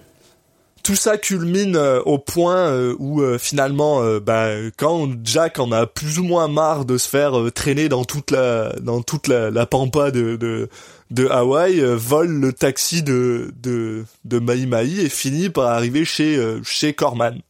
Tout 0.86 0.94
ça 0.94 1.18
culmine 1.18 1.74
euh, 1.74 2.00
au 2.02 2.16
point 2.16 2.68
euh, 2.68 2.94
où 3.00 3.20
euh, 3.20 3.38
finalement 3.38 4.04
bah, 4.20 4.50
quand 4.76 5.08
Jack 5.24 5.58
en 5.58 5.72
a 5.72 5.84
plus 5.84 6.20
ou 6.20 6.22
moins 6.22 6.46
marre 6.46 6.84
de 6.84 6.96
se 6.96 7.08
faire 7.08 7.32
traîner 7.52 7.88
dans 7.88 8.04
toute 8.04 8.30
la 8.30 8.72
dans 8.80 9.02
toute 9.02 9.26
la, 9.26 9.66
pampa 9.66 10.12
de 10.12 10.36
de, 10.36 10.68
de 11.10 11.26
Hawaï 11.26 11.80
vole 11.96 12.30
le 12.30 12.52
taxi 12.52 13.02
de 13.02 13.52
de 13.60 14.04
de 14.24 14.38
Mai 14.38 14.60
et 15.00 15.08
finit 15.08 15.50
par 15.50 15.72
arriver 15.72 16.04
chez 16.04 16.40
chez 16.62 16.92
Corman 16.92 17.40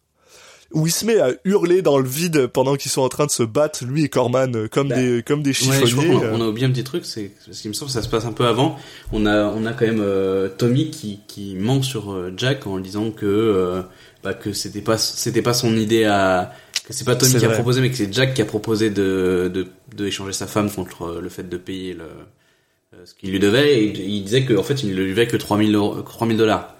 où 0.72 0.86
il 0.86 0.90
se 0.90 1.04
met 1.06 1.18
à 1.20 1.30
hurler 1.44 1.80
dans 1.82 1.98
le 1.98 2.08
vide 2.08 2.48
pendant 2.48 2.74
qu'ils 2.76 2.90
sont 2.90 3.02
en 3.02 3.08
train 3.08 3.24
de 3.26 3.30
se 3.30 3.42
battre 3.42 3.84
lui 3.84 4.04
et 4.04 4.08
Corman 4.08 4.54
euh, 4.56 4.68
comme 4.68 4.88
Bah, 4.88 4.96
des 4.96 5.22
comme 5.22 5.42
des 5.42 5.52
chiffonniers 5.52 6.08
qu'on 6.08 6.20
a, 6.20 6.24
euh. 6.24 6.30
on 6.34 6.40
a 6.40 6.48
oublié 6.48 6.66
un 6.66 6.70
petit 6.70 6.84
truc, 6.84 7.04
c'est 7.04 7.30
parce 7.46 7.60
qu'il 7.60 7.68
me 7.68 7.74
semble 7.74 7.88
que 7.88 7.94
ça 7.94 8.02
se 8.02 8.08
passe 8.08 8.24
un 8.24 8.32
peu 8.32 8.46
avant. 8.46 8.76
On 9.12 9.26
a, 9.26 9.44
on 9.46 9.64
a 9.66 9.72
quand 9.72 9.86
même 9.86 10.00
euh, 10.02 10.48
Tommy 10.48 10.90
qui, 10.90 11.20
qui 11.28 11.54
ment 11.54 11.82
sur 11.82 12.12
euh, 12.12 12.32
Jack 12.36 12.66
en 12.66 12.78
disant 12.80 13.10
que, 13.10 13.26
euh, 13.26 13.82
bah, 14.24 14.34
que 14.34 14.52
c'était 14.52 14.80
pas, 14.82 14.98
c'était 14.98 15.42
pas 15.42 15.54
son 15.54 15.76
idée 15.76 16.04
à, 16.04 16.52
que 16.84 16.92
c'est 16.92 17.04
pas 17.04 17.16
Tommy 17.16 17.32
C'est 17.32 17.38
qui 17.38 17.44
a 17.46 17.48
proposé, 17.50 17.80
mais 17.80 17.90
que 17.90 17.96
c'est 17.96 18.12
Jack 18.12 18.34
qui 18.34 18.42
a 18.42 18.44
proposé 18.44 18.90
de, 18.90 19.50
de, 19.52 19.66
de 19.96 20.06
échanger 20.06 20.32
sa 20.32 20.46
femme 20.46 20.70
contre 20.70 21.20
le 21.22 21.28
fait 21.28 21.48
de 21.48 21.56
payer 21.56 21.94
le, 21.94 22.04
euh, 22.94 22.98
ce 23.04 23.14
qu'il 23.14 23.30
lui 23.30 23.38
devait. 23.38 23.78
Et 23.82 23.84
il 24.08 24.22
disait 24.24 24.44
que, 24.44 24.54
en 24.54 24.62
fait, 24.62 24.82
il 24.82 24.90
ne 24.90 24.94
lui 25.00 25.10
devait 25.10 25.26
que 25.26 25.36
3000 25.36 25.74
euros- 25.74 26.02
3000 26.02 26.36
dollars. 26.36 26.75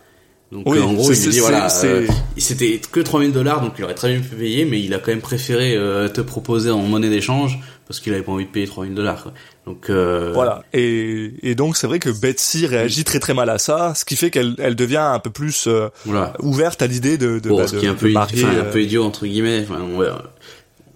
Donc 0.53 0.63
Oui, 0.67 0.79
euh, 0.79 0.83
en 0.85 0.93
gros, 0.93 1.11
il 1.13 1.21
lui 1.21 1.29
dit 1.31 1.41
voilà, 1.41 1.67
euh, 1.85 2.07
c'était 2.37 2.81
que 2.93 3.01
3000 3.01 3.33
dollars, 3.33 3.61
donc 3.63 3.73
il 3.79 3.85
aurait 3.85 3.95
très 3.95 4.13
bien 4.13 4.21
pu 4.21 4.37
payer, 4.37 4.65
mais 4.65 4.81
il 4.81 4.95
a 4.95 4.99
quand 4.99 5.11
même 5.11 5.21
préféré 5.21 5.75
euh, 5.77 6.09
te 6.09 6.21
proposer 6.21 6.71
en 6.71 6.79
monnaie 6.83 7.11
d'échange 7.11 7.59
parce 7.89 7.99
qu'il 7.99 8.13
avait 8.15 8.23
pas 8.23 8.31
envie 8.33 8.45
de 8.47 8.51
payer 8.51 8.67
3000 8.69 8.95
dollars. 8.95 9.33
Donc 9.67 9.91
euh, 9.91 10.31
Voilà. 10.33 10.63
Et, 10.73 11.33
et 11.43 11.57
donc 11.57 11.77
c'est 11.77 11.89
vrai 11.89 11.99
que 11.99 12.11
Betsy 12.11 12.67
réagit 12.67 13.03
très 13.03 13.19
très 13.19 13.35
mal 13.35 13.51
à 13.51 13.59
ça, 13.59 13.93
ce 13.97 14.05
qui 14.05 14.15
fait 14.15 14.31
qu'elle 14.31 14.55
elle 14.59 14.77
devient 14.77 14.99
un 14.99 15.19
peu 15.19 15.31
plus 15.31 15.67
euh, 15.67 15.89
voilà. 16.05 16.33
ouverte 16.41 16.81
à 16.81 16.87
l'idée 16.87 17.19
de, 17.19 17.41
de, 17.41 17.49
Bon, 17.49 17.57
bah, 17.57 17.67
ce 17.67 17.75
de- 17.75 17.81
qui 17.81 17.87
est 17.87 17.89
un 17.89 17.95
de 17.95 17.99
peu, 17.99 18.13
marier. 18.13 18.45
enfin, 18.45 18.55
un 18.55 18.59
euh, 18.67 18.73
peu 18.73 18.83
idiot 18.83 19.03
entre 19.05 19.27
guillemets. 19.27 19.67
Enfin, 19.69 19.81
ouais, 19.83 20.07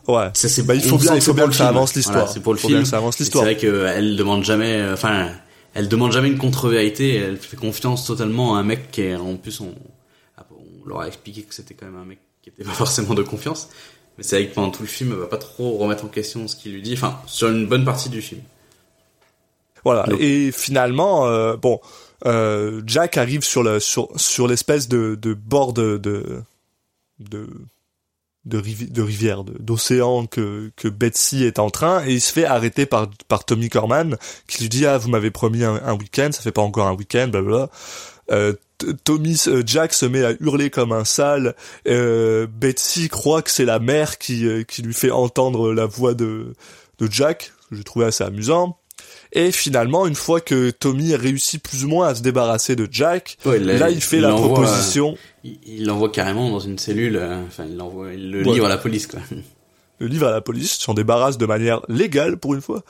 ouais. 0.06 0.30
ça, 0.34 0.48
c'est, 0.48 0.62
Bah, 0.64 0.76
il 0.76 0.82
faut 0.82 0.96
bien, 0.96 1.16
il 1.16 1.20
faut 1.22 1.34
bien 1.34 1.48
que 1.48 1.54
ça 1.56 1.66
avance 1.68 1.94
l'histoire. 1.96 2.18
Voilà, 2.18 2.32
c'est 2.32 2.40
pour 2.40 2.52
le 2.52 2.58
film. 2.60 2.84
ça 2.84 2.98
avance 2.98 3.18
l'histoire. 3.18 3.44
C'est 3.44 3.54
vrai 3.54 3.60
qu'elle 3.60 4.14
demande 4.16 4.44
jamais, 4.44 4.80
enfin, 4.92 5.26
elle 5.74 5.88
demande 5.88 6.12
jamais 6.12 6.28
une 6.28 6.38
contre-vérité. 6.38 7.14
Elle 7.16 7.36
fait 7.36 7.56
confiance 7.56 8.04
totalement 8.06 8.56
à 8.56 8.60
un 8.60 8.62
mec 8.62 8.90
qui 8.90 9.02
est, 9.02 9.14
en 9.16 9.36
plus, 9.36 9.60
on, 9.60 9.74
on 10.50 10.88
leur 10.88 11.00
a 11.00 11.06
expliqué 11.08 11.42
que 11.42 11.54
c'était 11.54 11.74
quand 11.74 11.86
même 11.86 11.96
un 11.96 12.04
mec 12.04 12.18
qui 12.42 12.48
était 12.50 12.64
pas 12.64 12.70
forcément 12.84 13.14
de 13.14 13.22
confiance. 13.22 13.68
Mais 14.18 14.24
c'est 14.24 14.36
vrai 14.36 14.48
que 14.48 14.54
pendant 14.54 14.70
tout 14.70 14.82
le 14.82 14.88
film, 14.88 15.12
elle 15.12 15.18
va 15.18 15.26
pas 15.26 15.38
trop 15.38 15.78
remettre 15.78 16.04
en 16.04 16.08
question 16.08 16.46
ce 16.48 16.56
qu'il 16.56 16.72
lui 16.72 16.82
dit. 16.82 16.94
Enfin, 16.94 17.20
sur 17.26 17.48
une 17.48 17.66
bonne 17.66 17.84
partie 17.84 18.08
du 18.08 18.20
film. 18.20 18.42
Voilà. 19.84 20.02
Donc- 20.04 20.20
Et 20.20 20.52
finalement, 20.52 21.26
euh, 21.26 21.56
bon, 21.56 21.80
euh, 22.26 22.82
Jack 22.86 23.16
arrive 23.16 23.42
sur 23.44 23.62
le 23.62 23.80
sur 23.80 24.08
sur 24.16 24.46
l'espèce 24.46 24.88
de, 24.88 25.14
de 25.20 25.32
bord 25.32 25.72
de 25.72 25.96
de 25.96 26.42
de, 27.18 27.48
de, 28.44 28.58
rivi- 28.58 28.90
de 28.90 29.02
rivière, 29.02 29.44
d'océan 29.44 30.26
que 30.26 30.72
que 30.76 30.88
Betsy 30.88 31.44
est 31.44 31.58
en 31.58 31.70
train 31.70 32.04
et 32.06 32.14
il 32.14 32.20
se 32.20 32.32
fait 32.32 32.44
arrêter 32.44 32.86
par 32.86 33.08
par 33.28 33.44
Tommy 33.44 33.68
Corman 33.68 34.16
qui 34.48 34.62
lui 34.62 34.68
dit 34.68 34.86
ah 34.86 34.98
vous 34.98 35.10
m'avez 35.10 35.30
promis 35.30 35.62
un, 35.64 35.94
week-end, 35.94 36.30
ça 36.32 36.40
fait 36.42 36.52
pas 36.52 36.62
encore 36.62 36.86
un 36.86 36.94
week-end, 36.94 37.28
blablabla. 37.28 37.70
Euh, 38.30 38.54
Tommy, 39.04 39.42
euh, 39.48 39.62
Jack 39.66 39.92
se 39.92 40.06
met 40.06 40.24
à 40.24 40.32
hurler 40.40 40.70
comme 40.70 40.92
un 40.92 41.04
sale. 41.04 41.54
Euh, 41.86 42.46
Betsy 42.46 43.08
croit 43.08 43.42
que 43.42 43.50
c'est 43.50 43.64
la 43.66 43.78
mère 43.78 44.18
qui 44.18 44.46
euh, 44.46 44.62
qui 44.62 44.82
lui 44.82 44.94
fait 44.94 45.10
entendre 45.10 45.72
la 45.72 45.86
voix 45.86 46.14
de 46.14 46.54
de 46.98 47.10
Jack. 47.10 47.52
J'ai 47.72 47.84
trouvé 47.84 48.06
assez 48.06 48.24
amusant. 48.24 48.79
Et 49.32 49.52
finalement, 49.52 50.06
une 50.06 50.14
fois 50.16 50.40
que 50.40 50.70
Tommy 50.70 51.14
réussit 51.14 51.62
plus 51.62 51.84
ou 51.84 51.88
moins 51.88 52.08
à 52.08 52.14
se 52.16 52.22
débarrasser 52.22 52.74
de 52.76 52.88
Jack, 52.90 53.36
Ouais, 53.44 53.58
là, 53.60 53.74
là, 53.78 53.90
il 53.90 54.00
fait 54.00 54.16
il 54.16 54.22
la 54.22 54.32
proposition. 54.32 55.16
Il 55.44 55.58
il 55.64 55.86
l'envoie 55.86 56.10
carrément 56.10 56.50
dans 56.50 56.58
une 56.60 56.78
cellule. 56.78 57.16
euh, 57.16 57.44
Enfin, 57.46 57.64
il 57.68 57.76
l'envoie, 57.76 58.12
il 58.12 58.30
le 58.30 58.44
Ouais. 58.44 58.54
livre 58.54 58.66
à 58.66 58.68
la 58.68 58.78
police, 58.78 59.06
quoi. 59.06 59.20
le 60.00 60.06
livre 60.08 60.26
à 60.26 60.30
la 60.32 60.40
police, 60.40 60.78
s'en 60.78 60.94
débarrasse 60.94 61.38
de 61.38 61.46
manière 61.46 61.80
légale 61.88 62.38
pour 62.38 62.54
une 62.54 62.60
fois, 62.60 62.82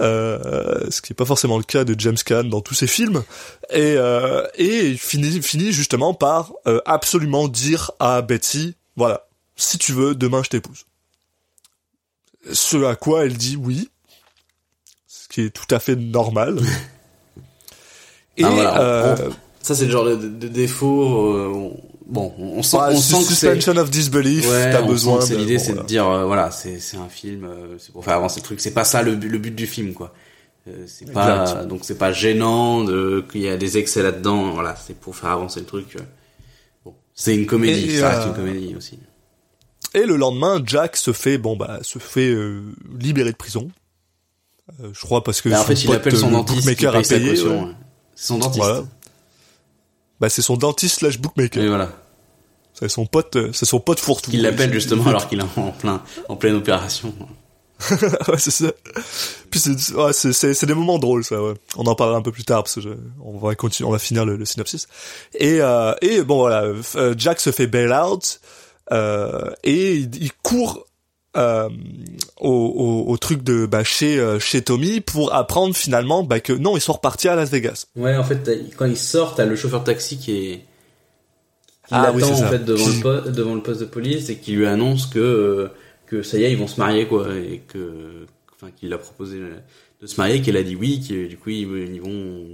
euh, 0.00 0.90
ce 0.90 1.00
qui 1.00 1.12
n'est 1.12 1.16
pas 1.16 1.24
forcément 1.24 1.56
le 1.56 1.62
cas 1.64 1.84
de 1.84 1.94
James 1.98 2.16
Caan 2.24 2.44
dans 2.44 2.60
tous 2.60 2.74
ses 2.74 2.86
films, 2.86 3.22
et, 3.70 3.94
euh, 3.96 4.44
et 4.56 4.88
il 4.88 4.98
finit, 4.98 5.40
finit 5.40 5.72
justement 5.72 6.14
par 6.14 6.52
euh, 6.66 6.80
absolument 6.84 7.46
dire 7.48 7.92
à 8.00 8.22
Betsy, 8.22 8.74
voilà, 8.96 9.28
si 9.54 9.78
tu 9.78 9.92
veux, 9.92 10.14
demain 10.14 10.42
je 10.42 10.48
t'épouse. 10.50 10.84
Ce 12.52 12.76
à 12.84 12.94
quoi 12.96 13.24
elle 13.24 13.36
dit 13.36 13.56
oui, 13.56 13.88
qui 15.36 15.42
est 15.42 15.50
tout 15.50 15.74
à 15.74 15.78
fait 15.78 15.96
normal. 15.96 16.58
Et 18.38 18.44
Ah, 18.44 18.48
voilà, 18.50 18.80
euh, 18.80 19.16
on- 19.28 19.32
Ça, 19.62 19.74
c'est 19.74 19.84
le 19.84 19.90
genre 19.90 20.04
de, 20.04 20.16
défaut. 20.48 21.34
euh, 21.34 21.52
on- 21.54 21.80
bon, 22.06 22.32
on 22.38 22.62
sent, 22.62 22.76
bah, 22.78 22.88
on 22.92 22.96
sent 22.96 23.16
que 23.18 23.34
c'est. 23.34 23.34
suspension 23.54 23.76
of 23.76 23.90
disbelief, 23.90 24.48
Ouais, 24.48 24.70
t'as 24.72 24.80
besoin 24.80 25.20
c'est 25.20 25.36
l'idée, 25.36 25.56
bon, 25.56 25.62
c'est 25.62 25.66
voilà. 25.72 25.82
de 25.82 25.86
dire, 25.88 26.06
euh, 26.08 26.24
voilà, 26.24 26.50
c'est 26.50 26.78
c'est 26.80 26.96
un 26.96 27.08
film, 27.08 27.46
c'est 27.78 27.92
pour 27.92 28.02
faire 28.04 28.14
avancer 28.14 28.40
le 28.40 28.44
truc. 28.44 28.60
C'est 28.60 28.70
pas 28.72 28.84
ça 28.84 29.02
le, 29.02 29.14
but- 29.14 29.28
le 29.28 29.38
but 29.38 29.54
du 29.54 29.66
film, 29.66 29.92
quoi. 29.92 30.14
C'est 30.86 31.12
pas 31.12 31.64
donc 31.64 31.80
c'est 31.82 31.98
pas 31.98 32.12
gênant 32.12 32.82
de 32.82 33.24
qu'il 33.30 33.42
y 33.42 33.48
a 33.48 33.56
des 33.58 33.76
excès 33.78 34.02
là-dedans. 34.02 34.52
Voilà, 34.52 34.74
c'est 34.74 34.98
pour 34.98 35.14
faire 35.16 35.30
avancer 35.30 35.60
le 35.60 35.66
truc. 35.66 35.96
Bon, 36.84 36.94
c'est 37.14 37.36
une 37.36 37.46
comédie, 37.46 37.90
Et, 37.96 37.98
ça 38.00 38.08
reste 38.10 38.28
une 38.28 38.34
comédie 38.34 38.74
aussi. 38.76 38.98
Et 39.94 40.06
le 40.06 40.16
lendemain, 40.16 40.60
Jack 40.64 40.96
se 40.96 41.12
fait, 41.12 41.38
bon 41.38 41.56
bah, 41.56 41.78
se 41.82 41.98
fait 41.98 42.34
libérer 42.98 43.32
de 43.32 43.36
prison. 43.36 43.68
Euh, 44.80 44.90
je 44.92 45.00
crois 45.00 45.22
parce 45.22 45.40
que 45.40 45.48
Bah, 45.48 45.60
en 45.60 45.64
fait, 45.64 45.74
il 45.74 45.86
pote, 45.86 45.96
appelle 45.96 46.16
son 46.16 46.26
le 46.28 46.32
dentiste 46.32 46.68
qui 46.76 46.86
paye 46.86 47.04
sa 47.04 47.20
caution. 47.20 47.64
ouais. 47.66 47.72
C'est 48.14 48.26
son 48.26 48.38
dentiste. 48.38 48.64
Voilà. 48.64 48.82
Bah 50.18 50.28
c'est 50.28 50.42
son 50.42 50.56
dentiste 50.56 50.98
slash 51.00 51.18
bookmaker. 51.18 51.62
Et 51.62 51.68
voilà. 51.68 51.90
C'est 52.74 52.88
son 52.88 53.06
pote, 53.06 53.36
euh, 53.36 53.50
c'est 53.52 53.64
son 53.66 53.80
pote 53.80 54.00
fourre-tout. 54.00 54.30
Il 54.34 54.42
l'appelle 54.42 54.72
justement 54.72 55.06
alors 55.06 55.28
qu'il 55.28 55.38
est 55.40 55.58
en 55.58 55.70
plein, 55.72 56.02
en 56.28 56.36
pleine 56.36 56.54
opération. 56.56 57.14
ouais, 57.90 58.38
c'est 58.38 58.50
ça. 58.50 58.72
Puis 59.50 59.60
c'est, 59.60 59.92
ouais, 59.94 60.12
c'est, 60.12 60.64
des 60.66 60.74
moments 60.74 60.98
drôles, 60.98 61.24
ça, 61.24 61.42
ouais. 61.42 61.52
On 61.76 61.84
en 61.84 61.94
parlera 61.94 62.18
un 62.18 62.22
peu 62.22 62.32
plus 62.32 62.44
tard, 62.44 62.62
parce 62.62 62.76
que 62.76 62.80
je- 62.80 62.88
on 63.22 63.36
va 63.38 63.54
continuer, 63.54 63.86
on 63.88 63.92
va 63.92 63.98
finir 63.98 64.24
le, 64.24 64.36
le 64.36 64.44
synopsis. 64.46 64.88
Et, 65.34 65.58
euh, 65.60 65.92
et 66.00 66.22
bon, 66.22 66.38
voilà, 66.38 66.64
euh, 66.96 67.14
Jack 67.18 67.38
se 67.40 67.52
fait 67.52 67.66
bail 67.66 67.92
out, 67.92 68.40
euh, 68.92 69.50
et 69.62 69.94
il, 69.96 70.14
il 70.22 70.32
court, 70.42 70.86
euh, 71.36 71.68
au, 72.40 72.50
au, 72.50 73.10
au 73.12 73.16
truc 73.18 73.42
de, 73.42 73.66
bah, 73.66 73.84
chez, 73.84 74.18
euh, 74.18 74.38
chez 74.38 74.62
Tommy 74.62 75.00
pour 75.00 75.34
apprendre 75.34 75.74
finalement, 75.76 76.22
bah, 76.22 76.40
que 76.40 76.52
non, 76.52 76.76
ils 76.76 76.80
sont 76.80 76.94
repartis 76.94 77.28
à 77.28 77.36
Las 77.36 77.50
Vegas. 77.50 77.86
Ouais, 77.96 78.16
en 78.16 78.24
fait, 78.24 78.50
quand 78.76 78.86
il 78.86 78.96
sort, 78.96 79.34
t'as 79.34 79.44
le 79.46 79.56
chauffeur 79.56 79.84
taxi 79.84 80.18
qui 80.18 80.32
est 80.36 80.64
qui 81.88 81.94
Ah 81.94 82.10
l'attend 82.12 82.32
en 82.32 82.36
ça. 82.36 82.48
fait 82.48 82.58
devant 82.64 82.86
le 82.88 83.00
poste, 83.00 83.28
devant 83.30 83.54
le 83.54 83.62
poste 83.62 83.80
de 83.80 83.84
police 83.86 84.28
et 84.28 84.36
qui 84.36 84.52
lui 84.52 84.66
annonce 84.66 85.06
que 85.06 85.18
euh, 85.20 85.68
que 86.06 86.22
ça 86.22 86.36
y 86.36 86.42
est, 86.44 86.50
ils 86.52 86.58
vont 86.58 86.66
se 86.66 86.80
marier 86.80 87.06
quoi 87.06 87.28
et 87.34 87.62
que 87.68 88.26
enfin 88.54 88.72
qu'il 88.76 88.92
a 88.92 88.98
proposé 88.98 89.38
de 90.02 90.06
se 90.06 90.16
marier, 90.20 90.42
qu'elle 90.42 90.56
a 90.56 90.62
dit 90.64 90.74
oui, 90.76 91.00
que 91.08 91.26
du 91.28 91.36
coup 91.38 91.50
ils, 91.50 91.60
ils 91.94 92.00
vont 92.00 92.44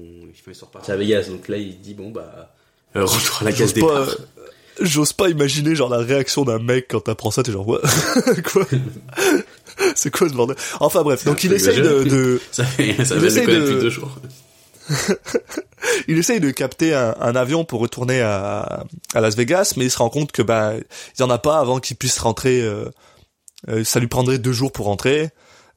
ils 0.47 0.55
sont 0.55 0.67
repartis 0.67 0.91
à 0.93 0.97
Vegas. 0.97 1.29
Donc 1.31 1.49
là, 1.49 1.57
il 1.57 1.81
dit 1.81 1.95
bon 1.95 2.11
bah 2.11 2.55
euh, 2.95 3.05
retour 3.07 3.39
à 3.41 3.45
la 3.47 3.53
case 3.53 3.73
pas, 3.73 3.81
départ. 3.81 3.97
euh, 3.97 4.42
j'ose 4.85 5.13
pas 5.13 5.29
imaginer, 5.29 5.75
genre, 5.75 5.89
la 5.89 5.99
réaction 5.99 6.45
d'un 6.45 6.59
mec 6.59 6.87
quand 6.91 7.01
t'apprends 7.01 7.31
ça, 7.31 7.43
t'es 7.43 7.53
genre, 7.53 7.67
ouais, 7.69 7.79
quoi? 8.53 8.67
c'est 9.95 10.11
quoi 10.11 10.29
ce 10.29 10.35
bordel? 10.35 10.57
Enfin 10.81 11.03
bref, 11.03 11.25
donc 11.25 11.43
il 11.45 11.53
essaye 11.53 11.81
de, 11.81 12.41
Ça 12.53 12.65
fait 12.65 13.05
ça 13.05 13.15
il 13.15 13.21
fait 13.21 13.27
essaye 13.27 13.47
de- 13.47 13.53
depuis 13.61 13.81
deux 13.83 13.91
jours. 13.91 14.19
il 16.09 16.19
essaye 16.19 16.41
de 16.41 16.51
capter 16.51 16.95
un, 16.95 17.15
un 17.21 17.37
avion 17.37 17.65
pour 17.65 17.81
retourner 17.81 18.21
à, 18.21 18.85
à 19.15 19.21
Las 19.21 19.37
Vegas, 19.37 19.75
mais 19.77 19.85
il 19.87 19.91
se 19.91 19.99
rend 19.99 20.11
compte 20.11 20.33
que 20.33 20.43
bah 20.43 20.73
il 20.77 21.21
y 21.21 21.23
en 21.23 21.31
a 21.31 21.39
pas 21.39 21.59
avant 21.59 21.79
qu'il 21.81 21.97
puisse 21.97 22.19
rentrer 22.19 22.61
euh, 22.61 22.87
Euh, 23.69 23.85
ça 23.85 24.01
lui 24.01 24.09
prendrait 24.09 24.39
deux 24.39 24.53
jours 24.53 24.73
pour 24.73 24.87
rentrer. 24.87 25.31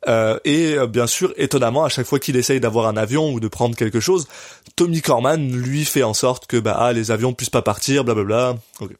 Euh, 0.08 0.40
et 0.46 0.78
euh, 0.78 0.88
bien 0.88 1.08
sûr, 1.08 1.34
étonnamment, 1.38 1.84
à 1.84 1.90
chaque 1.90 2.06
fois 2.06 2.20
qu'il 2.20 2.36
essaye 2.36 2.60
d'avoir 2.60 2.88
un 2.88 2.98
avion 2.98 3.32
ou 3.34 3.40
de 3.40 3.48
prendre 3.48 3.76
quelque 3.76 4.00
chose, 4.00 4.28
Tommy 4.76 5.02
Corman 5.02 5.52
lui 5.52 5.84
fait 5.86 6.04
en 6.04 6.14
sorte 6.14 6.46
que 6.48 6.58
bah 6.58 6.76
ah, 6.80 6.94
les 6.94 7.10
avions 7.12 7.34
puissent 7.34 7.50
pas 7.50 7.62
partir, 7.62 8.04
blablabla. 8.04 8.56
Ok. 8.82 8.92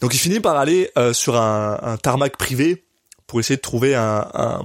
Donc 0.00 0.14
il 0.14 0.18
finit 0.18 0.40
par 0.40 0.56
aller 0.56 0.90
euh, 0.98 1.12
sur 1.12 1.36
un, 1.36 1.78
un 1.82 1.96
tarmac 1.96 2.36
privé 2.36 2.84
pour 3.26 3.40
essayer 3.40 3.56
de 3.56 3.62
trouver 3.62 3.94
un, 3.94 4.28
un- 4.34 4.62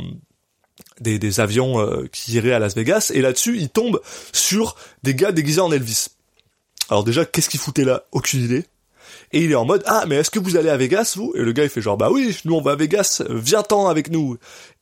des, 0.99 1.19
des 1.19 1.39
avions 1.39 1.79
euh, 1.79 2.07
qui 2.11 2.33
iraient 2.33 2.51
à 2.53 2.59
Las 2.59 2.75
Vegas. 2.75 3.11
Et 3.13 3.21
là-dessus, 3.21 3.57
il 3.57 3.69
tombe 3.69 4.01
sur 4.33 4.75
des 5.03 5.15
gars 5.15 5.31
déguisés 5.31 5.61
en 5.61 5.71
Elvis. 5.71 6.07
Alors 6.89 7.03
déjà, 7.03 7.25
qu'est-ce 7.25 7.49
qu'il 7.49 7.59
foutait 7.59 7.85
là? 7.85 8.03
Aucune 8.11 8.43
idée. 8.43 8.65
Et 9.31 9.43
il 9.43 9.51
est 9.51 9.55
en 9.55 9.65
mode 9.65 9.83
ah 9.85 10.05
mais 10.07 10.15
est-ce 10.15 10.31
que 10.31 10.39
vous 10.39 10.57
allez 10.57 10.69
à 10.69 10.77
Vegas 10.77 11.13
vous? 11.15 11.33
Et 11.35 11.41
le 11.41 11.51
gars 11.51 11.63
il 11.63 11.69
fait 11.69 11.81
genre 11.81 11.97
bah 11.97 12.09
oui 12.11 12.35
nous 12.45 12.55
on 12.55 12.61
va 12.61 12.71
à 12.71 12.75
Vegas 12.75 13.21
viens-t'en 13.29 13.87
avec 13.87 14.09
nous. 14.09 14.37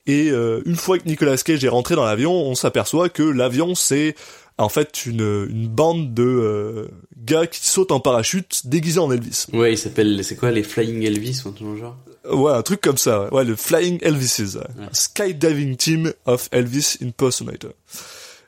Et 0.06 0.30
euh, 0.30 0.62
une 0.66 0.76
fois 0.76 0.98
que 0.98 1.08
Nicolas 1.08 1.38
Cage 1.38 1.64
est 1.64 1.70
rentré 1.70 1.96
dans 1.96 2.06
l'avion 2.06 2.32
on 2.32 2.56
s'aperçoit 2.56 3.10
que 3.10 3.24
l'avion 3.24 3.76
c'est 3.76 4.16
en 4.58 4.70
fait 4.70 5.06
une, 5.06 5.48
une 5.50 5.68
bande 5.68 6.14
de 6.14 6.24
euh, 6.24 6.88
gars 7.18 7.48
qui 7.48 7.68
sautent 7.68 7.92
en 7.92 8.00
parachute 8.00 8.62
déguisés 8.66 9.00
en 9.00 9.12
Elvis. 9.12 9.46
Ouais, 9.54 9.74
il 9.74 9.78
s'appelle, 9.78 10.24
c'est 10.24 10.36
quoi, 10.36 10.50
les 10.52 10.64
Flying 10.64 11.04
Elvis 11.04 11.44
ou 11.46 11.50
un 11.50 11.52
truc 11.52 11.78
genre? 11.78 11.96
Ouais 12.32 12.52
un 12.52 12.64
truc 12.64 12.82
comme 12.82 12.98
ça 12.98 13.26
ouais, 13.26 13.32
Ouais, 13.32 13.46
le 13.46 13.56
Flying 13.56 14.00
Elvises. 14.02 14.58
Ouais. 14.58 14.86
Skydiving 14.92 15.76
Team 15.78 16.12
of 16.26 16.50
Elvis 16.52 16.98
Impersonator 17.02 17.72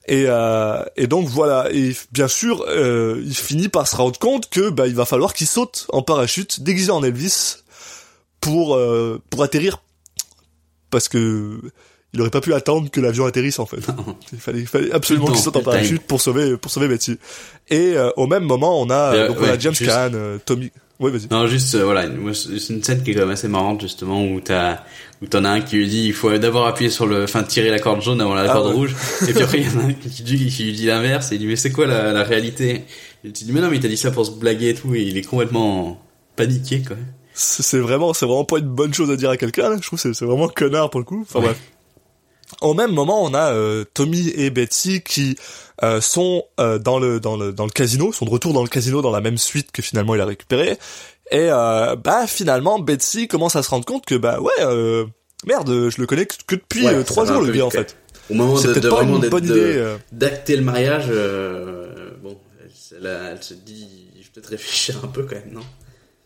et, 0.10 0.26
euh, 0.28 0.84
et 0.98 1.08
donc 1.08 1.28
voilà 1.30 1.68
et 1.72 1.96
bien 2.12 2.28
sûr 2.28 2.66
euh, 2.68 3.22
il 3.24 3.36
finit 3.36 3.70
par 3.70 3.88
se 3.88 3.96
rendre 3.96 4.18
compte 4.20 4.50
que 4.50 4.70
bah 4.70 4.88
il 4.88 4.96
va 4.96 5.06
falloir 5.06 5.34
qu'il 5.34 5.48
saute 5.48 5.86
en 5.90 6.02
parachute 6.02 6.62
déguisé 6.62 6.92
en 6.92 7.04
Elvis 7.04 7.58
pour 8.42 8.76
euh, 8.76 9.22
pour 9.30 9.44
atterrir 9.44 9.82
parce 10.90 11.08
que 11.10 11.60
il 12.14 12.22
aurait 12.22 12.32
pas 12.32 12.42
pu 12.42 12.56
attendre 12.56 12.90
que 12.90 13.00
l'avion 13.00 13.26
atterrisse 13.28 13.60
en 13.60 13.68
fait. 13.68 13.78
il 14.34 14.40
fallait, 14.40 14.60
il 14.62 14.68
fallait 14.68 14.92
absolument 14.92 15.28
qu'il 15.28 15.38
saute 15.38 15.58
en 15.58 15.62
parachute 15.62 16.02
pour 16.02 16.20
sauver 16.22 16.58
pour 16.58 16.72
sauver 16.72 16.88
Betty. 16.88 17.20
Et 17.70 17.94
euh, 17.96 18.10
au 18.18 18.26
même 18.26 18.44
moment 18.44 18.82
on 18.82 18.90
a 18.90 19.14
Euh, 19.14 19.28
donc 19.28 19.38
on 19.40 19.44
ouais, 19.44 19.50
a 19.52 19.60
James 19.60 19.76
juste- 19.76 19.86
Caan, 19.92 20.12
euh, 20.16 20.38
Tommy. 20.44 20.72
Oui 21.00 21.12
vas-y. 21.12 21.28
Non, 21.32 21.48
juste, 21.48 21.76
voilà, 21.78 22.08
c'est 22.34 22.74
une 22.74 22.84
scène 22.84 23.04
qui 23.04 23.12
est 23.12 23.14
quand 23.14 23.22
même 23.22 23.30
assez 23.30 23.48
marrante, 23.48 23.80
justement, 23.80 24.22
où 24.26 24.42
t'as, 24.42 24.80
où 25.22 25.28
t'en 25.28 25.44
as 25.44 25.50
un 25.50 25.62
qui 25.62 25.76
lui 25.78 25.88
dit, 25.88 26.06
il 26.08 26.14
faut 26.14 26.36
d'abord 26.38 26.66
appuyer 26.68 26.90
sur 26.90 27.06
le, 27.06 27.24
enfin, 27.24 27.44
tirer 27.44 27.70
la 27.70 27.80
corde 27.80 28.02
jaune 28.02 28.22
avant 28.22 28.34
la 28.34 28.50
Ah 28.50 28.54
corde 28.54 28.68
ouais. 28.68 28.74
rouge. 28.74 28.96
Et 29.28 29.34
puis 29.34 29.44
après, 29.44 29.60
il 29.60 29.68
y 29.68 29.70
en 29.76 29.80
a 29.82 29.84
un 29.84 29.94
qui 29.94 30.24
dit, 30.24 30.48
qui 30.48 30.64
lui 30.64 30.74
dit 30.74 30.86
l'inverse, 30.86 31.32
et 31.32 31.36
il 31.36 31.40
dit, 31.40 31.48
mais 31.48 31.56
c'est 31.58 31.72
quoi 31.72 31.86
la, 31.88 32.14
la 32.14 32.24
réalité? 32.24 32.84
Et 33.26 33.32
tu 33.32 33.44
dis, 33.44 33.52
mais 33.52 33.60
non, 33.62 33.70
mais 33.70 33.78
il 33.78 33.82
t'a 33.82 33.88
dit 33.90 33.98
ça 33.98 34.12
pour 34.12 34.26
se 34.26 34.32
blaguer 34.32 34.70
et 34.70 34.74
tout, 34.76 34.96
et 34.96 35.02
il 35.02 35.18
est 35.18 35.24
complètement 35.24 36.02
paniqué, 36.36 36.82
quoi. 36.84 36.96
C'est 37.34 37.80
vraiment 37.80 38.14
c'est 38.14 38.26
vraiment 38.26 38.44
pas 38.44 38.58
une 38.60 38.68
bonne 38.68 38.94
chose 38.94 39.10
à 39.12 39.16
dire 39.16 39.30
à 39.30 39.38
quelqu'un. 39.38 39.78
Je 39.78 39.82
trouve 39.88 39.98
c'est 40.00 40.22
vraiment 40.26 40.50
connard 40.50 40.90
pour 40.90 41.00
le 41.00 41.06
coup. 41.06 41.22
Enfin 41.22 41.40
Ouais. 41.40 41.46
bref. 41.46 41.60
Au 42.62 42.74
même 42.74 42.92
moment, 42.92 43.24
on 43.24 43.34
a 43.34 43.54
euh, 43.54 43.86
Tommy 43.94 44.30
et 44.36 44.50
Betsy 44.50 45.02
qui 45.02 45.38
euh, 45.84 46.02
sont 46.02 46.44
euh, 46.60 46.80
dans 46.80 47.00
le 47.00 47.20
dans 47.22 47.38
le 47.38 47.54
dans 47.54 47.64
le 47.66 47.70
casino, 47.72 48.12
sont 48.12 48.26
de 48.26 48.30
retour 48.32 48.52
dans 48.54 48.64
le 48.64 48.68
casino 48.68 49.02
dans 49.02 49.12
la 49.12 49.22
même 49.22 49.38
suite 49.38 49.72
que 49.72 49.82
finalement 49.82 50.16
il 50.16 50.22
a 50.22 50.26
récupéré. 50.26 50.78
Et 51.32 51.50
euh, 51.52 51.96
bah 51.96 52.26
finalement 52.28 52.80
Betsy 52.80 53.28
commence 53.28 53.56
à 53.56 53.64
se 53.64 53.70
rendre 53.70 53.86
compte 53.86 54.06
que 54.06 54.16
bah 54.16 54.40
ouais 54.40 54.52
euh, 54.62 55.06
merde, 55.46 55.90
je 55.90 56.02
le 56.02 56.08
connais 56.08 56.26
que 56.26 56.34
depuis 56.50 56.86
Ouais, 56.86 56.94
euh, 56.96 57.04
trois 57.04 57.26
jours 57.26 57.42
le 57.42 57.52
gars 57.54 57.66
en 57.66 57.70
fait. 57.70 57.96
Au 58.30 58.34
moment 58.34 58.60
de, 58.60 58.74
de 58.74 58.80
pas 58.90 58.96
vraiment 58.96 59.22
une 59.22 59.30
bonne 59.30 59.46
idée. 59.46 59.54
euh. 59.78 59.98
d'acter 60.12 60.56
le 60.56 60.64
mariage, 60.64 61.06
euh, 61.10 62.12
bon, 62.24 62.38
elle, 63.02 63.38
se 63.42 63.54
dit, 63.54 64.08
je 64.16 64.24
vais 64.26 64.30
peut-être 64.34 64.50
réfléchir 64.50 64.96
un 65.04 65.08
peu 65.08 65.24
quand 65.24 65.36
même, 65.36 65.52
non? 65.54 65.62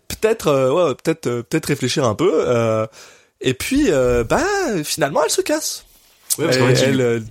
Peut-être 0.08 0.70
ouais 0.72 0.96
peut-être 0.96 1.42
peut-être 1.50 1.66
réfléchir 1.66 2.06
un 2.06 2.16
peu. 2.16 2.46
et 3.42 3.54
puis 3.54 3.90
bah 4.30 4.44
finalement 4.84 5.22
elle 5.24 5.32
se 5.32 5.42
casse. 5.42 5.86
Ouais, 6.40 6.46
parce 6.46 6.58
Elle- 6.58 6.64
qu'en 6.64 6.76
fait, 6.76 6.84
elle, 6.86 7.24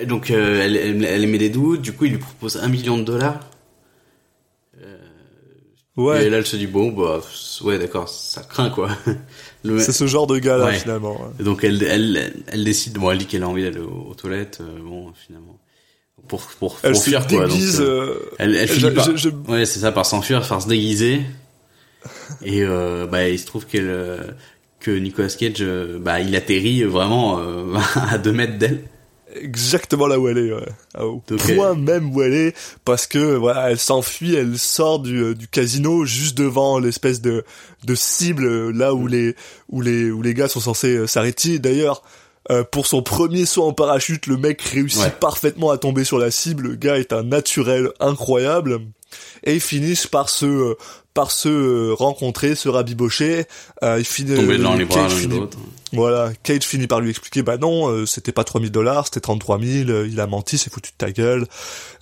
Et 0.00 0.06
Donc 0.06 0.30
elle, 0.30 0.76
elle, 0.76 1.04
elle 1.04 1.24
émet 1.24 1.38
des 1.38 1.50
doutes, 1.50 1.82
du 1.82 1.92
coup 1.92 2.06
il 2.06 2.12
lui 2.12 2.18
propose 2.18 2.56
un 2.56 2.68
million 2.68 2.96
de 2.98 3.02
dollars. 3.04 3.40
Ouais. 5.98 6.26
Et 6.26 6.30
là 6.30 6.38
elle 6.38 6.46
se 6.46 6.56
dit 6.56 6.66
bon 6.66 6.90
bah 6.92 7.20
ouais 7.62 7.78
d'accord 7.78 8.08
ça 8.08 8.42
craint 8.42 8.70
quoi. 8.70 8.90
Le- 9.64 9.78
C'est 9.80 9.92
ce 9.92 10.06
genre 10.06 10.26
de 10.26 10.38
gars 10.38 10.56
là 10.56 10.66
Ouais. 10.66 10.78
finalement. 10.78 11.18
Et 11.40 11.42
donc 11.42 11.64
elle, 11.64 11.82
elle, 11.82 12.32
elle 12.46 12.64
décide, 12.64 12.94
bon 12.98 13.10
elle 13.10 13.18
dit 13.18 13.26
qu'elle 13.26 13.42
a 13.42 13.48
envie 13.48 13.64
d'aller 13.64 13.80
aux, 13.80 14.08
aux 14.10 14.14
toilettes, 14.14 14.58
euh, 14.60 14.78
bon 14.82 15.12
finalement 15.26 15.58
pour 16.28 16.40
pour, 16.42 16.76
pour 16.76 16.78
Elle 16.84 16.94
se 16.96 17.04
fuir 17.04 17.26
quoi. 17.26 17.46
Déguise. 17.46 17.80
euh, 17.80 17.84
euh, 17.84 18.30
elle, 18.38 18.54
elle 18.54 18.68
finit 18.68 18.90
par, 18.94 19.16
je- 19.16 19.28
ouais 19.48 19.66
c'est 19.66 19.80
ça 19.80 19.92
par 19.92 20.06
s'enfuir, 20.06 20.46
par 20.46 20.62
se 20.62 20.68
déguiser. 20.68 21.22
Et 22.44 22.62
euh, 22.62 23.06
bah 23.06 23.28
il 23.28 23.38
se 23.38 23.46
trouve 23.46 23.66
qu'elle 23.66 24.36
que 24.80 24.90
Nicolas 24.92 25.28
Cage 25.28 25.64
bah 26.00 26.20
il 26.20 26.34
atterrit 26.36 26.84
vraiment 26.84 27.38
à 28.10 28.18
deux 28.18 28.32
mètres 28.32 28.58
d'elle. 28.58 28.82
Exactement 29.42 30.06
là 30.06 30.18
où 30.18 30.28
elle 30.28 30.38
est, 30.38 30.52
ouais. 30.52 30.68
Ah, 30.94 31.06
au 31.06 31.22
Donc, 31.28 31.54
point 31.54 31.74
même 31.74 32.14
où 32.14 32.22
elle 32.22 32.34
est, 32.34 32.56
parce 32.84 33.06
que 33.06 33.18
voilà, 33.36 33.70
elle 33.70 33.78
s'enfuit, 33.78 34.34
elle 34.34 34.58
sort 34.58 34.98
du, 35.00 35.18
euh, 35.22 35.34
du 35.34 35.48
casino 35.48 36.04
juste 36.04 36.36
devant 36.36 36.78
l'espèce 36.78 37.20
de, 37.20 37.44
de 37.84 37.94
cible 37.94 38.44
euh, 38.46 38.70
là 38.70 38.94
où 38.94 39.06
les 39.06 39.34
où 39.68 39.80
les 39.80 40.10
où 40.10 40.22
les 40.22 40.34
gars 40.34 40.48
sont 40.48 40.60
censés 40.60 40.94
euh, 40.96 41.06
s'arrêter. 41.06 41.58
D'ailleurs, 41.58 42.02
euh, 42.50 42.64
pour 42.64 42.86
son 42.86 43.02
premier 43.02 43.44
saut 43.46 43.64
en 43.64 43.72
parachute, 43.72 44.26
le 44.26 44.36
mec 44.36 44.62
réussit 44.62 45.02
Ouais. 45.02 45.10
parfaitement 45.20 45.70
à 45.70 45.78
tomber 45.78 46.04
sur 46.04 46.18
la 46.18 46.30
cible. 46.30 46.68
Le 46.68 46.74
gars 46.76 46.98
est 46.98 47.12
un 47.12 47.22
naturel 47.22 47.90
incroyable. 48.00 48.80
Et 49.44 49.54
ils 49.54 49.60
finissent 49.60 50.06
par 50.06 50.28
se 50.28 50.46
euh, 50.46 50.74
par 51.14 51.30
se 51.32 51.48
euh, 51.48 51.94
rencontrer, 51.94 52.54
se 52.54 52.68
rabibocher. 52.68 53.46
Euh, 53.82 53.96
il 53.98 54.04
finit, 54.04 54.36
Tomber 54.36 54.58
dans 54.58 54.74
euh, 54.74 54.78
les 54.78 54.86
Cage 54.86 55.12
finit- 55.14 55.40
voilà, 55.92 56.30
Cage 56.44 56.62
finit 56.62 56.86
par 56.86 57.00
lui 57.00 57.10
expliquer, 57.10 57.42
bah 57.42 57.56
non, 57.56 57.88
euh, 57.88 58.06
c'était 58.06 58.30
pas 58.30 58.44
3000 58.44 58.70
dollars, 58.70 59.06
c'était 59.06 59.20
33 59.20 59.58
000, 59.58 59.90
euh, 59.90 60.06
il 60.08 60.20
a 60.20 60.26
menti, 60.26 60.58
c'est 60.58 60.72
foutu 60.72 60.90
de 60.92 60.96
ta 60.96 61.10
gueule. 61.10 61.46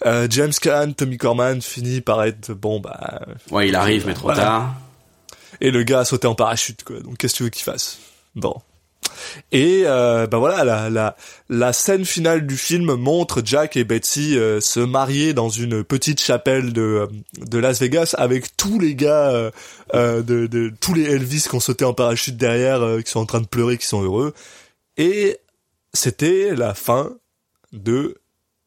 Euh, 0.05 0.27
James 0.29 0.53
Caan, 0.61 0.93
Tommy 0.93 1.17
Corman 1.19 1.63
finit 1.63 2.01
par 2.03 2.25
être, 2.25 2.53
bon 2.53 2.81
bah... 2.81 3.23
Ouais 3.51 3.69
il 3.69 3.75
arrive 3.77 4.07
mais 4.07 4.15
trop 4.15 4.25
Voilà. 4.27 4.43
tard. 4.43 4.75
Et 5.63 5.71
le 5.71 5.83
gars 5.85 6.01
a 6.01 6.05
sauté 6.05 6.27
en 6.27 6.35
parachute, 6.35 6.83
quoi, 6.85 7.01
donc 7.01 7.17
qu'est-ce 7.17 7.35
que 7.35 7.37
tu 7.39 7.43
veux 7.45 7.51
qu'il 7.51 7.63
fasse? 7.65 7.99
Bon. 8.35 8.55
Et 9.53 9.83
euh, 9.85 10.27
bah 10.27 10.39
voilà, 10.39 10.65
la, 10.65 10.91
la, 10.91 11.17
la 11.49 11.73
scène 11.73 12.05
finale 12.05 12.47
du 12.47 12.57
film 12.57 12.95
montre 12.95 13.43
Jack 13.45 13.77
et 13.77 13.85
Betsy 13.85 14.37
euh, 14.39 14.61
se 14.61 14.81
marier 14.81 15.35
dans 15.35 15.49
une 15.49 15.85
petite 15.85 16.21
chapelle 16.21 16.73
de, 16.73 16.83
euh, 16.83 17.07
de 17.47 17.59
Las 17.59 17.81
Vegas 17.81 18.15
avec 18.19 18.57
tous 18.57 18.79
les 18.79 18.95
gars, 18.95 19.31
euh, 19.31 19.51
euh, 19.95 20.23
de, 20.23 20.47
de 20.47 20.73
tous 20.81 20.95
les 20.95 21.05
Elvis 21.05 21.47
qui 21.49 21.55
ont 21.55 21.61
sauté 21.61 21.85
en 21.85 21.95
parachute 21.95 22.37
derrière, 22.37 22.83
euh, 22.83 23.01
qui 23.01 23.11
sont 23.11 23.21
en 23.21 23.27
train 23.27 23.41
de 23.41 23.47
pleurer, 23.47 23.79
qui 23.79 23.87
sont 23.87 24.03
heureux. 24.03 24.35
Et 24.97 25.39
c'était 25.93 26.55
la 26.55 26.75
fin 26.75 27.13
de 27.73 28.17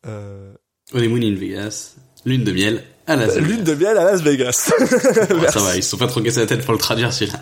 euh, 0.07 0.53
Honeymoon 0.93 1.21
in 1.21 1.35
Vegas, 1.35 1.95
lune 2.25 2.43
de 2.43 2.51
miel 2.51 2.83
à 3.07 3.15
Las 3.15 3.35
Vegas. 3.35 3.47
Lune 3.47 3.63
de 3.63 3.73
miel 3.75 3.97
à 3.97 4.03
Las 4.05 4.21
Vegas. 4.21 4.51
Ça 5.49 5.59
va, 5.59 5.75
ils 5.75 5.83
se 5.83 5.89
sont 5.89 5.97
pas 5.97 6.07
trop 6.07 6.21
cassés 6.21 6.39
la 6.39 6.45
tête 6.45 6.63
pour 6.63 6.73
le 6.73 6.79
traduire 6.79 7.11
celui-là. 7.11 7.39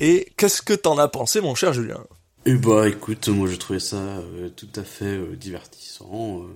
Et 0.00 0.28
qu'est-ce 0.36 0.62
que 0.62 0.74
t'en 0.74 0.98
as 0.98 1.08
pensé, 1.08 1.40
mon 1.40 1.54
cher 1.54 1.72
Julien? 1.72 2.04
Eh 2.46 2.54
bah 2.54 2.88
écoute, 2.88 3.28
moi 3.28 3.48
je 3.48 3.56
trouvais 3.56 3.80
ça 3.80 3.96
euh, 3.96 4.48
tout 4.48 4.68
à 4.76 4.82
fait 4.84 5.04
euh, 5.04 5.34
divertissant, 5.36 6.42
euh, 6.42 6.46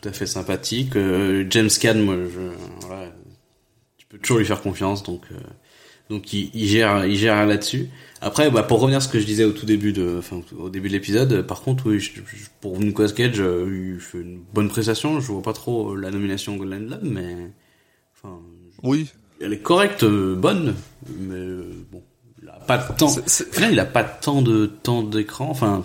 tout 0.00 0.08
à 0.08 0.12
fait 0.12 0.26
sympathique. 0.26 0.96
Euh, 0.96 1.44
James 1.50 1.68
Caan, 1.80 1.96
moi 1.96 2.14
je, 2.16 2.86
voilà, 2.86 3.12
tu 3.98 4.06
peux 4.06 4.18
toujours 4.18 4.38
lui 4.38 4.46
faire 4.46 4.62
confiance, 4.62 5.02
donc 5.02 5.22
euh, 5.32 5.36
donc 6.08 6.32
il, 6.32 6.50
il 6.54 6.66
gère 6.68 7.04
il 7.04 7.16
gère 7.16 7.44
là-dessus. 7.46 7.90
Après, 8.20 8.48
bah 8.50 8.62
pour 8.62 8.80
revenir 8.80 8.98
à 8.98 9.00
ce 9.00 9.08
que 9.08 9.18
je 9.18 9.26
disais 9.26 9.44
au 9.44 9.52
tout 9.52 9.66
début 9.66 9.92
de, 9.92 10.16
enfin 10.18 10.40
au 10.56 10.70
début 10.70 10.88
de 10.88 10.94
l'épisode, 10.94 11.42
par 11.42 11.60
contre, 11.62 11.90
oui, 11.90 11.98
je- 12.00 12.12
je- 12.24 12.46
pour 12.60 12.78
Nicolas 12.78 13.10
Cage, 13.10 13.40
euh, 13.40 13.92
il 13.96 14.00
fait 14.00 14.18
une 14.20 14.40
bonne 14.54 14.68
prestation. 14.68 15.20
Je 15.20 15.32
vois 15.32 15.42
pas 15.42 15.52
trop 15.52 15.96
la 15.96 16.10
nomination 16.12 16.56
Golden 16.56 16.86
Globe, 16.86 17.00
mais 17.02 17.36
enfin, 18.14 18.38
Oui. 18.84 19.10
elle 19.42 19.52
est 19.52 19.58
correcte, 19.58 20.04
euh, 20.04 20.36
bonne, 20.36 20.74
mais 21.18 21.34
euh, 21.34 21.70
bon, 21.92 22.02
il 22.42 22.48
a 22.48 22.52
pas 22.66 22.86
Au 23.00 23.08
final, 23.52 23.72
il 23.72 23.80
a 23.80 23.84
pas 23.84 24.04
tant 24.04 24.42
de 24.42 24.66
temps 24.66 25.02
d'écran. 25.02 25.48
Enfin, 25.50 25.84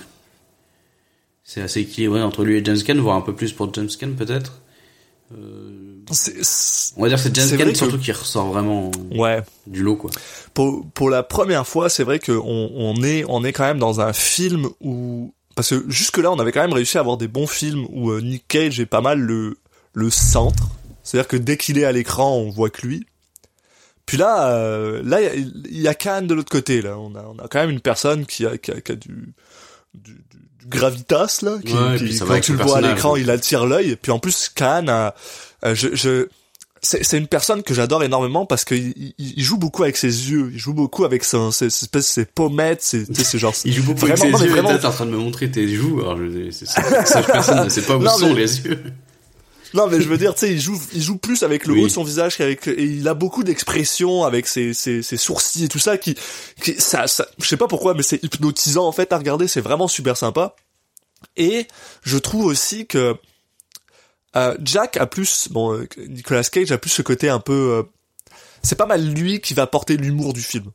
c'est 1.44 1.62
assez 1.62 1.82
équilibré 1.82 2.22
entre 2.22 2.44
lui 2.44 2.58
et 2.58 2.66
James 2.66 2.82
Caan, 2.86 3.00
voire 3.02 3.16
un 3.18 3.22
peu 3.22 3.34
plus 3.36 3.52
pour 3.54 3.74
James 3.74 3.90
Caan 4.00 4.14
peut-être. 4.18 4.62
Euh, 5.34 5.70
on 6.98 7.04
va 7.04 7.08
dire 7.08 7.18
que 7.18 7.24
c'est 7.24 7.34
James 7.36 7.58
que- 7.58 7.74
surtout 7.74 7.98
qui 7.98 8.12
ressort 8.12 8.48
vraiment 8.52 8.92
Ouais. 9.14 9.42
du 9.66 9.82
lot 9.82 9.96
quoi. 9.96 10.12
pour 10.54 10.86
pour 10.94 11.10
la 11.10 11.24
première 11.24 11.66
fois, 11.66 11.90
c'est 11.90 12.04
vrai 12.04 12.20
que 12.20 12.34
on, 12.34 12.70
on 12.76 13.02
est 13.02 13.24
on 13.30 13.44
est 13.46 13.54
quand 13.54 13.64
même 13.64 13.80
dans 13.80 14.02
un 14.02 14.12
film 14.12 14.68
où 14.82 15.34
parce 15.56 15.70
que 15.70 15.86
jusque 15.90 16.18
là, 16.18 16.32
on 16.32 16.40
avait 16.40 16.52
quand 16.52 16.62
même 16.62 16.74
réussi 16.74 16.98
à 16.98 17.00
avoir 17.02 17.16
des 17.18 17.30
bons 17.30 17.48
films 17.48 17.86
où 17.92 18.10
euh, 18.12 18.20
Nick 18.22 18.46
Cage 18.50 18.80
est 18.82 18.86
pas 18.86 19.00
mal 19.02 19.20
le 19.20 19.58
le 19.94 20.10
centre. 20.10 20.68
C'est-à-dire 21.04 21.28
que 21.30 21.38
dès 21.38 21.56
qu'il 21.58 21.78
est 21.78 21.86
à 21.86 21.92
l'écran, 21.94 22.36
on 22.36 22.50
voit 22.50 22.70
que 22.70 22.86
lui. 22.86 23.06
Puis 24.12 24.18
là, 24.18 24.52
euh, 24.52 25.02
là, 25.06 25.22
il 25.34 25.82
y 25.82 25.88
a- 25.88 25.94
Khan 25.96 26.24
de 26.24 26.34
l'autre 26.34 26.52
côté. 26.52 26.82
Là, 26.82 26.98
on 26.98 27.16
a 27.16 27.24
on 27.34 27.40
a 27.42 27.48
quand 27.48 27.60
même 27.60 27.70
une 27.70 27.80
personne 27.80 28.26
qui 28.26 28.46
a 28.46 28.58
qui 28.58 28.70
a, 28.72 28.82
qui 28.82 28.92
a 28.92 28.96
du, 28.96 29.34
du 29.94 30.12
du 30.60 30.68
gravitas 30.68 31.40
là, 31.44 31.60
qui, 31.66 31.72
Ouais, 31.74 31.96
qui- 31.98 32.20
quand 32.20 32.40
tu 32.42 32.52
le 32.58 32.62
vois 32.62 32.80
à 32.80 32.82
l'écran, 32.82 33.16
il 33.16 33.30
attire 33.32 33.66
l'œil. 33.66 33.92
Et 33.92 33.96
puis 33.96 34.12
en 34.12 34.20
plus, 34.20 34.50
Khan 34.54 34.84
a, 34.90 35.16
euh, 35.64 35.74
je, 35.76 35.96
je 35.96 36.28
c'est 36.82 37.06
c'est 37.06 37.18
une 37.20 37.28
personne 37.28 37.64
que 37.64 37.74
j'adore 37.74 38.04
énormément 38.04 38.46
parce 38.46 38.66
qu'il 38.66 38.90
il, 38.98 39.14
il 39.18 39.42
joue 39.44 39.56
beaucoup 39.58 39.84
avec 39.84 39.96
ses 39.96 40.30
yeux, 40.30 40.50
il 40.52 40.60
joue 40.60 40.74
beaucoup 40.74 41.06
avec 41.06 41.24
son, 41.24 41.52
ses, 41.52 41.70
ses 41.70 41.86
espèces 41.86 42.08
ses 42.08 42.26
pommettes, 42.26 42.82
ses, 42.82 43.08
tu 43.08 43.16
sais, 43.16 43.24
c'est 43.24 43.40
genre. 43.40 43.54
Il 43.64 43.72
joue 43.72 43.84
beaucoup 43.84 44.00
vraiment, 44.02 44.24
avec 44.24 44.32
non, 44.34 44.38
ses 44.40 44.44
mais 44.44 44.50
yeux, 44.50 44.62
vraiment- 44.62 44.78
t'es 44.78 44.86
en 44.88 44.92
train 44.92 45.06
de 45.06 45.12
me 45.12 45.18
montrer 45.18 45.50
tes 45.50 45.74
joues, 45.74 46.02
alors 46.02 46.18
je, 46.18 46.50
c'est, 46.52 46.66
c'est, 46.66 47.06
ça, 47.06 47.24
personne 47.24 47.64
ne 47.64 47.70
sait 47.70 47.84
pas 47.84 47.96
où 47.96 48.02
Non, 48.04 48.12
sont 48.18 48.34
mais- 48.34 48.42
les 48.42 48.60
yeux. 48.66 48.84
Non, 49.74 49.88
mais 49.88 50.02
je 50.02 50.08
veux 50.10 50.18
dire, 50.18 50.34
tu 50.34 50.42
sais, 50.42 50.52
il 50.52 50.60
joue, 50.60 50.80
il 50.94 51.02
joue 51.02 51.18
plus 51.18 51.44
avec 51.44 51.66
le 51.66 51.74
Oui. 51.74 51.82
haut 51.84 51.88
de 51.88 51.92
son 51.92 52.04
visage 52.04 52.38
qu'avec, 52.38 52.68
et 52.68 52.84
il 52.84 53.08
a 53.08 53.14
beaucoup 53.14 53.44
d'expressions 53.44 54.24
avec 54.26 54.48
ses, 54.48 54.74
ses, 54.74 55.02
ses 55.02 55.18
sourcils 55.18 55.64
et 55.64 55.68
tout 55.70 55.80
ça 55.80 55.98
qui, 55.98 56.16
qui 56.62 56.80
ça, 56.80 57.08
ça, 57.08 57.26
je 57.40 57.48
sais 57.48 57.58
pas 57.58 57.68
pourquoi, 57.68 57.94
mais 57.94 58.04
c'est 58.04 58.22
hypnotisant 58.24 58.86
en 58.86 58.92
fait 58.92 59.14
à 59.14 59.18
regarder, 59.18 59.48
c'est 59.48 59.62
vraiment 59.62 59.88
super 59.88 60.18
sympa. 60.18 60.56
Et 61.38 61.68
je 62.04 62.18
trouve 62.18 62.46
aussi 62.46 62.86
que 62.88 63.16
euh, 64.36 64.56
Jack 64.64 64.98
a 64.98 65.06
plus, 65.06 65.48
bon, 65.52 65.74
euh, 65.74 65.88
Nicolas 66.08 66.44
Cage 66.44 66.72
a 66.72 66.78
plus 66.78 66.90
ce 66.90 67.02
côté 67.02 67.30
un 67.30 67.40
peu, 67.40 67.54
euh, 67.54 67.84
c'est 68.64 68.76
pas 68.78 68.86
mal 68.86 69.04
lui 69.06 69.40
qui 69.42 69.54
va 69.54 69.68
porter 69.68 69.98
l'humour 69.98 70.34
du 70.34 70.42
film. 70.42 70.66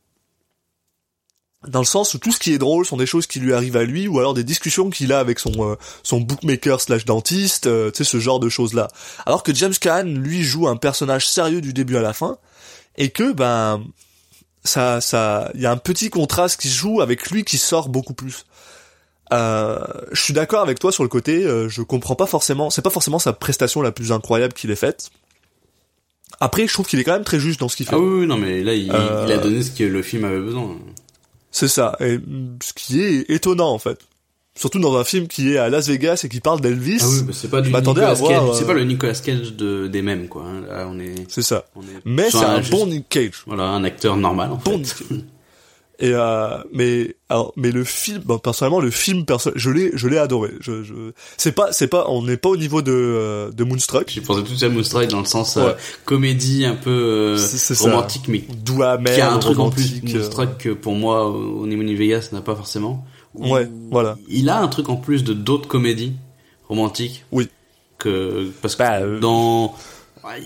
Dans 1.67 1.79
le 1.79 1.85
sens 1.85 2.13
où 2.13 2.17
tout 2.17 2.31
ce 2.31 2.39
qui 2.39 2.53
est 2.53 2.57
drôle 2.57 2.85
sont 2.85 2.97
des 2.97 3.05
choses 3.05 3.27
qui 3.27 3.39
lui 3.39 3.53
arrivent 3.53 3.77
à 3.77 3.83
lui, 3.83 4.07
ou 4.07 4.19
alors 4.19 4.33
des 4.33 4.43
discussions 4.43 4.89
qu'il 4.89 5.11
a 5.11 5.19
avec 5.19 5.39
son 5.39 5.71
euh, 5.71 5.75
son 6.03 6.19
bookmaker 6.21 6.79
slash 6.81 7.05
dentiste, 7.05 7.67
euh, 7.67 7.91
tu 7.91 7.97
sais 7.97 8.03
ce 8.09 8.19
genre 8.19 8.39
de 8.39 8.49
choses 8.49 8.73
là. 8.73 8.87
Alors 9.25 9.43
que 9.43 9.53
James 9.53 9.73
Caan 9.79 10.03
lui 10.03 10.43
joue 10.43 10.67
un 10.67 10.77
personnage 10.77 11.27
sérieux 11.27 11.61
du 11.61 11.73
début 11.73 11.97
à 11.97 12.01
la 12.01 12.13
fin, 12.13 12.37
et 12.97 13.09
que 13.09 13.33
ben 13.33 13.83
ça 14.63 15.01
ça 15.01 15.51
il 15.55 15.61
y 15.61 15.65
a 15.65 15.71
un 15.71 15.77
petit 15.77 16.09
contraste 16.09 16.59
qui 16.59 16.69
se 16.69 16.77
joue 16.77 17.01
avec 17.01 17.29
lui 17.29 17.43
qui 17.43 17.57
sort 17.57 17.89
beaucoup 17.89 18.13
plus. 18.13 18.45
Euh, 19.33 19.79
je 20.13 20.21
suis 20.21 20.33
d'accord 20.33 20.61
avec 20.61 20.79
toi 20.79 20.91
sur 20.91 21.03
le 21.03 21.09
côté, 21.09 21.43
euh, 21.43 21.67
je 21.67 21.81
comprends 21.81 22.15
pas 22.15 22.27
forcément, 22.27 22.69
c'est 22.69 22.81
pas 22.81 22.89
forcément 22.89 23.19
sa 23.19 23.33
prestation 23.33 23.81
la 23.81 23.91
plus 23.91 24.11
incroyable 24.11 24.53
qu'il 24.53 24.71
ait 24.71 24.75
faite. 24.75 25.09
Après, 26.39 26.67
je 26.67 26.73
trouve 26.73 26.85
qu'il 26.87 26.99
est 26.99 27.03
quand 27.03 27.13
même 27.13 27.23
très 27.23 27.39
juste 27.39 27.59
dans 27.59 27.67
ce 27.67 27.75
qu'il 27.75 27.87
fait. 27.87 27.95
Ah 27.95 27.99
oui, 27.99 28.21
oui, 28.21 28.27
non, 28.27 28.37
mais 28.37 28.63
là, 28.63 28.73
il, 28.73 28.91
Euh, 28.91 29.25
il 29.27 29.31
a 29.33 29.37
donné 29.37 29.63
ce 29.63 29.71
que 29.71 29.83
le 29.83 30.01
film 30.01 30.23
avait 30.23 30.39
besoin. 30.39 30.77
C'est 31.51 31.67
ça, 31.67 31.95
et 31.99 32.19
ce 32.63 32.73
qui 32.73 33.01
est 33.01 33.29
étonnant 33.29 33.71
en 33.71 33.79
fait. 33.79 33.99
Surtout 34.57 34.79
dans 34.79 34.97
un 34.97 35.03
film 35.03 35.27
qui 35.27 35.53
est 35.53 35.57
à 35.57 35.69
Las 35.69 35.87
Vegas 35.87 36.21
et 36.23 36.29
qui 36.29 36.39
parle 36.39 36.61
d'Elvis. 36.61 36.97
Ah 37.01 37.07
oui, 37.07 37.21
bah, 37.27 37.31
c'est 37.31 37.47
pas 37.49 37.61
du 37.61 37.69
Nicolas 37.71 38.15
Cage, 38.15 38.21
euh, 38.23 38.53
c'est 38.53 38.65
pas 38.65 38.73
le 38.73 38.85
Nicolas 38.85 39.13
Cage 39.13 39.53
de, 39.53 39.85
des 39.87 40.01
mêmes, 40.01 40.27
quoi. 40.27 40.45
Là, 40.67 40.87
on 40.89 40.99
est, 40.99 41.13
C'est 41.29 41.43
ça. 41.43 41.65
on 41.75 41.81
est 41.83 42.01
Mais 42.05 42.31
c'est 42.31 42.37
un 42.43 42.61
bon 42.61 42.87
Nick 42.87 43.07
Cage. 43.07 43.43
Voilà, 43.45 43.65
un 43.65 43.83
acteur 43.83 44.17
normal, 44.17 44.51
en 44.53 44.55
Bon 44.57 44.83
fait. 44.83 45.05
Et 45.99 46.11
euh, 46.13 46.57
mais 46.71 47.15
alors 47.27 47.53
mais 47.55 47.71
le 47.71 47.83
film 47.83 48.21
bon, 48.23 48.37
personnellement 48.37 48.79
le 48.79 48.91
film 48.91 49.25
perso 49.25 49.49
je 49.55 49.71
l'ai 49.71 49.89
je 49.95 50.07
l'ai 50.07 50.19
adoré 50.19 50.51
je, 50.61 50.83
je 50.83 50.93
c'est 51.37 51.53
pas 51.53 51.71
c'est 51.71 51.87
pas 51.87 52.05
on 52.09 52.21
n'est 52.21 52.37
pas 52.37 52.49
au 52.49 52.55
niveau 52.57 52.83
de 52.83 52.91
euh, 52.93 53.51
de 53.51 53.63
Moonstruck 53.63 54.05
J'ai 54.07 54.21
pensé 54.21 54.41
tout 54.41 54.51
de 54.51 54.57
suite 54.57 54.63
à 54.63 54.69
Moonstruck 54.69 55.07
dans 55.07 55.19
le 55.21 55.25
sens 55.25 55.57
euh, 55.57 55.69
Ouais. 55.69 55.75
comédie 56.05 56.65
un 56.65 56.75
peu 56.75 56.91
euh, 56.91 57.37
C'est- 57.37 57.57
c'est 57.57 57.73
ça. 57.73 57.85
romantique, 57.89 58.27
mais 58.27 58.43
doux 58.63 58.83
amer 58.83 59.15
qui 59.15 59.21
a 59.21 59.31
un 59.33 59.39
truc 59.39 59.57
en 59.57 59.71
plus 59.71 59.95
euh, 60.03 60.17
Moonstruck 60.19 60.57
que 60.59 60.69
pour 60.69 60.93
moi 60.93 61.25
au 61.27 61.61
au 61.61 61.65
niveau 61.67 61.81
de 61.81 61.93
Vegas 61.95 62.29
n'a 62.31 62.41
pas 62.41 62.55
forcément. 62.55 63.03
Ouais, 63.33 63.67
voilà. 63.89 64.17
Il 64.29 64.49
a 64.49 64.59
un 64.59 64.67
truc 64.67 64.89
en 64.89 64.97
plus 64.97 65.23
de 65.23 65.33
d'autres 65.33 65.67
comédies 65.67 66.13
romantiques. 66.69 67.25
Oui. 67.31 67.49
Que 67.97 68.51
parce 68.61 68.75
que 68.75 68.79
Bah, 68.83 68.99
euh, 69.01 69.19
dans 69.19 69.73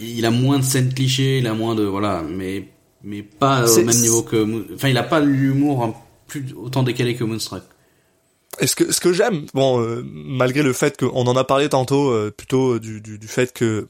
il 0.01 0.25
a 0.25 0.31
moins 0.31 0.59
de 0.59 0.63
scènes 0.63 0.93
clichés, 0.93 1.39
il 1.39 1.47
a 1.47 1.53
moins 1.53 1.75
de 1.75 1.83
voilà, 1.83 2.23
mais 2.27 2.69
mais 3.03 3.23
pas 3.23 3.69
au 3.69 3.83
même 3.83 3.95
niveau 3.97 4.21
que 4.23 4.73
enfin 4.75 4.89
il 4.89 4.97
a 4.97 5.03
pas 5.03 5.19
l'humour 5.19 5.83
hein, 5.83 5.93
plus 6.27 6.53
autant 6.55 6.83
décalé 6.83 7.15
que 7.15 7.23
Moonstruck. 7.23 7.63
Et 8.59 8.67
ce 8.67 8.75
que 8.75 8.91
ce 8.91 8.99
que 8.99 9.13
j'aime, 9.13 9.45
bon, 9.53 9.81
euh, 9.81 10.03
malgré 10.05 10.61
le 10.61 10.73
fait 10.73 10.97
qu'on 10.99 11.25
en 11.25 11.35
a 11.37 11.43
parlé 11.43 11.69
tantôt, 11.69 12.11
euh, 12.11 12.31
plutôt 12.35 12.79
du, 12.79 12.99
du 13.01 13.17
du 13.17 13.27
fait 13.27 13.53
que 13.53 13.87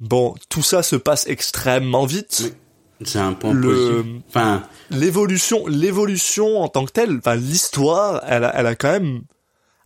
bon, 0.00 0.34
tout 0.48 0.62
ça 0.62 0.82
se 0.82 0.96
passe 0.96 1.26
extrêmement 1.26 2.06
vite. 2.06 2.42
Oui. 2.44 2.52
C'est 3.04 3.18
un 3.20 3.32
point 3.32 3.52
Le- 3.52 4.02
positif. 4.02 4.22
Enfin, 4.28 4.62
L'évolution, 4.90 5.66
l'évolution 5.68 6.60
en 6.60 6.68
tant 6.68 6.84
que 6.84 6.90
telle, 6.90 7.18
enfin 7.18 7.36
l'histoire, 7.36 8.22
elle 8.26 8.42
a, 8.44 8.52
elle 8.58 8.66
a 8.66 8.74
quand 8.74 8.90
même 8.90 9.22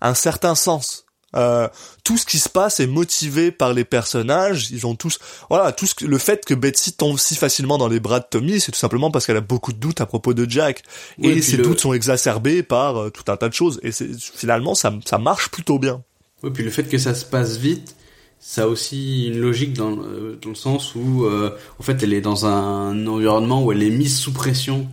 un 0.01 0.15
certain 0.15 0.55
sens. 0.55 1.05
Euh, 1.35 1.69
tout 2.05 2.19
ce 2.19 2.27
qui 2.27 2.39
se 2.39 2.49
passe 2.49 2.79
est 2.81 2.87
motivé 2.87 3.51
par 3.51 3.73
les 3.73 3.85
personnages. 3.85 4.71
Ils 4.71 4.87
ont 4.87 4.95
tous, 4.95 5.19
voilà, 5.49 5.73
tout 5.73 5.87
ce 5.87 6.05
le 6.05 6.19
fait 6.19 6.45
que 6.45 6.55
Betsy 6.55 6.93
tombe 6.93 7.19
si 7.19 7.37
facilement 7.37 7.79
dans 7.79 7.89
les 7.89 8.01
bras 8.01 8.21
de 8.21 8.27
Tommy, 8.29 8.61
c'est 8.61 8.73
tout 8.73 8.79
simplement 8.79 9.11
parce 9.11 9.27
qu'elle 9.27 9.37
a 9.37 9.41
beaucoup 9.41 9.73
de 9.73 9.79
doutes 9.79 10.01
à 10.01 10.07
propos 10.07 10.35
de 10.35 10.49
Jack. 10.49 10.83
Et 11.23 11.41
ces 11.41 11.57
le- 11.57 11.63
doutes 11.65 11.81
sont 11.81 11.93
exacerbés 11.95 12.63
par 12.63 12.97
euh, 12.97 13.11
tout 13.11 13.25
un 13.33 13.37
tas 13.37 13.49
de 13.49 13.55
choses. 13.55 13.81
Et 13.83 13.93
c'est 13.93 14.11
finalement 14.19 14.75
ça, 14.75 14.93
ça 15.07 15.19
marche 15.19 15.49
plutôt 15.51 15.79
bien. 15.79 16.03
Oui, 16.43 16.51
puis 16.53 16.65
le 16.65 16.71
fait 16.71 16.85
que 16.85 16.99
ça 16.99 17.15
se 17.15 17.25
passe 17.25 17.57
vite, 17.57 17.95
ça 18.41 18.65
a 18.65 18.67
aussi 18.67 19.29
une 19.29 19.39
logique 19.41 19.73
dans, 19.73 19.91
le- 19.91 20.39
dans 20.43 20.49
le 20.51 20.55
sens 20.57 20.95
où, 20.97 21.25
euh, 21.25 21.57
en 21.79 21.83
fait, 21.83 22.03
elle 22.03 22.13
est 22.13 22.21
dans 22.21 22.45
un 22.47 23.07
environnement 23.07 23.63
où 23.65 23.71
elle 23.73 23.83
est 23.83 23.91
mise 23.91 24.19
sous 24.19 24.33
pression 24.33 24.89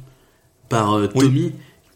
par 0.70 0.94
Oui. 1.16 1.52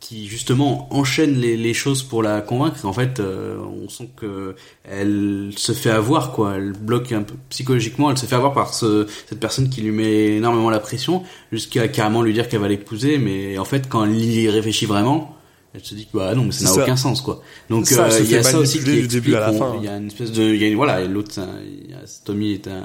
Qui 0.05 0.27
justement 0.27 0.93
enchaîne 0.93 1.35
les, 1.39 1.55
les 1.55 1.73
choses 1.73 2.03
pour 2.03 2.21
la 2.21 2.41
convaincre. 2.41 2.85
En 2.85 2.91
fait, 2.91 3.21
euh, 3.21 3.55
on 3.57 3.87
sent 3.87 4.09
que 4.17 4.53
elle 4.83 5.51
se 5.55 5.71
fait 5.71 5.91
avoir, 5.91 6.33
quoi. 6.33 6.55
Elle 6.57 6.73
bloque 6.73 7.13
un 7.13 7.23
peu 7.23 7.35
psychologiquement. 7.49 8.11
Elle 8.11 8.17
se 8.17 8.25
fait 8.25 8.35
avoir 8.35 8.53
par 8.53 8.73
ce, 8.73 9.07
cette 9.29 9.39
personne 9.39 9.69
qui 9.69 9.81
lui 9.81 9.91
met 9.91 10.35
énormément 10.35 10.69
la 10.69 10.81
pression, 10.81 11.23
jusqu'à 11.53 11.87
carrément 11.87 12.21
lui 12.21 12.33
dire 12.33 12.49
qu'elle 12.49 12.59
va 12.59 12.67
l'épouser. 12.67 13.17
Mais 13.17 13.57
en 13.57 13.63
fait, 13.63 13.87
quand 13.87 14.03
elle 14.03 14.13
y 14.21 14.49
réfléchit 14.49 14.85
vraiment, 14.87 15.37
elle 15.73 15.85
se 15.85 15.95
dit 15.95 16.05
que 16.11 16.17
bah 16.17 16.35
non, 16.35 16.43
mais 16.43 16.51
ça 16.51 16.65
n'a 16.65 16.69
aucun 16.83 16.97
sens, 16.97 17.21
quoi. 17.21 17.41
Donc 17.69 17.85
euh, 18.03 18.09
il 18.19 18.29
y 18.31 18.35
a 18.35 18.43
ça 18.43 18.57
aussi 18.63 18.79
qui 18.79 18.83
du 19.03 19.07
début 19.07 19.35
à 19.35 19.39
la 19.39 19.51
fin. 19.59 19.71
Il 19.79 19.85
y 19.85 19.87
a 19.87 19.95
une 19.95 20.07
espèce 20.07 20.31
de, 20.33 20.43
y 20.53 20.63
a 20.65 20.67
une- 20.67 20.75
voilà, 20.75 20.99
et 20.99 21.07
l'autre, 21.07 21.39
a- 21.39 22.05
Tommy 22.25 22.51
est 22.51 22.67
un, 22.67 22.83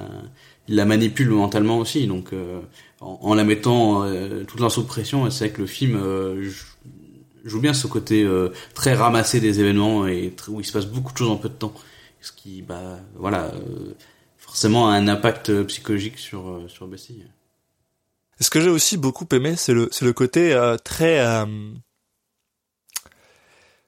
il 0.68 0.76
la 0.76 0.84
manipule 0.84 1.30
mentalement 1.30 1.78
aussi, 1.78 2.06
donc 2.06 2.32
euh, 2.32 2.60
en, 3.00 3.18
en 3.22 3.34
la 3.34 3.42
mettant 3.42 4.04
euh, 4.04 4.44
toute 4.44 4.66
sous 4.70 4.84
pression, 4.84 5.28
c'est 5.30 5.46
vrai 5.46 5.54
que 5.54 5.60
le 5.62 5.66
film 5.66 5.98
euh, 6.00 6.48
joue 7.48 7.60
bien 7.60 7.74
ce 7.74 7.86
côté 7.86 8.22
euh, 8.22 8.52
très 8.74 8.94
ramassé 8.94 9.40
des 9.40 9.60
événements 9.60 10.06
et 10.06 10.34
où 10.48 10.60
il 10.60 10.64
se 10.66 10.72
passe 10.72 10.86
beaucoup 10.86 11.12
de 11.12 11.18
choses 11.18 11.30
en 11.30 11.36
peu 11.36 11.48
de 11.48 11.54
temps, 11.54 11.74
ce 12.20 12.32
qui, 12.32 12.62
bah, 12.62 12.98
voilà, 13.14 13.46
euh, 13.46 13.94
forcément 14.36 14.88
a 14.88 14.94
un 14.94 15.08
impact 15.08 15.50
euh, 15.50 15.64
psychologique 15.64 16.18
sur 16.18 16.48
euh, 16.48 16.68
sur 16.68 16.86
Bessie. 16.86 17.22
Ce 18.40 18.50
que 18.50 18.60
j'ai 18.60 18.70
aussi 18.70 18.96
beaucoup 18.96 19.26
aimé, 19.32 19.56
c'est 19.56 19.74
le, 19.74 19.88
c'est 19.90 20.04
le 20.04 20.12
côté 20.12 20.52
euh, 20.52 20.76
très... 20.76 21.20
euh, 21.20 21.46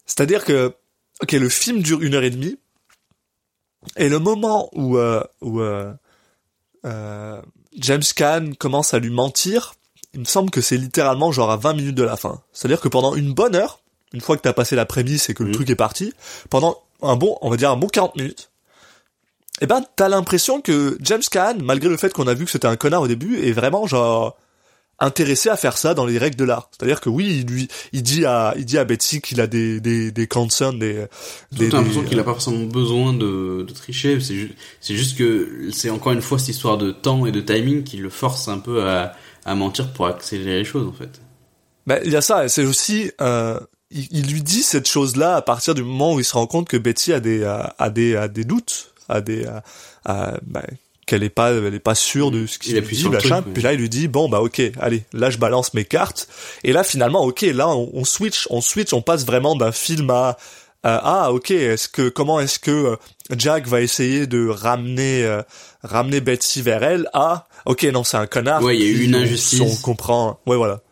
C'est-à-dire 0.06 0.44
que, 0.44 0.74
ok, 1.22 1.32
le 1.32 1.48
film 1.48 1.82
dure 1.82 2.02
une 2.02 2.14
heure 2.14 2.24
et 2.24 2.30
demie, 2.30 2.58
et 3.96 4.08
le 4.08 4.18
moment 4.18 4.68
où, 4.72 4.98
où 5.40 5.62
James 7.74 8.02
Caan 8.16 8.52
commence 8.58 8.92
à 8.92 8.98
lui 8.98 9.11
mentir, 9.11 9.74
il 10.14 10.20
me 10.20 10.24
semble 10.24 10.50
que 10.50 10.61
c'est 10.61 10.76
littéralement 10.76 11.30
genre 11.32 11.50
à 11.50 11.56
20 11.56 11.74
minutes 11.74 11.94
de 11.94 12.02
la 12.02 12.16
fin. 12.16 12.40
C'est-à-dire 12.52 12.80
que 12.80 12.88
pendant 12.88 13.14
une 13.14 13.32
bonne 13.32 13.54
heure, 13.54 13.80
une 14.12 14.20
fois 14.20 14.36
que 14.36 14.42
t'as 14.42 14.52
passé 14.52 14.74
la 14.76 14.86
prémisse 14.86 15.28
et 15.30 15.34
que 15.34 15.42
le 15.42 15.50
Mhm. 15.50 15.54
truc 15.54 15.70
est 15.70 15.76
parti, 15.76 16.12
pendant 16.50 16.78
un 17.02 17.16
bon, 17.16 17.38
on 17.42 17.50
va 17.50 17.56
dire 17.56 17.70
un 17.70 17.76
bon 17.76 17.86
40 17.86 18.16
minutes, 18.16 18.50
eh 19.61 19.66
ben 19.66 19.84
t'as 19.96 20.08
l'impression 20.08 20.61
que 20.61 20.96
James 21.00 21.22
Caan, 21.30 21.56
malgré 21.62 21.88
le 21.88 21.96
fait 21.96 22.12
qu'on 22.12 22.26
a 22.26 22.34
vu 22.34 22.44
que 22.44 22.50
c'était 22.50 22.66
un 22.66 22.76
connard 22.76 23.02
au 23.02 23.08
début, 23.08 23.38
est 23.44 23.52
vraiment 23.52 23.86
genre 23.86 24.36
intéressé 25.02 25.48
à 25.48 25.56
faire 25.56 25.78
ça 25.78 25.94
dans 25.94 26.04
les 26.04 26.18
règles 26.18 26.36
de 26.36 26.44
l'art. 26.44 26.68
C'est-à-dire 26.72 27.00
que 27.00 27.08
oui, 27.08 27.38
il 27.40 27.46
lui, 27.50 27.68
il 27.92 28.02
dit 28.02 28.26
à, 28.26 28.52
il 28.58 28.66
dit 28.66 28.76
à 28.76 28.84
Betsy 28.84 29.22
qu'il 29.22 29.40
a 29.40 29.46
des, 29.46 29.80
des, 29.80 30.11
des 30.11 30.26
concerns, 30.26 30.78
des, 30.78 31.06
des, 31.52 31.70
T'as 31.70 31.78
l'impression 31.78 32.04
qu'il 32.04 32.18
a 32.18 32.24
pas 32.24 32.32
forcément 32.32 32.66
besoin 32.66 33.14
de, 33.14 33.64
de 33.66 33.72
tricher. 33.72 34.20
C'est 34.20 34.34
juste, 34.34 34.54
c'est 34.82 34.94
juste 34.94 35.16
que 35.16 35.70
c'est 35.72 35.88
encore 35.88 36.12
une 36.12 36.20
fois 36.20 36.38
cette 36.38 36.48
histoire 36.50 36.76
de 36.76 36.90
temps 36.90 37.24
et 37.24 37.32
de 37.32 37.40
timing 37.40 37.82
qui 37.82 37.96
le 37.96 38.11
force 38.11 38.48
un 38.48 38.58
peu 38.58 38.84
à, 38.86 39.14
à 39.45 39.55
mentir 39.55 39.93
pour 39.93 40.07
accélérer 40.07 40.59
les 40.59 40.64
choses 40.64 40.86
en 40.88 40.93
fait. 40.93 41.20
Ben, 41.86 42.01
il 42.05 42.12
y 42.12 42.16
a 42.16 42.20
ça, 42.20 42.49
c'est 42.49 42.64
aussi, 42.64 43.11
euh, 43.20 43.59
il, 43.91 44.07
il 44.11 44.32
lui 44.32 44.43
dit 44.43 44.62
cette 44.62 44.86
chose-là 44.88 45.36
à 45.36 45.43
partir 45.43 45.74
du 45.74 45.82
moment 45.82 46.14
où 46.14 46.20
il 46.20 46.24
se 46.24 46.34
rend 46.34 46.47
compte 46.47 46.68
que 46.68 46.76
Betty 46.76 47.12
a 47.12 47.20
des, 47.20 47.43
a, 47.45 47.74
a 47.78 47.91
des, 47.91 48.16
a 48.16 48.28
des 48.28 48.45
doutes, 48.45 48.93
a 49.09 49.20
des, 49.20 49.47
a- 49.47 49.62
a- 50.05 50.34
ben, 50.43 50.62
qu'elle 51.07 51.22
est 51.24 51.30
pas, 51.30 51.51
elle 51.53 51.74
est 51.74 51.80
pas 51.80 51.97
sûre 51.97 52.30
de 52.30 52.47
ce 52.47 52.57
Il 52.57 52.59
qu'il 52.61 52.78
lui 52.78 52.97
dit, 52.97 53.09
machin. 53.09 53.41
truc. 53.43 53.55
Puis 53.55 53.62
là, 53.64 53.72
il 53.72 53.80
lui 53.80 53.88
dit, 53.88 54.07
bon, 54.07 54.28
bah, 54.28 54.41
ok, 54.43 54.62
allez, 54.78 55.03
là, 55.12 55.30
je 55.30 55.38
balance 55.38 55.74
mes 55.74 55.84
cartes. 55.84 56.28
Et 56.62 56.72
là, 56.72 56.84
finalement, 56.84 57.24
ok, 57.24 57.41
là, 57.41 57.68
on, 57.68 57.91
on 57.95 58.05
switch, 58.05 58.47
on 58.51 58.61
switch, 58.61 58.93
on 58.93 59.03
passe 59.03 59.24
vraiment 59.26 59.57
d'un 59.57 59.72
film 59.72 60.09
à, 60.11 60.36
à, 60.84 61.24
ah, 61.24 61.32
ok, 61.32 61.51
est-ce 61.51 61.88
que, 61.88 62.09
comment 62.11 62.38
est-ce 62.38 62.61
que 62.61 62.70
euh, 62.70 62.97
Jack 63.39 63.66
va 63.66 63.81
essayer 63.81 64.26
de 64.26 64.49
ramener, 64.49 65.24
euh, 65.24 65.43
ramener 65.83 66.20
Betsy 66.20 66.62
vers 66.62 66.83
elle 66.83 67.09
à, 67.12 67.49
ok, 67.66 67.85
non, 67.85 68.05
c'est 68.05 68.16
un 68.16 68.26
connard. 68.26 68.62
Ouais, 68.62 68.76
il 68.76 68.83
y 68.83 68.85
a 68.85 68.89
eu 68.89 69.05
une 69.05 69.14
injustice. 69.14 69.61
On 69.61 69.76
comprend, 69.83 70.41
ouais, 70.47 70.57
voilà. 70.57 70.83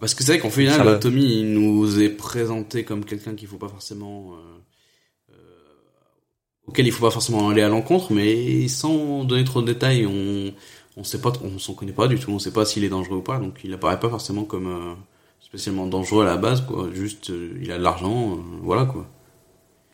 Parce 0.00 0.14
que 0.14 0.24
c'est 0.24 0.38
vrai 0.38 0.40
qu'en 0.40 0.50
Ça 0.50 0.82
va. 0.82 0.96
Tommy 0.96 1.40
il 1.40 1.52
nous 1.52 2.00
est 2.00 2.08
présenté 2.08 2.84
comme 2.84 3.04
quelqu'un 3.04 3.34
qu'il 3.34 3.48
faut 3.48 3.58
pas 3.58 3.68
forcément, 3.68 4.32
euh, 4.32 5.34
euh, 5.34 5.36
auquel 6.66 6.86
il 6.86 6.92
faut 6.92 7.04
pas 7.04 7.10
forcément 7.10 7.50
aller 7.50 7.60
à 7.62 7.68
l'encontre, 7.68 8.12
mais 8.12 8.66
sans 8.68 9.24
donner 9.24 9.44
trop 9.44 9.60
de 9.60 9.66
détails, 9.72 10.06
on, 10.06 10.54
on 10.96 11.04
sait 11.04 11.20
pas, 11.20 11.32
on 11.44 11.58
s'en 11.58 11.74
connaît 11.74 11.92
pas 11.92 12.08
du 12.08 12.18
tout, 12.18 12.30
on 12.30 12.38
sait 12.38 12.50
pas 12.52 12.64
s'il 12.64 12.82
est 12.84 12.88
dangereux 12.88 13.18
ou 13.18 13.22
pas, 13.22 13.38
donc 13.38 13.60
il 13.62 13.72
apparaît 13.74 14.00
pas 14.00 14.08
forcément 14.08 14.44
comme 14.44 14.68
euh, 14.68 14.94
spécialement 15.40 15.86
dangereux 15.86 16.24
à 16.24 16.26
la 16.26 16.36
base, 16.38 16.62
quoi. 16.62 16.88
Juste, 16.94 17.28
euh, 17.28 17.58
il 17.60 17.70
a 17.70 17.76
de 17.78 17.82
l'argent, 17.82 18.32
euh, 18.32 18.36
voilà 18.62 18.86
quoi. 18.86 19.06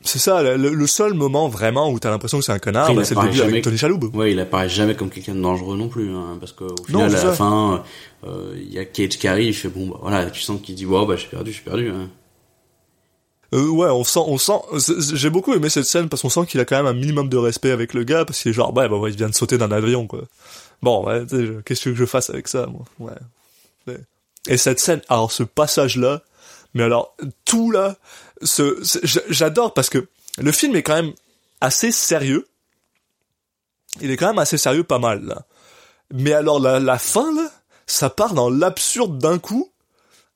C'est 0.07 0.19
ça, 0.19 0.43
le, 0.43 0.71
le 0.71 0.87
seul 0.87 1.15
moment 1.15 1.49
vraiment 1.49 1.91
où 1.91 1.99
t'as 1.99 2.11
l'impression 2.11 2.39
que 2.39 2.45
c'est 2.45 2.53
un 2.53 2.59
connard, 2.59 2.95
bah, 2.95 3.05
c'est 3.05 3.15
le 3.15 3.23
début 3.23 3.41
avec 3.43 3.65
Tony 3.65 3.77
Shalhoub. 3.77 4.11
Ouais, 4.15 4.33
il 4.33 4.41
apparaît 4.41 4.69
jamais 4.69 4.95
comme 4.95 5.11
quelqu'un 5.11 5.35
de 5.35 5.43
dangereux 5.43 5.77
non 5.77 5.89
plus, 5.89 6.11
hein, 6.15 6.37
parce 6.41 6.53
qu'au 6.53 6.75
Non, 6.89 7.07
final, 7.07 7.17
à 7.17 7.25
la 7.25 7.33
fin, 7.33 7.85
euh, 8.25 8.55
il 8.57 8.73
y 8.73 8.79
a 8.79 8.85
Cage 8.85 9.19
qui 9.19 9.29
arrive, 9.29 9.49
il 9.49 9.55
fait 9.55 9.69
bon, 9.69 9.89
bah 9.89 9.99
voilà, 10.01 10.31
tu 10.31 10.41
sens 10.41 10.61
qu'il 10.63 10.75
dit, 10.75 10.87
wow, 10.87 11.07
bah 11.07 11.17
j'ai 11.17 11.27
perdu, 11.27 11.53
j'ai 11.53 11.63
perdu. 11.63 11.91
Hein. 11.91 12.09
Euh, 13.55 13.69
ouais, 13.69 13.89
on 13.91 14.03
sent, 14.03 14.21
on 14.27 14.39
sent. 14.39 14.61
J'ai 15.15 15.31
beaucoup 15.31 15.55
aimé 15.55 15.69
cette 15.69 15.85
scène 15.85 16.09
parce 16.09 16.23
qu'on 16.23 16.29
sent 16.29 16.47
qu'il 16.47 16.61
a 16.61 16.65
quand 16.65 16.77
même 16.77 16.87
un 16.87 16.99
minimum 16.99 17.29
de 17.29 17.37
respect 17.37 17.71
avec 17.71 17.95
le 17.95 18.03
gars 18.03 18.25
parce 18.25 18.43
qu'il 18.43 18.51
est 18.51 18.55
genre, 18.55 18.73
bah, 18.73 18.89
bah, 18.89 18.97
ouais, 18.97 19.11
il 19.11 19.17
vient 19.17 19.29
de 19.29 19.35
sauter 19.35 19.57
d'un 19.57 19.71
avion, 19.71 20.07
quoi. 20.07 20.23
Bon, 20.83 21.07
ouais, 21.07 21.25
qu'est-ce 21.65 21.85
que 21.85 21.91
que 21.91 21.97
je 21.97 22.05
fasse 22.07 22.29
avec 22.29 22.49
ça, 22.49 22.67
moi? 22.67 22.85
Ouais. 22.99 23.13
Ouais. 23.87 24.01
Et 24.49 24.57
cette 24.57 24.81
scène, 24.81 25.01
alors 25.09 25.31
ce 25.31 25.43
passage-là, 25.45 26.23
mais 26.75 26.83
alors 26.83 27.17
tout 27.45 27.71
là, 27.71 27.97
ce, 28.43 28.83
ce- 28.85 28.99
j'adore 29.29 29.75
parce 29.75 29.91
que 29.91 30.09
le 30.39 30.53
film 30.53 30.77
est 30.77 30.83
quand 30.83 30.95
même 30.95 31.13
assez 31.61 31.91
sérieux. 31.93 32.47
Il 34.01 34.11
est 34.11 34.17
quand 34.17 34.29
même 34.29 34.39
assez 34.39 34.59
sérieux, 34.59 34.85
pas 34.85 34.99
mal 34.99 35.25
là. 35.25 35.47
Mais 36.13 36.33
alors 36.33 36.61
la, 36.61 36.79
la 36.81 36.99
fin 36.99 37.35
là, 37.35 37.51
ça 37.87 38.11
part 38.11 38.35
dans 38.35 38.51
l'absurde 38.51 39.19
d'un 39.19 39.39
coup 39.39 39.71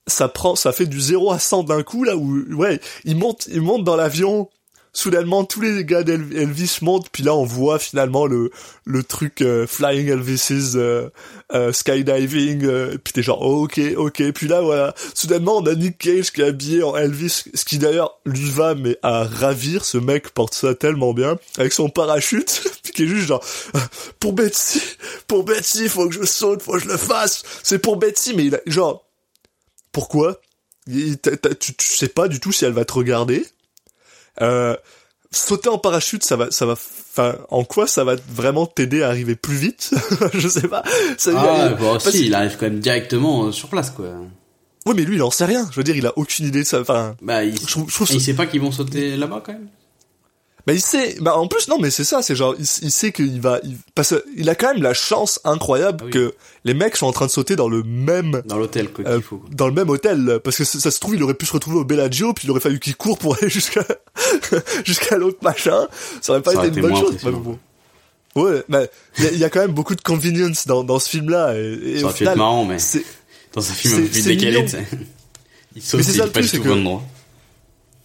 ça 0.07 0.28
prend, 0.28 0.57
ça 0.57 0.72
fait 0.72 0.86
du 0.86 1.01
0 1.01 1.30
à 1.30 1.38
100 1.38 1.64
d'un 1.64 1.82
coup, 1.84 2.03
là, 2.03 2.16
où, 2.16 2.42
ouais, 2.55 2.80
il 3.05 3.16
monte, 3.16 3.46
il 3.46 3.61
monte 3.61 3.84
dans 3.84 3.94
l'avion, 3.94 4.51
soudainement, 4.93 5.45
tous 5.45 5.61
les 5.61 5.84
gars 5.84 6.03
d'Elvis 6.03 6.78
montent, 6.82 7.09
puis 7.11 7.22
là, 7.22 7.34
on 7.34 7.45
voit 7.45 7.78
finalement 7.78 8.26
le, 8.26 8.51
le 8.84 9.03
truc, 9.03 9.43
euh, 9.43 9.66
Flying 9.66 10.09
Elvis's, 10.09 10.76
euh, 10.76 11.09
euh, 11.53 11.72
skydiving, 11.72 12.64
euh, 12.64 12.99
puis 13.03 13.12
t'es 13.12 13.22
genre, 13.22 13.41
ok, 13.41 13.80
ok, 13.97 14.32
puis 14.32 14.49
là, 14.49 14.61
voilà, 14.61 14.95
soudainement, 15.14 15.59
on 15.59 15.66
a 15.66 15.74
Nick 15.74 15.99
Cage 15.99 16.32
qui 16.32 16.41
est 16.41 16.47
habillé 16.47 16.82
en 16.82 16.97
Elvis, 16.97 17.45
ce 17.55 17.64
qui 17.64 17.78
d'ailleurs 17.78 18.18
lui 18.26 18.51
va, 18.51 18.74
mais 18.74 18.97
à 19.03 19.24
ravir, 19.24 19.84
ce 19.84 19.99
mec 19.99 20.30
porte 20.30 20.55
ça 20.55 20.74
tellement 20.74 21.14
bien, 21.14 21.38
avec 21.59 21.72
son 21.72 21.88
parachute, 21.88 22.62
puis 22.82 22.93
qui 22.93 23.03
est 23.05 23.09
juste 23.09 23.28
genre, 23.28 23.45
pour 24.18 24.32
Betsy, 24.32 24.80
pour 25.26 25.45
Betsy, 25.45 25.88
faut 25.88 26.09
que 26.09 26.14
je 26.14 26.24
saute, 26.24 26.62
faut 26.62 26.72
que 26.72 26.80
je 26.80 26.88
le 26.88 26.97
fasse, 26.97 27.43
c'est 27.62 27.78
pour 27.78 27.97
Betsy, 27.97 28.34
mais 28.34 28.47
il 28.47 28.55
a, 28.55 28.61
genre, 28.66 29.07
pourquoi? 29.93 30.41
Tu, 30.86 31.16
tu 31.76 31.86
sais 31.86 32.09
pas 32.09 32.26
du 32.26 32.41
tout 32.41 32.53
si 32.53 32.64
elle 32.64 32.72
va 32.72 32.84
te 32.84 32.93
regarder. 32.93 33.45
Euh, 34.42 34.76
sauter 35.30 35.68
en 35.68 35.78
parachute, 35.78 36.24
ça 36.24 36.36
va, 36.36 36.50
ça 36.50 36.66
va, 36.66 36.72
enfin, 36.72 37.36
en 37.50 37.64
quoi 37.64 37.86
ça 37.86 38.04
va 38.04 38.16
vraiment 38.34 38.66
t'aider 38.66 39.02
à 39.02 39.08
arriver 39.08 39.36
plus 39.36 39.56
vite 39.56 39.90
Je 40.34 40.48
sais 40.48 40.66
pas. 40.68 40.82
Ça, 41.18 41.30
Ah, 41.36 41.68
il- 41.70 41.76
bon, 41.76 41.92
parce- 41.92 42.10
si, 42.10 42.26
il 42.26 42.34
arrive 42.34 42.56
quand 42.58 42.66
même 42.66 42.80
directement 42.80 43.44
euh, 43.46 43.52
sur 43.52 43.68
place, 43.68 43.90
quoi. 43.90 44.06
Ouais, 44.86 44.94
mais 44.94 45.02
lui, 45.02 45.16
il 45.16 45.22
en 45.22 45.30
sait 45.30 45.44
rien. 45.44 45.68
Je 45.70 45.76
veux 45.76 45.84
dire, 45.84 45.94
il 45.96 46.06
a 46.06 46.12
aucune 46.16 46.46
idée 46.46 46.60
de 46.60 46.66
ça. 46.66 46.80
Enfin, 46.80 47.14
Bah, 47.22 47.44
il, 47.44 47.54
je 47.60 47.66
trouve, 47.66 47.90
je 47.90 48.12
et 48.12 48.16
il 48.16 48.20
sait 48.20 48.34
pas 48.34 48.46
qu'ils 48.46 48.60
vont 48.62 48.72
sauter 48.72 49.16
là-bas, 49.16 49.42
quand 49.44 49.52
même. 49.52 49.68
Bah, 50.66 50.72
il 50.74 50.80
sait. 50.80 51.16
Bah, 51.20 51.36
en 51.36 51.46
plus, 51.48 51.68
non, 51.68 51.78
mais 51.80 51.90
c'est 51.90 52.04
ça. 52.04 52.22
C'est 52.22 52.36
genre, 52.36 52.54
il, 52.58 52.66
il 52.82 52.90
sait 52.90 53.12
qu'il 53.12 53.40
va, 53.40 53.61
il- 53.64 53.76
parce 53.94 54.14
qu'il 54.34 54.48
a 54.48 54.54
quand 54.54 54.74
même 54.74 54.82
la 54.82 54.94
chance 54.94 55.40
incroyable 55.44 55.98
Ah 56.02 56.04
oui. 56.06 56.11
que 56.11 56.34
les 56.64 56.74
mecs 56.74 56.96
sont 56.96 57.06
en 57.06 57.12
train 57.12 57.26
de 57.26 57.30
sauter 57.30 57.56
dans 57.56 57.68
le 57.68 57.82
même 57.82 58.42
Dans 58.44 58.58
l'hôtel, 58.58 58.90
quoi, 58.92 59.04
Euh, 59.06 59.20
faut. 59.20 59.42
dans 59.50 59.66
le 59.66 59.72
même 59.72 59.88
hôtel 59.88 60.38
parce 60.44 60.56
que 60.56 60.64
ça, 60.64 60.90
se 60.90 61.00
trouve 61.00 61.14
il 61.16 61.22
aurait 61.22 61.34
pu 61.34 61.46
se 61.46 61.52
retrouver 61.52 61.78
au 61.78 61.84
Bellagio 61.84 62.34
puis 62.34 62.46
il 62.46 62.50
aurait 62.50 62.61
fallu 62.61 62.78
qu'il 62.78 62.94
court 62.96 63.18
pour 63.18 63.34
aller 63.40 63.48
jusqu'à 63.48 63.84
jusqu'à 64.84 65.16
l'autre 65.16 65.38
machin 65.42 65.86
ça 66.20 66.32
aurait 66.32 66.42
pas 66.42 66.52
Ça 66.52 66.66
été 66.66 66.76
une 66.80 66.82
bonne 66.88 66.96
chose 66.96 67.16
bon. 67.22 67.58
ouais 68.36 68.62
mais 68.68 68.90
il 69.18 69.24
y, 69.24 69.26
a- 69.26 69.30
il 69.32 69.38
y 69.38 69.44
a 69.44 69.48
quand 69.50 69.61
même 69.61 69.72
beaucoup 69.72 69.94
de 69.94 70.00
convenience 70.02 70.66
dans, 70.66 70.84
dans 70.84 70.98
ce 70.98 71.08
film 71.08 71.30
là 71.30 71.54
et, 71.56 71.72
et 71.96 72.00
Ça 72.00 72.06
au 72.08 72.11
final 72.11 72.36
marrant, 72.36 72.64
mais 72.64 72.78
c'est 72.78 73.04
dans 73.54 73.61
un 73.62 73.72
film 73.74 73.94
un 73.94 74.06
peu 74.06 74.22
décalé. 74.22 74.66
Il 75.76 75.82
saute, 75.82 75.98
Mais 76.00 76.02
c'est 76.04 76.18
ça 76.18 76.26
le 76.26 76.32
truc, 76.32 76.44
c'est 76.44 76.58
que- 76.61 76.68
endroit. 76.68 77.02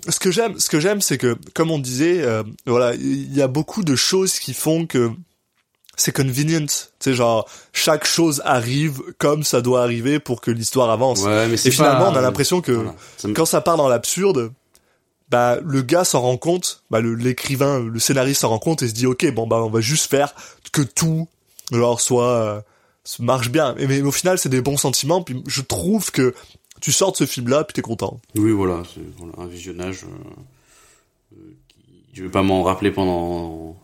Ce 0.09 0.19
que 0.19 0.31
j'aime 0.31 0.59
ce 0.59 0.69
que 0.69 0.79
j'aime 0.79 1.01
c'est 1.01 1.17
que 1.17 1.35
comme 1.53 1.71
on 1.71 1.79
disait 1.79 2.21
euh, 2.21 2.43
voilà 2.65 2.93
il 2.95 3.33
y 3.35 3.41
a 3.41 3.47
beaucoup 3.47 3.83
de 3.83 3.95
choses 3.95 4.39
qui 4.39 4.53
font 4.53 4.85
que 4.85 5.11
c'est 5.97 6.11
convenient 6.11 6.65
tu 6.67 6.75
sais 6.99 7.13
genre 7.13 7.47
chaque 7.73 8.05
chose 8.05 8.41
arrive 8.45 9.01
comme 9.17 9.43
ça 9.43 9.61
doit 9.61 9.81
arriver 9.83 10.19
pour 10.19 10.41
que 10.41 10.51
l'histoire 10.51 10.89
avance 10.89 11.21
Ouais, 11.21 11.47
mais 11.47 11.57
c'est 11.57 11.69
et 11.69 11.71
finalement 11.71 12.05
pas- 12.05 12.11
on 12.11 12.15
a 12.15 12.21
l'impression 12.21 12.61
que 12.61 12.71
Voilà. 12.73 12.95
Ça 13.17 13.27
me- 13.27 13.33
quand 13.33 13.45
ça 13.45 13.61
part 13.61 13.77
dans 13.77 13.87
l'absurde, 13.87 14.51
bah 15.29 15.57
le 15.65 15.81
gars 15.81 16.03
s'en 16.03 16.21
rend 16.21 16.37
compte, 16.37 16.83
bah 16.91 16.99
l'écrivain, 17.01 17.79
le 17.79 17.99
scénariste 17.99 18.41
s'en 18.41 18.49
rend 18.49 18.59
compte 18.59 18.83
et 18.83 18.87
se 18.89 18.93
dit 18.93 19.07
ok 19.07 19.31
bon 19.33 19.47
bah 19.47 19.61
on 19.63 19.69
va 19.69 19.81
juste 19.81 20.09
faire 20.09 20.35
que 20.71 20.81
tout 20.81 21.27
genre 21.71 21.99
soit 22.01 22.29
euh, 22.29 22.61
marche 23.19 23.49
bien. 23.49 23.73
Mais, 23.77 23.87
mais 23.87 24.01
au 24.01 24.11
final 24.11 24.37
c'est 24.37 24.49
des 24.49 24.61
bons 24.61 24.77
sentiments. 24.77 25.23
Puis 25.23 25.41
je 25.47 25.61
trouve 25.61 26.11
que 26.11 26.35
tu 26.81 26.91
sors 26.91 27.11
de 27.11 27.17
ce 27.17 27.25
film 27.25 27.47
là 27.49 27.63
puis 27.63 27.73
t'es 27.73 27.81
content. 27.81 28.19
Oui, 28.35 28.51
voilà, 28.51 28.83
c'est 28.93 29.01
voilà, 29.17 29.33
un 29.37 29.47
visionnage. 29.47 30.03
euh, 30.03 31.35
euh, 31.37 31.53
qui... 31.67 31.77
Je 32.13 32.23
vais 32.23 32.29
pas 32.29 32.43
m'en 32.43 32.63
rappeler 32.63 32.91
pendant 32.91 33.75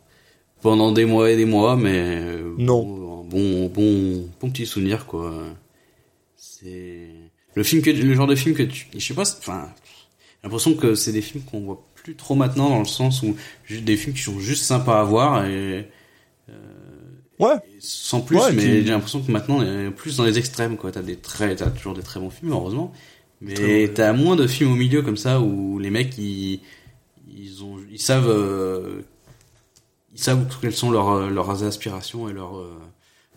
pendant 0.62 0.92
des 0.92 1.06
mois 1.06 1.32
et 1.32 1.36
des 1.38 1.46
mois, 1.46 1.76
mais 1.76 1.98
euh, 1.98 2.54
Non. 2.58 2.84
bon, 2.84 3.24
bon 3.24 3.68
bon 3.68 4.30
bon 4.40 4.50
petit 4.52 4.66
souvenir 4.66 5.06
quoi. 5.08 5.34
C'est 6.36 7.10
le 7.56 7.64
film 7.64 7.82
que 7.82 7.90
le 7.90 8.14
genre 8.14 8.28
de 8.28 8.36
film 8.36 8.56
que 8.56 8.64
tu, 8.64 8.88
je 8.94 9.00
sais 9.00 9.14
pas, 9.14 9.24
enfin, 9.24 9.70
j'ai 9.86 10.40
l'impression 10.44 10.74
que 10.76 10.96
c'est 10.96 11.12
des 11.12 11.22
films 11.22 11.44
qu'on 11.44 11.62
voit 11.62 11.84
plus 11.96 12.16
trop 12.16 12.34
maintenant 12.36 12.70
dans 12.70 12.80
le 12.80 12.86
sens 12.86 13.22
où 13.24 13.36
juste 13.66 13.84
des 13.84 13.98
films 13.98 14.16
qui 14.16 14.22
sont 14.24 14.40
juste 14.40 14.64
sympas 14.64 15.02
à 15.02 15.04
voir 15.04 15.46
et 15.46 15.88
Ouais. 17.42 17.56
sans 17.80 18.22
plus, 18.22 18.38
Ouais, 18.38 18.52
mais 18.54 18.62
qui- 18.62 18.68
j'ai 18.86 18.92
l'impression 18.92 19.22
que 19.22 19.32
maintenant 19.32 19.58
on 19.60 19.64
est 19.88 19.92
plus 19.92 20.18
dans 20.18 20.24
les 20.26 20.38
extrêmes 20.38 20.78
quoi. 20.78 20.92
T'as 20.92 21.02
des 21.02 21.16
très, 21.18 21.56
t'as 21.56 21.70
toujours 21.72 21.94
des 21.94 22.04
très 22.04 22.20
bons 22.20 22.30
films 22.30 22.52
heureusement, 22.52 22.92
mais 23.42 23.90
t'as 23.94 24.14
moins 24.14 24.36
de 24.36 24.48
films 24.48 24.72
au 24.72 24.76
milieu 24.76 25.02
comme 25.02 25.18
ça 25.18 25.40
où 25.42 25.80
les 25.80 25.90
mecs 25.90 26.18
ils 26.18 26.60
ils 27.28 27.64
ont 27.64 27.78
ils 27.92 28.00
savent 28.00 28.30
euh, 28.30 29.02
ils 30.14 30.20
savent 30.22 30.46
quelles 30.62 30.76
sont 30.76 30.92
leurs 30.92 31.10
euh, 31.10 31.30
leurs 31.30 31.64
aspirations 31.64 32.30
et 32.30 32.34
leurs 32.34 32.58
euh, 32.58 32.78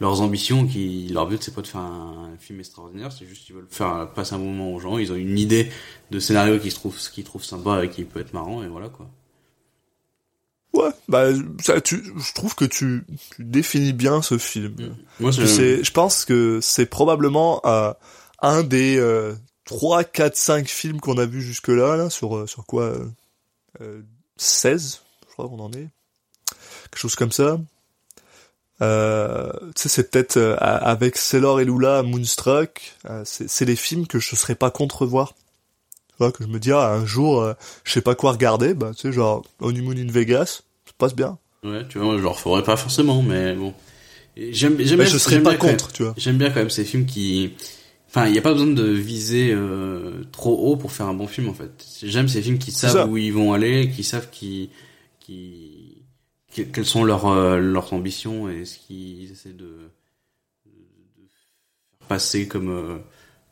leurs 0.00 0.20
ambitions. 0.20 0.66
Qui 0.66 1.08
leur 1.12 1.26
but 1.26 1.42
c'est 1.42 1.54
pas 1.54 1.62
de 1.62 1.66
faire 1.68 1.80
un, 1.80 2.30
un 2.34 2.38
film 2.38 2.58
extraordinaire, 2.60 3.12
c'est 3.12 3.26
juste 3.26 3.46
qu'ils 3.46 3.54
veulent 3.54 3.66
faire 3.70 4.10
passer 4.14 4.34
un 4.34 4.38
moment 4.38 4.72
aux 4.74 4.80
gens. 4.80 4.98
Ils 4.98 5.12
ont 5.12 5.16
une 5.16 5.38
idée 5.38 5.70
de 6.10 6.18
scénario 6.18 6.58
qu'ils 6.58 6.72
se 6.72 7.10
qu'ils 7.10 7.24
trouvent 7.24 7.44
sympa 7.44 7.84
et 7.84 7.88
qui 7.88 8.04
peut 8.04 8.20
être 8.20 8.34
marrant 8.34 8.62
et 8.62 8.68
voilà 8.68 8.88
quoi. 8.88 9.08
Ouais. 10.74 10.90
Bah 11.08 11.26
ça, 11.62 11.80
tu, 11.80 12.02
je 12.16 12.32
trouve 12.34 12.54
que 12.54 12.64
tu, 12.64 13.04
tu 13.36 13.44
définis 13.44 13.92
bien 13.92 14.22
ce 14.22 14.38
film. 14.38 14.96
Moi 15.20 15.30
Puis 15.30 15.48
c'est, 15.48 15.84
je 15.84 15.92
pense 15.92 16.24
que 16.24 16.58
c'est 16.60 16.86
probablement 16.86 17.60
euh, 17.64 17.92
un 18.42 18.64
des 18.64 18.98
euh, 18.98 19.34
3, 19.66 20.04
4, 20.04 20.36
5 20.36 20.68
films 20.68 21.00
qu'on 21.00 21.16
a 21.18 21.26
vus 21.26 21.42
jusque-là, 21.42 21.96
là, 21.96 22.10
sur, 22.10 22.36
euh, 22.36 22.46
sur 22.46 22.66
quoi 22.66 22.82
euh, 22.84 23.06
euh, 23.80 24.02
16, 24.36 25.00
je 25.28 25.32
crois 25.32 25.48
qu'on 25.48 25.60
en 25.60 25.72
est. 25.72 25.88
Quelque 26.90 26.98
chose 26.98 27.14
comme 27.14 27.32
ça. 27.32 27.58
Euh, 28.82 29.52
tu 29.76 29.82
sais, 29.82 29.88
c'est 29.88 30.10
peut-être 30.10 30.36
euh, 30.36 30.56
avec 30.58 31.16
Sailor 31.16 31.60
et 31.60 31.64
Lula, 31.64 32.02
Moonstruck, 32.02 32.94
euh, 33.08 33.22
c'est, 33.24 33.48
c'est 33.48 33.64
les 33.64 33.76
films 33.76 34.06
que 34.06 34.18
je 34.18 34.34
serais 34.34 34.56
pas 34.56 34.70
contre 34.70 35.06
voir. 35.06 35.34
Que 36.18 36.44
je 36.44 36.46
me 36.48 36.58
dis, 36.58 36.70
ah, 36.72 36.92
un 36.92 37.04
jour, 37.04 37.40
euh, 37.42 37.54
je 37.84 37.92
sais 37.92 38.00
pas 38.00 38.14
quoi 38.14 38.32
regarder, 38.32 38.72
bah, 38.74 38.92
tu 38.94 39.02
sais, 39.02 39.12
genre, 39.12 39.44
Honeymoon 39.60 39.96
in 39.96 40.10
Vegas, 40.10 40.62
ça 40.86 40.92
passe 40.96 41.14
bien. 41.14 41.38
Ouais, 41.64 41.86
tu 41.88 41.98
vois, 41.98 42.06
moi, 42.08 42.16
je 42.16 42.22
le 42.22 42.28
referais 42.28 42.62
pas 42.62 42.76
forcément, 42.76 43.22
mais 43.22 43.54
bon. 43.54 43.74
J'aime, 44.36 44.76
j'aime 44.78 44.98
Mais 44.98 45.04
bien- 45.04 45.12
je 45.12 45.18
serais 45.18 45.42
pas 45.42 45.56
contre, 45.56 45.92
tu 45.92 46.02
vois. 46.02 46.14
J'aime 46.16 46.38
bien 46.38 46.48
quand 46.50 46.56
même 46.60 46.70
ces 46.70 46.84
films 46.84 47.06
qui, 47.06 47.52
enfin, 48.08 48.26
il 48.26 48.32
n'y 48.32 48.38
a 48.38 48.42
pas 48.42 48.52
besoin 48.52 48.66
de 48.68 48.84
viser 48.84 49.52
euh, 49.52 50.24
trop 50.32 50.56
haut 50.56 50.76
pour 50.76 50.92
faire 50.92 51.06
un 51.06 51.14
bon 51.14 51.26
film 51.28 51.48
en 51.48 51.54
fait. 51.54 51.70
J'aime 52.02 52.26
ces 52.28 52.42
films 52.42 52.58
qui 52.58 52.72
savent 52.72 52.92
ça. 52.92 53.06
où 53.06 53.16
ils 53.16 53.32
vont 53.32 53.52
aller, 53.52 53.90
qui 53.90 54.02
savent 54.02 54.28
qui, 54.30 54.70
qui, 55.20 56.02
que- 56.54 56.62
quelles 56.62 56.84
sont 56.86 57.04
leurs 57.04 57.26
euh, 57.26 57.58
leurs 57.58 57.92
ambitions 57.92 58.48
et 58.48 58.64
ce 58.64 58.78
qu'ils 58.78 59.30
essaient 59.30 59.50
de, 59.52 59.90
de 60.66 60.70
faire 61.98 62.08
passer 62.08 62.48
comme 62.48 62.70
euh, 62.70 62.98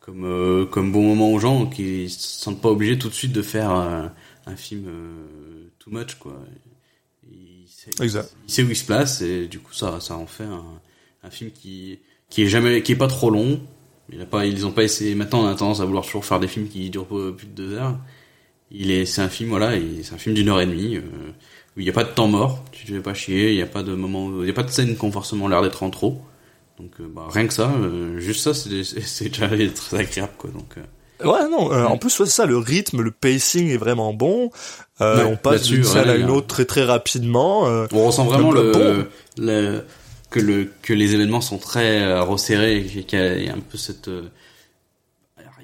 comme 0.05 0.25
euh, 0.25 0.67
comme 0.67 0.93
bon 0.93 1.03
moment 1.03 1.33
aux 1.33 1.39
gens, 1.39 1.67
qui 1.67 2.11
se 2.11 2.41
sentent 2.43 2.61
pas 2.61 2.69
obligés 2.71 2.99
tout 2.99 3.09
de 3.09 3.15
suite 3.15 3.33
de 3.33 3.43
faire 3.43 3.71
euh, 3.73 4.07
un 4.47 4.57
film 4.57 4.85
euh, 4.89 5.69
too 5.79 5.91
much 5.91 6.17
quoi. 6.17 6.37
Il 7.31 7.67
sait, 7.69 7.91
Exact. 8.03 8.33
il 8.47 8.53
sait 8.53 8.63
où 8.63 8.71
il 8.71 8.77
se 8.77 8.85
place 8.85 9.23
et 9.23 9.47
du 9.47 9.59
coup 9.61 9.73
ça 9.73 10.01
ça 10.01 10.17
en 10.17 10.27
fait 10.27 10.45
un, 10.45 10.65
un 11.23 11.31
film 11.31 11.51
qui 11.53 11.99
qui 12.29 12.43
est 12.43 12.49
jamais 12.49 12.83
qui 12.83 12.93
est 12.93 12.97
pas 12.97 13.09
trop 13.09 13.31
long. 13.31 13.61
Il 14.13 14.21
a 14.21 14.27
pas 14.27 14.45
ils 14.47 14.67
ont 14.67 14.73
pas 14.73 14.83
essayé 14.83 15.15
maintenant 15.15 15.43
on 15.45 15.47
a 15.47 15.55
tendance 15.55 15.81
à 15.81 15.85
vouloir 15.85 16.05
toujours 16.05 16.25
faire 16.25 16.41
des 16.41 16.49
films 16.49 16.69
qui 16.69 16.91
durent 16.91 17.07
plus 17.37 17.47
de 17.47 17.53
deux 17.55 17.73
heures. 17.75 17.97
Il 18.71 18.91
est 18.91 19.07
c'est 19.07 19.23
un 19.23 19.29
film 19.29 19.51
voilà, 19.51 19.77
il- 19.77 20.05
c'est 20.05 20.15
un 20.15 20.19
film 20.19 20.35
d'une 20.35 20.49
heure 20.49 20.61
et 20.61 20.67
demie 20.67 20.97
euh, 20.97 21.03
où 21.77 21.81
il 21.81 21.87
y 21.87 21.91
a 21.91 21.93
pas 21.93 22.05
de 22.05 22.11
temps 22.11 22.29
mort, 22.29 22.65
tu 22.73 22.87
te 22.87 22.93
fais 22.93 23.01
pas 23.01 23.15
chier, 23.15 23.51
il 23.53 23.57
y 23.57 23.63
a 23.63 23.67
pas 23.67 23.83
de 23.83 23.95
moment 23.95 24.43
il 24.43 24.47
y 24.49 24.51
a 24.51 24.55
pas 24.55 24.63
de 24.65 24.71
scène 24.71 24.97
qui 24.97 25.05
ont 25.05 25.13
forcément 25.13 25.47
l'air 25.49 25.63
d'être 25.63 25.83
en 25.85 25.91
trop. 25.91 26.23
Donc 26.83 26.93
euh, 27.01 27.07
bah, 27.09 27.27
rien 27.31 27.47
que 27.47 27.55
ça, 27.55 27.71
euh, 27.71 28.19
juste 28.19 28.41
ça 28.43 28.53
c'est 28.55 29.29
déjà 29.29 29.49
très 29.75 29.99
agréable 29.99 30.33
quoi 30.37 30.51
donc 30.51 30.75
euh, 30.77 30.83
Ouais, 31.25 31.49
non, 31.49 31.73
euh, 31.73 31.85
en 31.85 31.99
plus, 31.99 32.19
ouais, 32.19 32.27
c'est 32.27 32.33
ça, 32.33 32.47
le 32.47 32.59
rythme, 32.59 33.01
le 33.01 33.13
pacing 33.13 33.69
est 33.69 33.77
vraiment 33.77 34.13
bon. 34.13 34.51
Euh, 35.01 35.19
Ouais, 35.19 35.25
on 35.25 35.37
passe 35.37 35.63
d'une 35.69 35.85
ouais, 35.87 35.99
à 35.99 36.17
une 36.17 36.31
autre 36.31 36.49
très 36.49 36.65
très 36.65 36.83
rapidement. 36.83 37.69
euh, 37.69 37.87
On 37.93 38.07
ressent 38.07 38.25
vraiment 38.25 38.51
le, 38.51 39.05
que 40.31 40.41
le 40.41 40.73
que 40.83 40.93
les 40.93 41.15
événements 41.15 41.41
sont 41.41 41.59
très 41.59 42.19
resserrés 42.21 42.79
et 42.79 43.05
qu'il 43.05 43.19
y 43.19 43.23
a 43.23 43.37
il 43.37 43.47
y 43.47 43.49
a 43.49 43.55
un 43.55 43.61
peu 43.61 43.79
cette 43.79 44.11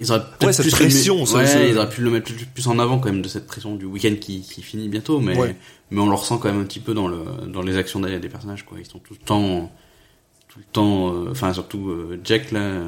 Ils 0.00 0.12
auraient 0.12 0.22
Ouais, 0.42 0.52
cette 0.52 0.66
plus 0.66 0.70
pression, 0.76 1.20
le... 1.20 1.26
ça, 1.26 1.38
ouais, 1.38 1.70
ils 1.70 1.76
auraient 1.78 1.88
pu 1.88 2.02
le 2.02 2.10
mettre 2.10 2.30
plus, 2.54 2.68
en 2.68 2.78
avant 2.78 2.98
quand 3.00 3.10
même 3.10 3.22
de 3.22 3.28
cette 3.28 3.48
pression 3.48 3.74
du 3.74 3.84
week-end 3.86 4.14
qui, 4.20 4.42
qui 4.42 4.62
finit 4.62 4.88
bientôt, 4.88 5.18
mais 5.18 5.34
mais 5.90 6.00
on 6.00 6.08
le 6.08 6.14
ressent 6.14 6.38
quand 6.38 6.52
même 6.52 6.60
un 6.60 6.66
petit 6.66 6.80
peu 6.80 6.94
dans 6.94 7.08
le 7.08 7.24
dans 7.48 7.62
les 7.62 7.76
actions 7.76 7.98
des, 7.98 8.20
des 8.20 8.28
personnages 8.28 8.64
quoi. 8.64 8.78
Ils 8.78 8.86
sont 8.86 9.00
tout 9.00 9.14
le 9.18 9.24
temps 9.26 9.72
tout 10.58 10.64
le 10.66 10.72
temps, 10.72 11.12
euh, 11.14 11.30
enfin 11.30 11.52
surtout 11.52 11.88
euh, 11.90 12.20
Jack 12.24 12.50
là, 12.52 12.82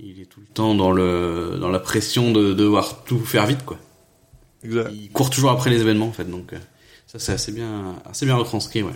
il 0.00 0.20
est 0.20 0.26
tout 0.26 0.40
le 0.40 0.46
temps 0.46 0.74
dans 0.74 0.92
le 0.92 1.56
dans 1.60 1.68
la 1.70 1.80
pression 1.80 2.30
de, 2.32 2.48
de 2.48 2.54
devoir 2.54 3.04
tout 3.04 3.18
faire 3.18 3.46
vite 3.46 3.64
quoi. 3.64 3.78
Exact. 4.62 4.90
Il 4.92 5.10
court 5.10 5.30
toujours 5.30 5.50
après 5.50 5.70
les 5.70 5.80
événements 5.80 6.06
en 6.08 6.12
fait, 6.12 6.24
donc 6.30 6.52
euh, 6.52 6.58
ça 7.06 7.18
c'est 7.18 7.32
assez 7.32 7.52
bien 7.52 7.96
assez 8.08 8.26
bien 8.26 8.36
retranscrit 8.36 8.82
ouais. 8.82 8.92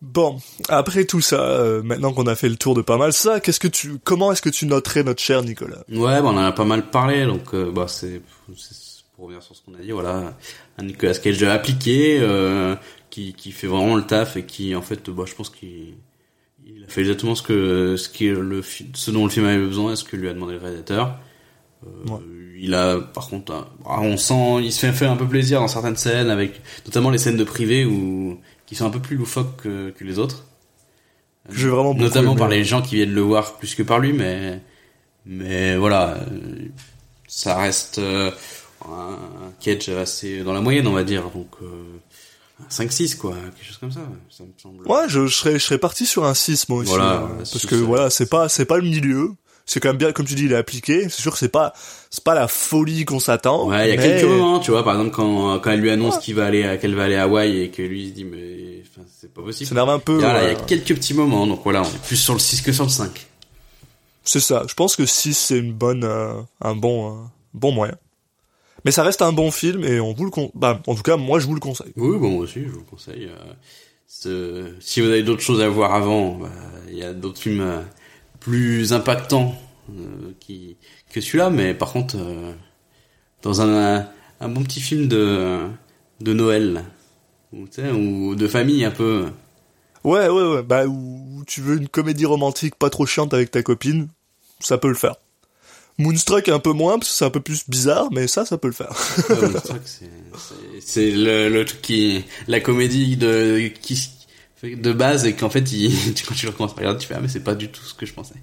Bon, 0.00 0.38
après 0.68 1.04
tout 1.06 1.20
ça, 1.20 1.40
euh, 1.42 1.82
maintenant 1.82 2.12
qu'on 2.12 2.28
a 2.28 2.36
fait 2.36 2.48
le 2.48 2.54
tour 2.56 2.74
de 2.76 2.82
pas 2.82 2.96
mal 2.98 3.12
ça, 3.12 3.40
qu'est-ce 3.40 3.58
que 3.58 3.66
tu, 3.66 3.98
comment 3.98 4.30
est-ce 4.30 4.42
que 4.42 4.48
tu 4.48 4.64
noterais 4.66 5.02
notre 5.02 5.20
cher 5.20 5.42
Nicolas? 5.42 5.82
Ouais, 5.88 6.22
bah, 6.22 6.24
on 6.24 6.28
en 6.28 6.36
a 6.38 6.52
pas 6.52 6.64
mal 6.64 6.88
parlé, 6.90 7.26
donc 7.26 7.52
euh, 7.54 7.72
bah 7.72 7.86
c'est 7.88 8.22
c'est- 8.56 8.86
pour 9.16 9.24
revenir 9.24 9.42
sur 9.42 9.56
ce 9.56 9.62
qu'on 9.62 9.74
a 9.74 9.78
dit, 9.78 9.90
voilà, 9.90 10.36
un 10.78 10.84
Nicolas 10.84 11.14
Cage 11.14 11.42
appliqué, 11.42 12.18
euh, 12.20 12.76
qui 13.10 13.32
qui 13.34 13.50
fait 13.50 13.66
vraiment 13.66 13.96
le 13.96 14.06
taf 14.06 14.36
et 14.36 14.44
qui 14.46 14.76
en 14.76 14.82
fait, 14.82 15.10
bah 15.10 15.24
je 15.26 15.34
pense 15.34 15.50
qu'il 15.50 15.94
il 16.76 16.84
a 16.84 16.88
fait 16.88 17.00
exactement 17.02 17.34
ce 17.34 17.42
que 17.42 17.96
ce 17.96 18.08
qui 18.08 18.26
est 18.28 18.32
le 18.32 18.62
ce 18.94 19.10
dont 19.10 19.24
le 19.24 19.30
film 19.30 19.46
avait 19.46 19.58
besoin, 19.58 19.92
et 19.92 19.96
ce 19.96 20.04
que 20.04 20.16
lui 20.16 20.28
a 20.28 20.34
demandé 20.34 20.54
le 20.54 20.60
réalisateur. 20.60 21.18
Euh, 21.86 22.10
Ouais. 22.10 22.20
Il 22.60 22.74
a 22.74 22.98
par 22.98 23.28
contre, 23.28 23.52
un- 23.52 23.68
ah, 23.86 24.00
on 24.00 24.16
sent, 24.16 24.64
il 24.64 24.72
se 24.72 24.90
fait, 24.90 25.06
un 25.06 25.16
peu 25.16 25.28
plaisir 25.28 25.60
dans 25.60 25.68
certaines 25.68 25.96
scènes, 25.96 26.28
avec 26.28 26.60
notamment 26.86 27.10
les 27.10 27.18
scènes 27.18 27.36
de 27.36 27.44
privé 27.44 27.84
où 27.84 28.38
qui 28.66 28.74
sont 28.74 28.84
un 28.86 28.90
peu 28.90 28.98
plus 29.00 29.16
loufoques 29.16 29.62
que, 29.62 29.90
que 29.90 30.02
les 30.04 30.18
autres. 30.18 30.44
J'ai 31.50 31.68
vraiment 31.68 31.94
notamment 31.94 32.32
aimé, 32.32 32.38
par 32.40 32.48
les 32.48 32.64
gens 32.64 32.82
qui 32.82 32.96
viennent 32.96 33.14
le 33.14 33.20
voir 33.20 33.58
plus 33.58 33.74
que 33.76 33.82
par 33.84 34.00
lui, 34.00 34.12
mais 34.12 34.60
mais 35.24 35.76
voilà, 35.76 36.18
ça 37.28 37.56
reste 37.58 37.98
euh, 37.98 38.30
un 38.84 39.16
Cage 39.60 39.88
assez 39.90 40.42
dans 40.42 40.52
la 40.52 40.60
moyenne, 40.60 40.86
on 40.88 40.92
va 40.92 41.04
dire, 41.04 41.30
donc 41.30 41.48
euh, 41.62 41.66
5-6 42.70 43.16
quoi, 43.16 43.34
quelque 43.56 43.66
chose 43.66 43.78
comme 43.78 43.92
ça, 43.92 44.00
ça 44.30 44.42
me 44.44 44.48
semble. 44.60 44.86
Ouais, 44.86 45.04
je, 45.08 45.26
je 45.26 45.34
serais, 45.34 45.52
je 45.54 45.64
serais 45.64 45.78
parti 45.78 46.06
sur 46.06 46.24
un 46.24 46.34
6 46.34 46.68
moi 46.68 46.80
aussi. 46.80 46.88
Voilà, 46.90 47.12
euh, 47.14 47.26
ouais, 47.26 47.36
parce 47.38 47.66
que 47.66 47.74
voilà, 47.76 48.10
c'est 48.10 48.28
pas, 48.28 48.48
c'est 48.48 48.64
pas 48.64 48.76
le 48.76 48.82
milieu. 48.82 49.32
C'est 49.64 49.80
quand 49.80 49.90
même 49.90 49.98
bien, 49.98 50.12
comme 50.12 50.24
tu 50.24 50.34
dis, 50.34 50.44
il 50.46 50.52
est 50.52 50.56
appliqué. 50.56 51.10
C'est 51.10 51.20
sûr 51.20 51.32
que 51.32 51.38
c'est 51.38 51.50
pas, 51.50 51.74
c'est 52.08 52.24
pas 52.24 52.34
la 52.34 52.48
folie 52.48 53.04
qu'on 53.04 53.20
s'attend. 53.20 53.68
Ouais, 53.68 53.88
il 53.88 53.90
y 53.90 53.92
a 53.92 53.96
mais- 54.00 54.02
quelques 54.02 54.24
moments, 54.28 54.60
tu 54.60 54.70
vois, 54.70 54.82
par 54.82 54.94
exemple 54.94 55.14
quand 55.14 55.58
quand 55.60 55.70
elle 55.70 55.80
lui 55.80 55.90
annonce 55.90 56.14
Ouais. 56.16 56.20
qu'il 56.22 56.34
va 56.36 56.46
aller 56.46 56.64
à 56.64 56.78
qu'elle 56.78 56.94
va 56.94 57.04
aller 57.04 57.16
à 57.16 57.24
Hawaï 57.24 57.60
et 57.60 57.70
que 57.70 57.82
lui 57.82 58.04
il 58.04 58.08
se 58.08 58.14
dit 58.14 58.24
mais 58.24 58.82
enfin, 58.90 59.06
c'est 59.20 59.32
pas 59.32 59.42
possible. 59.42 59.68
Ça 59.68 59.74
énerve 59.74 59.90
un 59.90 59.98
peu. 59.98 60.16
Il 60.16 60.22
y, 60.22 60.24
a, 60.24 60.32
là, 60.32 60.42
il 60.44 60.48
y 60.48 60.56
a 60.56 60.64
quelques 60.64 60.94
petits 60.94 61.12
moments, 61.14 61.46
donc 61.46 61.60
voilà, 61.64 61.82
on 61.82 61.84
est 61.84 62.02
plus 62.06 62.16
sur 62.16 62.32
le 62.32 62.38
6 62.40 62.62
que 62.62 62.72
sur 62.72 62.84
le 62.84 62.90
5. 62.90 63.26
C'est 64.24 64.40
ça. 64.40 64.64
Je 64.68 64.74
pense 64.74 64.96
que 64.96 65.04
6 65.06 65.34
c'est 65.34 65.58
une 65.58 65.72
bonne, 65.74 66.02
euh, 66.04 66.32
un 66.62 66.74
bon, 66.74 67.12
euh, 67.12 67.20
bon 67.54 67.70
moyen. 67.72 67.94
Mais 68.84 68.90
ça 68.92 69.02
reste 69.02 69.22
un 69.22 69.32
bon 69.32 69.50
film 69.50 69.84
et 69.84 70.00
on 70.00 70.12
vous 70.12 70.24
le 70.24 70.30
con... 70.30 70.50
bah, 70.54 70.80
en 70.86 70.94
tout 70.94 71.02
cas, 71.02 71.16
moi 71.16 71.40
je 71.40 71.46
vous 71.46 71.54
le 71.54 71.60
conseille. 71.60 71.92
Oui, 71.96 72.18
bon, 72.18 72.30
moi 72.30 72.44
aussi, 72.44 72.62
je 72.62 72.68
vous 72.68 72.78
le 72.78 72.84
conseille. 72.84 73.28
euh, 74.26 74.72
si 74.80 75.00
vous 75.00 75.08
avez 75.08 75.22
d'autres 75.22 75.42
choses 75.42 75.60
à 75.60 75.68
voir 75.68 75.94
avant, 75.94 76.36
bah, 76.36 76.50
il 76.88 76.96
y 76.96 77.02
a 77.02 77.12
d'autres 77.12 77.40
films 77.40 77.60
euh, 77.60 77.82
plus 78.40 78.92
impactants 78.92 79.54
euh, 79.90 80.32
qui, 80.40 80.76
que 81.12 81.20
celui-là, 81.20 81.50
mais 81.50 81.74
par 81.74 81.92
contre, 81.92 82.16
dans 83.42 83.60
un, 83.60 84.06
un 84.40 84.48
bon 84.48 84.62
petit 84.62 84.80
film 84.80 85.08
de, 85.08 85.66
de 86.20 86.32
Noël, 86.32 86.84
ou, 87.52 87.66
ou 87.92 88.34
de 88.34 88.48
famille 88.48 88.84
un 88.84 88.90
peu. 88.90 89.26
Ouais, 90.04 90.28
ouais, 90.28 90.48
ouais. 90.54 90.62
Bah, 90.62 90.86
ou 90.86 91.42
tu 91.46 91.60
veux 91.60 91.76
une 91.76 91.88
comédie 91.88 92.26
romantique 92.26 92.76
pas 92.76 92.90
trop 92.90 93.06
chiante 93.06 93.34
avec 93.34 93.50
ta 93.50 93.62
copine, 93.62 94.08
ça 94.60 94.78
peut 94.78 94.88
le 94.88 94.94
faire. 94.94 95.16
Moonstruck 95.98 96.48
un 96.48 96.58
peu 96.60 96.72
moins 96.72 96.98
parce 96.98 97.10
que 97.10 97.14
c'est 97.16 97.24
un 97.24 97.30
peu 97.30 97.40
plus 97.40 97.68
bizarre, 97.68 98.08
mais 98.12 98.26
ça, 98.28 98.44
ça 98.44 98.56
peut 98.58 98.68
le 98.68 98.74
faire. 98.74 98.92
Ouais, 99.30 99.48
Moonstruck, 99.48 99.80
c'est- 100.80 101.10
le, 101.10 101.48
le 101.48 101.64
truc 101.64 101.82
qui, 101.82 102.24
la 102.46 102.60
comédie 102.60 103.16
de, 103.16 103.68
qui, 103.82 104.08
de 104.62 104.92
base 104.92 105.26
et 105.26 105.34
qu'en 105.34 105.50
fait, 105.50 105.70
il, 105.72 105.90
quand 106.28 106.34
tu 106.34 106.46
le 106.46 106.52
recommences 106.52 106.72
à 106.72 106.76
regarder, 106.76 107.00
tu 107.00 107.06
fais, 107.08 107.14
ah, 107.14 107.20
mais 107.20 107.28
c'est 107.28 107.40
pas 107.44 107.54
du 107.54 107.68
tout 107.68 107.82
ce 107.82 107.94
que 107.94 108.06
je 108.06 108.12
pensais. 108.12 108.34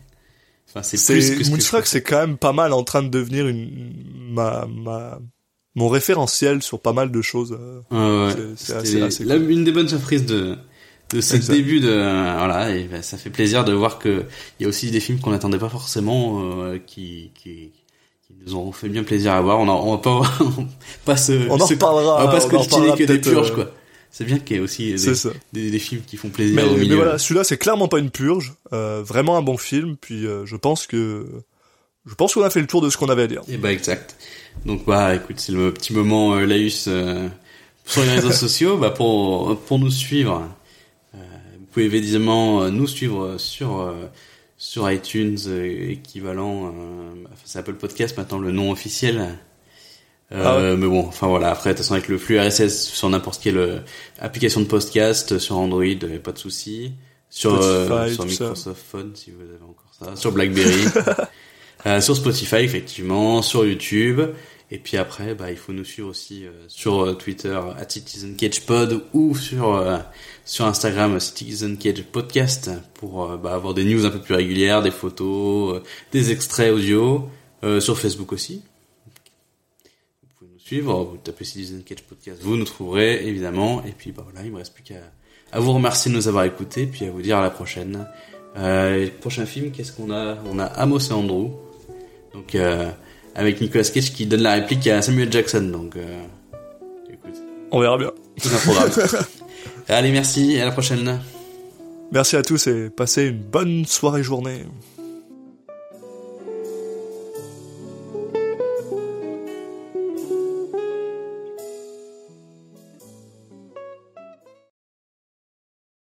Enfin, 0.70 0.84
c'est 0.84 0.97
plus 1.14 1.30
que 1.38 1.43
ce 1.45 1.49
Moonstruck, 1.51 1.86
c'est 1.86 2.01
quand 2.01 2.20
même 2.20 2.38
pas 2.38 2.51
mal 2.51 2.74
en 2.74 2.84
train 2.84 3.01
de 3.03 3.08
devenir 3.10 3.47
une 3.47 3.93
ma 4.32 4.68
ma 4.70 5.20
mon 5.78 5.88
référentiel 5.89 6.62
sur 6.62 6.82
pas 6.82 6.93
mal 6.93 7.12
de 7.12 7.22
choses. 7.22 7.58
euh. 7.58 7.82
Ouais, 7.91 8.34
ouais. 8.36 8.53
C'est- 8.58 8.74
assez- 9.01 9.24
la- 9.26 9.36
une 9.36 9.64
des 9.64 9.72
bonnes 9.72 9.88
surprises 9.89 10.26
de 10.26 10.58
de 11.16 11.22
ce 11.22 11.36
Exact. 11.36 11.53
début 11.53 11.80
de 11.80 11.89
euh, 11.89 12.36
voilà 12.38 12.76
et 12.76 12.84
ben, 12.84 13.01
ça 13.01 13.18
fait 13.18 13.30
plaisir 13.30 13.63
de 13.63 13.72
voir 13.74 13.99
que 13.99 14.26
il 14.59 14.63
y 14.63 14.66
a 14.66 14.70
aussi 14.70 14.91
des 14.91 14.99
films 14.99 15.20
qu'on 15.20 15.32
n'attendait 15.32 15.57
pas 15.57 15.70
forcément 15.70 16.41
euh, 16.41 16.78
qui, 16.86 17.32
qui 17.36 17.72
qui 18.28 18.34
nous 18.45 18.55
ont 18.55 18.72
fait 18.72 18.89
bien 18.89 19.03
plaisir 19.03 19.34
à 19.34 19.41
voir 19.41 19.59
on, 19.59 19.70
a, 19.70 19.72
on 19.72 19.91
va 19.91 19.97
pas 19.99 20.22
pas 21.05 21.18
se 21.18 21.47
On 21.49 21.59
en 21.59 21.66
reparlera, 21.66 22.22
on 22.22 22.26
va 22.26 22.32
pas 22.32 22.41
se 22.41 22.47
coltiner 22.47 22.93
que 22.95 23.03
des 23.03 23.20
purges 23.20 23.51
euh, 23.51 23.55
quoi 23.55 23.72
c'est 24.11 24.24
bien 24.26 24.39
qu'il 24.39 24.55
y 24.55 24.59
ait 24.59 24.63
aussi 24.63 24.91
des, 24.91 24.97
ça. 24.97 25.30
des, 25.51 25.72
des 25.72 25.80
films 25.80 26.01
qui 26.05 26.16
font 26.16 26.30
plaisir 26.30 26.55
Mais, 26.55 26.63
au 26.63 26.78
mais 26.78 26.95
voilà, 26.95 27.18
celui-là 27.18 27.43
c'est 27.43 27.57
clairement 27.57 27.89
pas 27.89 27.99
une 27.99 28.11
purge, 28.11 28.53
euh, 28.72 29.03
vraiment 29.03 29.36
un 29.36 29.41
bon 29.41 29.57
film. 29.57 29.97
Puis 29.99 30.22
je 30.22 30.55
pense 30.55 30.88
que 30.88 31.28
je 32.05 32.16
pense 32.16 32.34
qu'on 32.34 32.43
a 32.43 32.49
fait 32.49 32.61
le 32.61 32.68
tour 32.68 32.80
de 32.80 32.89
ce 32.89 32.95
qu'on 32.95 33.09
avait 33.09 33.24
à 33.24 33.28
dire. 33.28 33.41
Et 33.49 33.57
bah 33.57 33.74
exact. 33.74 34.16
Donc 34.66 34.86
bah 34.86 35.16
écoute, 35.16 35.41
c'est 35.41 35.51
le 35.51 35.74
petit 35.74 35.91
moment 35.91 36.36
Laïus 36.36 36.88
sur 37.86 38.01
les 38.03 38.09
réseaux 38.09 38.32
sociaux. 38.45 38.78
Bah 38.78 38.89
pour 38.89 39.59
pour 39.59 39.80
nous 39.80 39.91
suivre, 39.91 40.47
pouvez 41.76 41.98
évidemment 41.98 42.64
euh, 42.64 42.70
nous 42.70 42.88
suivre 42.88 43.38
sur 43.38 43.80
euh, 43.82 44.08
sur 44.58 44.90
iTunes 44.90 45.38
euh, 45.48 45.92
équivalent. 45.92 46.68
Euh, 46.68 47.24
enfin, 47.26 47.42
c'est 47.46 47.60
Apple 47.60 47.74
Podcast 47.74 48.18
maintenant 48.18 48.40
le 48.40 48.52
nom 48.52 48.72
officiel. 48.72 49.38
Euh, 50.32 50.42
Ah 50.44 50.58
ouais. 50.58 50.78
Mais 50.78 50.88
bon, 50.88 51.06
enfin 51.06 51.28
voilà. 51.28 51.52
Après, 51.52 51.72
de 51.72 51.74
toute 51.76 51.84
façon, 51.84 51.94
avec 51.94 52.08
le 52.08 52.18
flux 52.18 52.40
RSS 52.40 52.88
sur 52.90 53.10
n'importe 53.10 53.42
quelle 53.44 53.58
euh, 53.58 53.80
application 54.20 54.62
de 54.62 54.66
podcast, 54.66 55.38
sur 55.38 55.58
Android, 55.58 55.84
euh, 55.84 56.20
pas 56.20 56.32
de 56.32 56.38
souci. 56.40 56.94
Sur 57.30 57.56
euh, 57.62 57.86
Spotify, 57.86 58.14
sur 58.14 58.24
ça. 58.24 58.44
Microsoft 58.46 58.86
Phone, 58.92 59.12
si 59.14 59.32
vous 59.32 59.42
avez 59.42 59.62
encore 59.64 59.92
ça. 59.92 60.16
Sur 60.16 60.32
BlackBerry. 60.32 60.86
Euh, 61.88 62.02
sur 62.02 62.16
Spotify 62.16 62.64
effectivement, 62.64 63.44
sur 63.44 63.64
YouTube, 63.64 64.20
et 64.72 64.80
puis 64.80 64.98
après, 64.98 65.36
bah, 65.36 65.52
il 65.52 65.58
faut 65.58 65.72
nous 65.72 65.84
suivre 65.84 66.10
aussi 66.10 66.44
euh, 66.44 66.50
sur 66.68 67.06
euh, 67.06 67.14
Twitter 67.14 67.60
at 67.78 67.88
CitizenCagePod 67.88 69.04
ou 69.14 69.36
sur 69.36 69.76
euh, 69.76 69.98
sur 70.46 70.66
Instagram 70.66 71.20
Citizen 71.20 71.78
Cage 71.78 72.04
Podcast 72.04 72.72
pour 72.93 73.30
euh, 73.30 73.38
bah, 73.38 73.54
avoir 73.54 73.74
des 73.74 73.84
news 73.84 74.06
un 74.06 74.10
peu 74.10 74.20
plus 74.20 74.36
régulières, 74.36 74.82
des 74.82 74.91
photos, 74.91 75.76
euh, 75.76 75.84
des 76.12 76.32
extraits 76.32 76.72
audio, 76.72 77.30
euh, 77.64 77.80
sur 77.80 78.00
Facebook 78.00 78.32
aussi. 78.32 78.62
Vous 80.24 80.30
pouvez 80.38 80.52
nous 80.54 80.60
suivre, 80.60 81.04
vous 81.04 81.18
tapez 81.18 81.43
Citizen 81.43 81.84
Cage 81.84 82.04
Podcast, 82.04 82.39
vous 82.41 82.56
nous 82.56 82.66
trouverez 82.66 83.28
évidemment, 83.28 83.84
et 83.84 83.91
puis 83.91 84.12
bah 84.12 84.24
voilà, 84.24 84.46
il 84.46 84.52
me 84.52 84.58
reste 84.58 84.74
plus 84.74 84.84
qu'à 84.84 84.96
à 85.52 85.60
vous 85.60 85.74
remercier 85.74 86.12
de 86.12 86.18
nous 86.18 86.28
avoir 86.28 86.43
écoutés, 86.43 86.86
puis 86.86 87.06
à 87.06 87.12
vous 87.12 87.22
dire 87.22 87.38
à 87.38 87.41
la 87.41 87.50
prochaine. 87.50 88.08
Euh, 88.58 89.08
prochain 89.22 89.46
film, 89.46 89.72
qu'est-ce 89.72 89.91
qu'on 89.91 90.12
a? 90.12 90.38
On 90.52 90.60
a 90.60 90.66
Amos 90.66 91.00
et 91.00 91.14
Andrew. 91.14 91.52
Donc 92.34 92.56
euh, 92.56 92.89
avec 93.36 93.62
Nicolas 93.62 93.84
Cage 93.84 94.14
qui 94.14 94.26
donne 94.26 94.41
la 94.41 94.54
réplique 94.54 94.88
à 94.88 95.02
Samuel 95.02 95.32
Jackson. 95.32 95.62
Donc 95.72 95.96
euh, 95.96 96.24
écoute, 97.10 97.41
On 97.72 97.80
verra 97.80 97.98
bien. 97.98 98.12
tout 98.41 98.50
un 98.54 98.58
programme. 98.58 98.91
Allez, 99.88 100.12
merci, 100.12 100.60
à 100.60 100.66
la 100.66 100.72
prochaine. 100.72 101.20
Merci 102.12 102.36
à 102.36 102.42
tous 102.42 102.68
et 102.68 102.90
passez 102.90 103.28
une 103.28 103.38
bonne 103.38 103.86
soirée 103.86 104.24
journée. 104.24 104.64